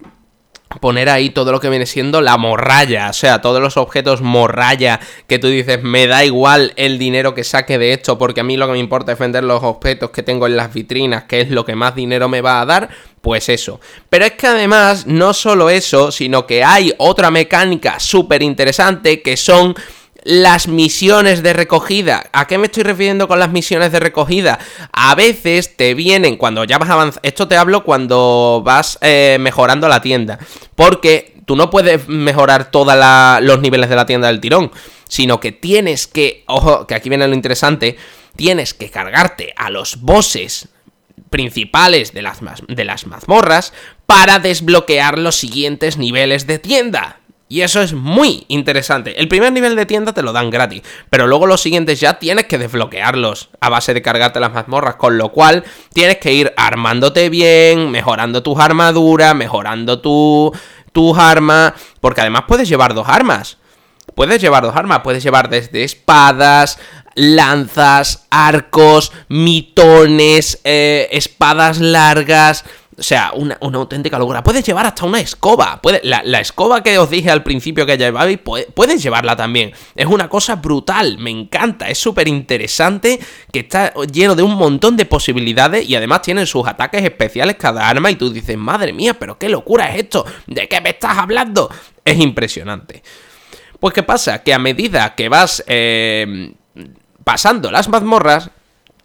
poner 0.78 1.08
ahí 1.08 1.30
todo 1.30 1.50
lo 1.50 1.58
que 1.58 1.68
viene 1.68 1.84
siendo 1.84 2.20
la 2.20 2.36
morralla, 2.36 3.10
o 3.10 3.12
sea, 3.12 3.40
todos 3.40 3.60
los 3.60 3.76
objetos 3.76 4.20
morralla 4.20 5.00
que 5.26 5.40
tú 5.40 5.48
dices, 5.48 5.82
me 5.82 6.06
da 6.06 6.24
igual 6.24 6.72
el 6.76 6.96
dinero 6.96 7.34
que 7.34 7.42
saque 7.42 7.76
de 7.76 7.92
esto, 7.92 8.18
porque 8.18 8.40
a 8.40 8.44
mí 8.44 8.56
lo 8.56 8.66
que 8.66 8.74
me 8.74 8.78
importa 8.78 9.12
es 9.12 9.18
vender 9.18 9.42
los 9.42 9.64
objetos 9.64 10.10
que 10.10 10.22
tengo 10.22 10.46
en 10.46 10.56
las 10.56 10.72
vitrinas, 10.72 11.24
que 11.24 11.40
es 11.40 11.50
lo 11.50 11.64
que 11.64 11.74
más 11.74 11.96
dinero 11.96 12.28
me 12.28 12.40
va 12.40 12.60
a 12.60 12.66
dar, 12.66 12.88
pues 13.20 13.48
eso. 13.48 13.80
Pero 14.08 14.26
es 14.26 14.32
que 14.32 14.46
además, 14.46 15.08
no 15.08 15.34
solo 15.34 15.70
eso, 15.70 16.12
sino 16.12 16.46
que 16.46 16.62
hay 16.62 16.94
otra 16.98 17.32
mecánica 17.32 17.98
súper 17.98 18.40
interesante 18.40 19.22
que 19.22 19.36
son 19.36 19.74
las 20.22 20.68
misiones 20.68 21.42
de 21.42 21.52
recogida. 21.52 22.28
¿A 22.32 22.46
qué 22.46 22.58
me 22.58 22.66
estoy 22.66 22.82
refiriendo 22.82 23.28
con 23.28 23.38
las 23.38 23.50
misiones 23.50 23.92
de 23.92 24.00
recogida? 24.00 24.58
A 24.92 25.14
veces 25.14 25.76
te 25.76 25.94
vienen 25.94 26.36
cuando 26.36 26.64
ya 26.64 26.78
vas 26.78 26.90
avanzando. 26.90 27.20
Esto 27.22 27.48
te 27.48 27.56
hablo 27.56 27.84
cuando 27.84 28.62
vas 28.64 28.98
eh, 29.00 29.38
mejorando 29.40 29.88
la 29.88 30.02
tienda. 30.02 30.38
Porque 30.74 31.36
tú 31.46 31.56
no 31.56 31.70
puedes 31.70 32.08
mejorar 32.08 32.70
todos 32.70 32.94
los 33.42 33.60
niveles 33.60 33.88
de 33.88 33.96
la 33.96 34.06
tienda 34.06 34.28
del 34.28 34.40
tirón. 34.40 34.70
Sino 35.08 35.40
que 35.40 35.52
tienes 35.52 36.06
que. 36.06 36.44
Ojo, 36.46 36.86
que 36.86 36.94
aquí 36.94 37.08
viene 37.08 37.26
lo 37.26 37.34
interesante. 37.34 37.96
Tienes 38.36 38.74
que 38.74 38.90
cargarte 38.90 39.52
a 39.56 39.70
los 39.70 40.00
bosses 40.00 40.68
principales 41.30 42.12
de 42.12 42.22
las, 42.22 42.38
de 42.66 42.84
las 42.84 43.06
mazmorras 43.06 43.72
para 44.06 44.38
desbloquear 44.38 45.18
los 45.18 45.36
siguientes 45.36 45.96
niveles 45.96 46.46
de 46.46 46.58
tienda. 46.58 47.19
Y 47.52 47.62
eso 47.62 47.82
es 47.82 47.94
muy 47.94 48.44
interesante. 48.46 49.20
El 49.20 49.26
primer 49.26 49.52
nivel 49.52 49.74
de 49.74 49.84
tienda 49.84 50.12
te 50.12 50.22
lo 50.22 50.32
dan 50.32 50.50
gratis, 50.50 50.82
pero 51.10 51.26
luego 51.26 51.48
los 51.48 51.60
siguientes 51.60 51.98
ya 51.98 52.20
tienes 52.20 52.44
que 52.44 52.58
desbloquearlos 52.58 53.50
a 53.60 53.68
base 53.68 53.92
de 53.92 54.02
cargarte 54.02 54.38
las 54.38 54.52
mazmorras, 54.52 54.94
con 54.94 55.18
lo 55.18 55.32
cual 55.32 55.64
tienes 55.92 56.18
que 56.18 56.32
ir 56.32 56.54
armándote 56.56 57.28
bien, 57.28 57.90
mejorando 57.90 58.44
tus 58.44 58.56
armaduras, 58.60 59.34
mejorando 59.34 60.00
tu, 60.00 60.52
tus 60.92 61.18
armas, 61.18 61.72
porque 62.00 62.20
además 62.20 62.44
puedes 62.46 62.68
llevar 62.68 62.94
dos 62.94 63.08
armas. 63.08 63.58
Puedes 64.14 64.40
llevar 64.40 64.62
dos 64.62 64.76
armas, 64.76 65.00
puedes 65.00 65.24
llevar 65.24 65.48
desde 65.48 65.82
espadas, 65.82 66.78
lanzas, 67.16 68.28
arcos, 68.30 69.10
mitones, 69.28 70.60
eh, 70.62 71.08
espadas 71.10 71.80
largas, 71.80 72.64
o 73.00 73.02
sea, 73.02 73.32
una, 73.34 73.56
auténtica 73.60 74.18
locura. 74.18 74.42
Puedes 74.42 74.62
llevar 74.64 74.84
hasta 74.84 75.06
una 75.06 75.20
escoba. 75.20 75.80
Puede, 75.80 76.02
la, 76.04 76.20
escoba 76.38 76.82
que 76.82 76.98
os 76.98 77.08
dije 77.08 77.30
al 77.30 77.42
principio 77.42 77.86
que 77.86 77.96
llevabais, 77.96 78.38
puedes 78.38 79.02
llevarla 79.02 79.34
también. 79.36 79.72
Es 79.96 80.06
una 80.06 80.28
cosa 80.28 80.56
brutal, 80.56 81.16
me 81.16 81.30
encanta. 81.30 81.88
Es 81.88 81.96
súper 81.96 82.28
interesante 82.28 83.18
que 83.50 83.60
está 83.60 83.94
lleno 84.12 84.36
de 84.36 84.42
un 84.42 84.54
montón 84.54 84.98
de 84.98 85.06
posibilidades 85.06 85.88
y 85.88 85.96
además 85.96 86.20
tienen 86.20 86.46
sus 86.46 86.68
ataques 86.68 87.02
especiales 87.02 87.56
cada 87.56 87.88
arma 87.88 88.10
y 88.10 88.16
tú 88.16 88.30
dices, 88.30 88.58
madre 88.58 88.92
mía, 88.92 89.14
pero 89.14 89.38
qué 89.38 89.48
locura 89.48 89.90
es 89.94 90.02
esto. 90.02 90.26
¿De 90.46 90.68
qué 90.68 90.82
me 90.82 90.90
estás 90.90 91.16
hablando? 91.16 91.70
Es 92.04 92.18
impresionante. 92.18 93.02
Pues 93.80 93.94
qué 93.94 94.02
pasa, 94.02 94.42
que 94.42 94.52
a 94.52 94.58
medida 94.58 95.14
que 95.14 95.30
vas 95.30 95.64
eh, 95.66 96.52
pasando 97.24 97.70
las 97.70 97.88
mazmorras, 97.88 98.50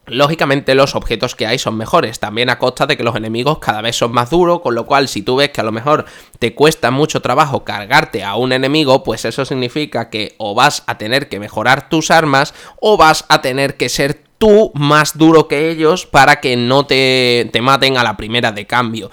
Lógicamente 0.08 0.76
los 0.76 0.94
objetos 0.94 1.36
que 1.36 1.48
hay 1.48 1.58
son 1.58 1.78
mejores, 1.78 2.20
también 2.20 2.52
a 2.52 2.60
costa 2.60 2.86
de 2.86 2.96
que 2.96 3.04
los 3.04 3.16
enemigos 3.16 3.58
cada 3.58 3.82
vez 3.82 3.96
son 3.96 4.12
más 4.12 4.30
duros, 4.30 4.62
con 4.62 4.76
lo 4.76 4.86
cual 4.86 5.08
si 5.08 5.24
tú 5.24 5.38
ves 5.38 5.50
que 5.50 5.62
a 5.62 5.64
lo 5.64 5.72
mejor 5.72 6.06
te 6.38 6.54
cuesta 6.54 6.92
mucho 6.92 7.22
trabajo 7.22 7.64
cargarte 7.64 8.24
a 8.24 8.36
un 8.36 8.54
enemigo, 8.54 9.04
pues 9.04 9.26
eso 9.26 9.46
significa 9.46 10.12
que 10.12 10.36
o 10.38 10.54
vas 10.54 10.84
a 10.86 11.00
tener 11.00 11.28
que 11.28 11.40
mejorar 11.40 11.90
tus 11.90 12.12
armas 12.12 12.54
o 12.80 12.98
vas 12.98 13.26
a 13.30 13.42
tener 13.42 13.78
que 13.78 13.90
ser 13.90 14.22
tú 14.38 14.72
más 14.76 15.18
duro 15.18 15.48
que 15.48 15.72
ellos 15.72 16.06
para 16.06 16.40
que 16.40 16.56
no 16.56 16.86
te, 16.86 17.50
te 17.52 17.62
maten 17.62 17.98
a 17.98 18.04
la 18.04 18.16
primera 18.16 18.52
de 18.52 18.68
cambio. 18.68 19.10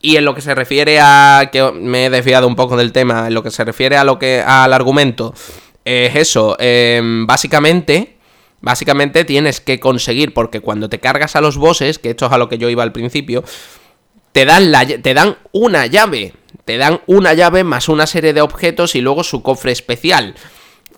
Y 0.00 0.16
en 0.16 0.26
lo 0.26 0.34
que 0.34 0.42
se 0.42 0.54
refiere 0.54 1.00
a. 1.00 1.48
que 1.50 1.72
me 1.72 2.06
he 2.06 2.10
desviado 2.10 2.46
un 2.46 2.56
poco 2.56 2.76
del 2.76 2.92
tema. 2.92 3.28
En 3.28 3.32
lo 3.32 3.42
que 3.42 3.50
se 3.50 3.64
refiere 3.64 3.96
a 3.96 4.04
lo 4.04 4.18
que. 4.18 4.42
al 4.46 4.74
argumento. 4.74 5.32
Es 5.82 6.14
eso. 6.14 6.56
Em, 6.60 7.26
básicamente 7.26 8.13
Básicamente 8.64 9.26
tienes 9.26 9.60
que 9.60 9.78
conseguir, 9.78 10.32
porque 10.32 10.60
cuando 10.60 10.88
te 10.88 10.98
cargas 10.98 11.36
a 11.36 11.42
los 11.42 11.58
bosses, 11.58 11.98
que 11.98 12.08
esto 12.08 12.24
es 12.24 12.32
a 12.32 12.38
lo 12.38 12.48
que 12.48 12.56
yo 12.56 12.70
iba 12.70 12.82
al 12.82 12.92
principio, 12.92 13.44
te 14.32 14.46
dan, 14.46 14.72
te 15.02 15.12
dan 15.12 15.36
una 15.52 15.84
llave. 15.84 16.32
Te 16.64 16.78
dan 16.78 17.02
una 17.04 17.34
llave 17.34 17.62
más 17.62 17.90
una 17.90 18.06
serie 18.06 18.32
de 18.32 18.40
objetos 18.40 18.94
y 18.94 19.02
luego 19.02 19.22
su 19.22 19.42
cofre 19.42 19.70
especial. 19.70 20.34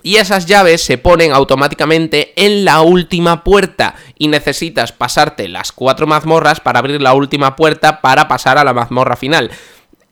Y 0.05 0.19
esas 0.19 0.47
llaves 0.47 0.85
se 0.85 0.97
ponen 0.97 1.33
automáticamente 1.33 2.35
en 2.37 2.65
la 2.65 2.83
última 2.83 3.43
puerta. 3.43 3.97
Y 4.17 4.29
necesitas 4.29 4.93
pasarte 4.93 5.49
las 5.49 5.73
cuatro 5.73 6.07
mazmorras 6.07 6.61
para 6.61 6.79
abrir 6.79 7.03
la 7.03 7.15
última 7.15 7.57
puerta 7.57 8.01
para 8.01 8.29
pasar 8.29 8.59
a 8.59 8.65
la 8.65 8.75
mazmorra 8.75 9.17
final. 9.17 9.51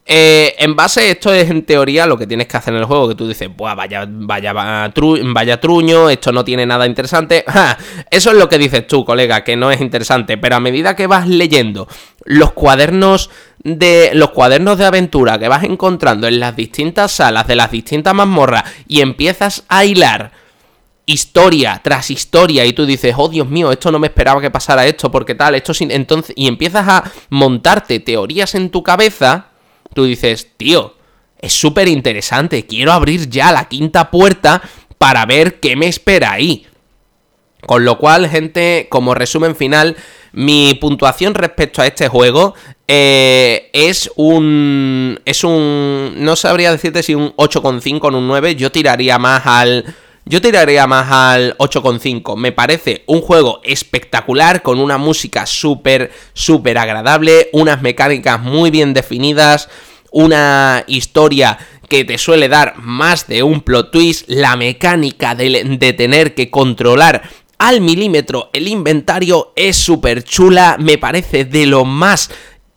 Eh, 0.06 0.54
en 0.58 0.76
base, 0.76 1.10
esto 1.10 1.32
es 1.32 1.48
en 1.50 1.64
teoría 1.64 2.06
lo 2.06 2.18
que 2.18 2.26
tienes 2.26 2.46
que 2.46 2.58
hacer 2.58 2.74
en 2.74 2.80
el 2.80 2.86
juego, 2.86 3.08
que 3.08 3.14
tú 3.14 3.26
dices, 3.26 3.48
Buah, 3.54 3.74
vaya, 3.74 4.06
vaya, 4.06 4.52
vaya 4.52 5.60
truño, 5.60 6.10
esto 6.10 6.30
no 6.30 6.44
tiene 6.44 6.66
nada 6.66 6.86
interesante. 6.86 7.44
eso 8.10 8.30
es 8.30 8.36
lo 8.36 8.48
que 8.48 8.58
dices 8.58 8.86
tú, 8.86 9.04
colega, 9.04 9.44
que 9.44 9.56
no 9.56 9.70
es 9.70 9.80
interesante, 9.80 10.36
pero 10.36 10.56
a 10.56 10.60
medida 10.60 10.94
que 10.94 11.06
vas 11.06 11.26
leyendo 11.26 11.88
los 12.24 12.52
cuadernos 12.52 13.30
de 13.62 14.10
los 14.12 14.30
cuadernos 14.30 14.76
de 14.76 14.84
aventura 14.84 15.38
que 15.38 15.48
vas 15.48 15.64
encontrando 15.64 16.26
en 16.26 16.38
las 16.38 16.54
distintas 16.54 17.12
salas 17.12 17.46
de 17.46 17.56
las 17.56 17.70
distintas 17.70 18.14
mazmorras 18.14 18.64
y 18.86 19.00
empiezas 19.00 19.64
a 19.68 19.86
hilar 19.86 20.32
historia 21.06 21.80
tras 21.82 22.10
historia 22.10 22.64
y 22.64 22.72
tú 22.72 22.86
dices, 22.86 23.14
oh 23.16 23.28
Dios 23.28 23.48
mío, 23.48 23.72
esto 23.72 23.90
no 23.90 23.98
me 23.98 24.08
esperaba 24.08 24.40
que 24.40 24.50
pasara 24.50 24.86
esto, 24.86 25.10
porque 25.10 25.34
tal, 25.34 25.54
esto 25.54 25.74
sin... 25.74 25.90
Entonces, 25.90 26.34
y 26.36 26.46
empiezas 26.46 26.88
a 26.88 27.10
montarte 27.30 28.00
teorías 28.00 28.54
en 28.54 28.70
tu 28.70 28.82
cabeza, 28.82 29.48
tú 29.94 30.04
dices, 30.04 30.48
tío, 30.56 30.94
es 31.38 31.52
súper 31.52 31.88
interesante, 31.88 32.66
quiero 32.66 32.92
abrir 32.92 33.28
ya 33.28 33.52
la 33.52 33.68
quinta 33.68 34.10
puerta 34.10 34.62
para 34.98 35.26
ver 35.26 35.60
qué 35.60 35.76
me 35.76 35.86
espera 35.86 36.32
ahí. 36.32 36.66
Con 37.66 37.84
lo 37.84 37.98
cual, 37.98 38.28
gente, 38.28 38.88
como 38.90 39.14
resumen 39.14 39.56
final, 39.56 39.96
mi 40.32 40.74
puntuación 40.74 41.34
respecto 41.34 41.80
a 41.80 41.86
este 41.86 42.08
juego 42.08 42.54
eh, 42.88 43.70
es 43.72 44.10
un... 44.16 45.20
Es 45.24 45.44
un... 45.44 46.14
No 46.18 46.36
sabría 46.36 46.72
decirte 46.72 47.02
si 47.02 47.14
un 47.14 47.34
8,5 47.36 48.00
o 48.02 48.18
un 48.18 48.26
9, 48.26 48.56
yo 48.56 48.70
tiraría 48.70 49.18
más 49.18 49.46
al 49.46 49.94
yo 50.26 50.40
tiraría 50.40 50.86
más 50.86 51.10
al 51.10 51.56
8,5. 51.58 52.36
Me 52.36 52.52
parece 52.52 53.04
un 53.06 53.20
juego 53.20 53.60
espectacular, 53.62 54.62
con 54.62 54.80
una 54.80 54.98
música 54.98 55.46
súper, 55.46 56.10
súper 56.32 56.78
agradable, 56.78 57.48
unas 57.52 57.82
mecánicas 57.82 58.40
muy 58.40 58.70
bien 58.70 58.94
definidas, 58.94 59.68
una 60.10 60.84
historia 60.86 61.58
que 61.88 62.04
te 62.04 62.18
suele 62.18 62.48
dar 62.48 62.76
más 62.78 63.26
de 63.26 63.42
un 63.42 63.60
plot 63.60 63.90
twist, 63.90 64.24
la 64.28 64.56
mecánica 64.56 65.34
de, 65.34 65.76
de 65.78 65.92
tener 65.92 66.34
que 66.34 66.50
controlar 66.50 67.22
al 67.58 67.80
milímetro 67.80 68.50
el 68.52 68.68
inventario 68.68 69.52
es 69.56 69.76
súper 69.76 70.24
chula, 70.24 70.76
me 70.78 70.98
parece 70.98 71.44
de 71.44 71.66
lo 71.66 71.84
más 71.84 72.30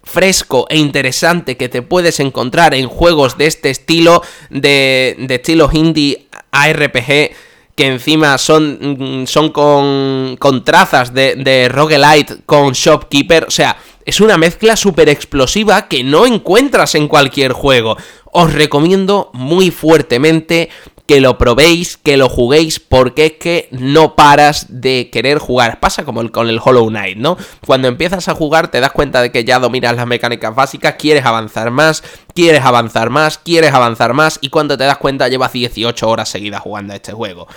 fresco 0.04 0.66
e 0.70 0.78
interesante 0.78 1.58
que 1.58 1.70
te 1.70 1.82
puedes 1.82 2.20
encontrar 2.20 2.74
en 2.74 2.88
juegos 2.88 3.38
de 3.38 3.48
este 3.48 3.70
estilo, 3.70 4.22
de, 4.50 5.16
de 5.20 5.36
estilo 5.36 5.70
indie 5.74 6.27
ARPG 6.52 7.32
que 7.76 7.86
encima 7.86 8.38
son, 8.40 9.26
son 9.28 9.52
con, 9.52 10.36
con 10.40 10.64
trazas 10.64 11.14
de, 11.14 11.36
de 11.36 11.70
roguelite 11.70 12.38
con 12.46 12.72
shopkeeper, 12.74 13.46
o 13.48 13.52
sea, 13.52 13.78
es 14.04 14.20
una 14.20 14.38
mezcla 14.38 14.76
súper 14.76 15.10
explosiva 15.10 15.88
que 15.88 16.04
no 16.04 16.26
encuentras 16.26 16.96
en 16.96 17.08
cualquier 17.08 17.52
juego. 17.52 17.98
Os 18.32 18.54
recomiendo 18.54 19.30
muy 19.34 19.70
fuertemente 19.70 20.70
que 21.08 21.22
lo 21.22 21.38
probéis, 21.38 21.98
que 21.98 22.18
lo 22.18 22.30
juguéis, 22.30 22.80
porque 22.80 23.26
es 23.28 23.32
que 23.34 23.70
no 23.72 24.16
paras 24.16 24.66
de 24.70 25.10
querer 25.12 25.40
jugar. 25.40 25.80
Pasa 25.80 26.04
como 26.04 26.30
con 26.32 26.50
el 26.50 26.60
Hollow 26.64 26.88
Knight, 26.90 27.18
¿no? 27.18 27.38
Cuando 27.66 27.88
empiezas 27.88 28.28
a 28.28 28.36
jugar 28.36 28.70
te 28.70 28.82
das 28.82 28.92
cuenta 28.92 29.22
de 29.22 29.32
que 29.32 29.46
ya 29.46 29.60
dominas 29.60 29.96
las 29.96 30.06
mecánicas 30.06 30.54
básicas, 30.54 30.96
quieres 31.00 31.26
avanzar 31.26 31.72
más, 31.72 32.04
quieres 32.34 32.64
avanzar 32.64 33.10
más, 33.10 33.38
quieres 33.38 33.74
avanzar 33.74 34.14
más, 34.14 34.38
y 34.42 34.50
cuando 34.50 34.78
te 34.78 34.84
das 34.84 34.98
cuenta 34.98 35.30
llevas 35.30 35.54
18 35.54 36.10
horas 36.10 36.30
seguidas 36.30 36.62
jugando 36.62 36.94
a 36.94 36.98
este 36.98 37.14
juego. 37.14 37.48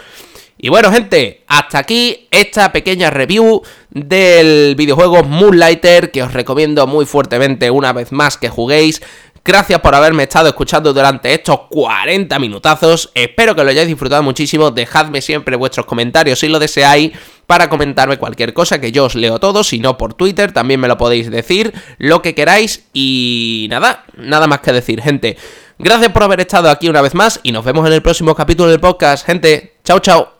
Y 0.62 0.68
bueno, 0.68 0.92
gente, 0.92 1.42
hasta 1.46 1.78
aquí 1.78 2.28
esta 2.30 2.70
pequeña 2.70 3.09
review 3.09 3.62
del 3.88 4.74
videojuego 4.76 5.24
Moonlighter 5.24 6.11
que 6.11 6.22
os 6.22 6.34
recomiendo 6.34 6.86
muy 6.86 7.07
fuertemente 7.07 7.70
una 7.70 7.94
vez 7.94 8.12
más 8.12 8.36
que 8.36 8.51
juguéis. 8.51 9.01
Gracias 9.45 9.80
por 9.80 9.95
haberme 9.95 10.24
estado 10.24 10.49
escuchando 10.49 10.93
durante 10.93 11.32
estos 11.32 11.61
40 11.70 12.38
minutazos. 12.38 13.11
Espero 13.14 13.55
que 13.55 13.64
lo 13.64 13.70
hayáis 13.70 13.88
disfrutado 13.88 14.22
muchísimo. 14.22 14.70
Dejadme 14.70 15.22
siempre 15.22 15.57
vuestros 15.57 15.86
comentarios 15.86 16.38
si 16.38 16.49
lo 16.49 16.59
deseáis 16.59 17.12
para 17.47 17.68
comentarme 17.68 18.18
cualquier 18.18 18.53
cosa 18.53 18.80
que 18.80 18.93
yo 18.93 19.07
os 19.07 19.14
leo 19.14 19.38
todo. 19.41 19.64
Si 19.64 19.78
no, 19.78 19.97
por 19.97 20.14
Twitter 20.14 20.53
también 20.53 20.78
me 20.78 20.88
lo 20.88 20.99
podéis 20.99 21.30
decir. 21.30 21.72
Lo 21.99 22.20
que 22.20 22.34
queráis. 22.34 22.84
Y 22.93 23.66
nada, 23.70 24.05
nada 24.16 24.47
más 24.47 24.61
que 24.61 24.72
decir, 24.72 25.01
gente. 25.01 25.36
Gracias 25.78 26.12
por 26.12 26.22
haber 26.22 26.41
estado 26.41 26.68
aquí 26.68 26.91
una 26.91 27.01
vez 27.01 27.14
más 27.14 27.41
y 27.43 27.53
nos 27.53 27.64
vemos 27.64 27.86
en 27.86 27.95
el 27.95 28.03
próximo 28.03 28.34
capítulo 28.34 28.70
del 28.70 28.80
podcast, 28.80 29.24
gente. 29.24 29.76
Chao, 29.82 30.01
chao. 30.01 30.39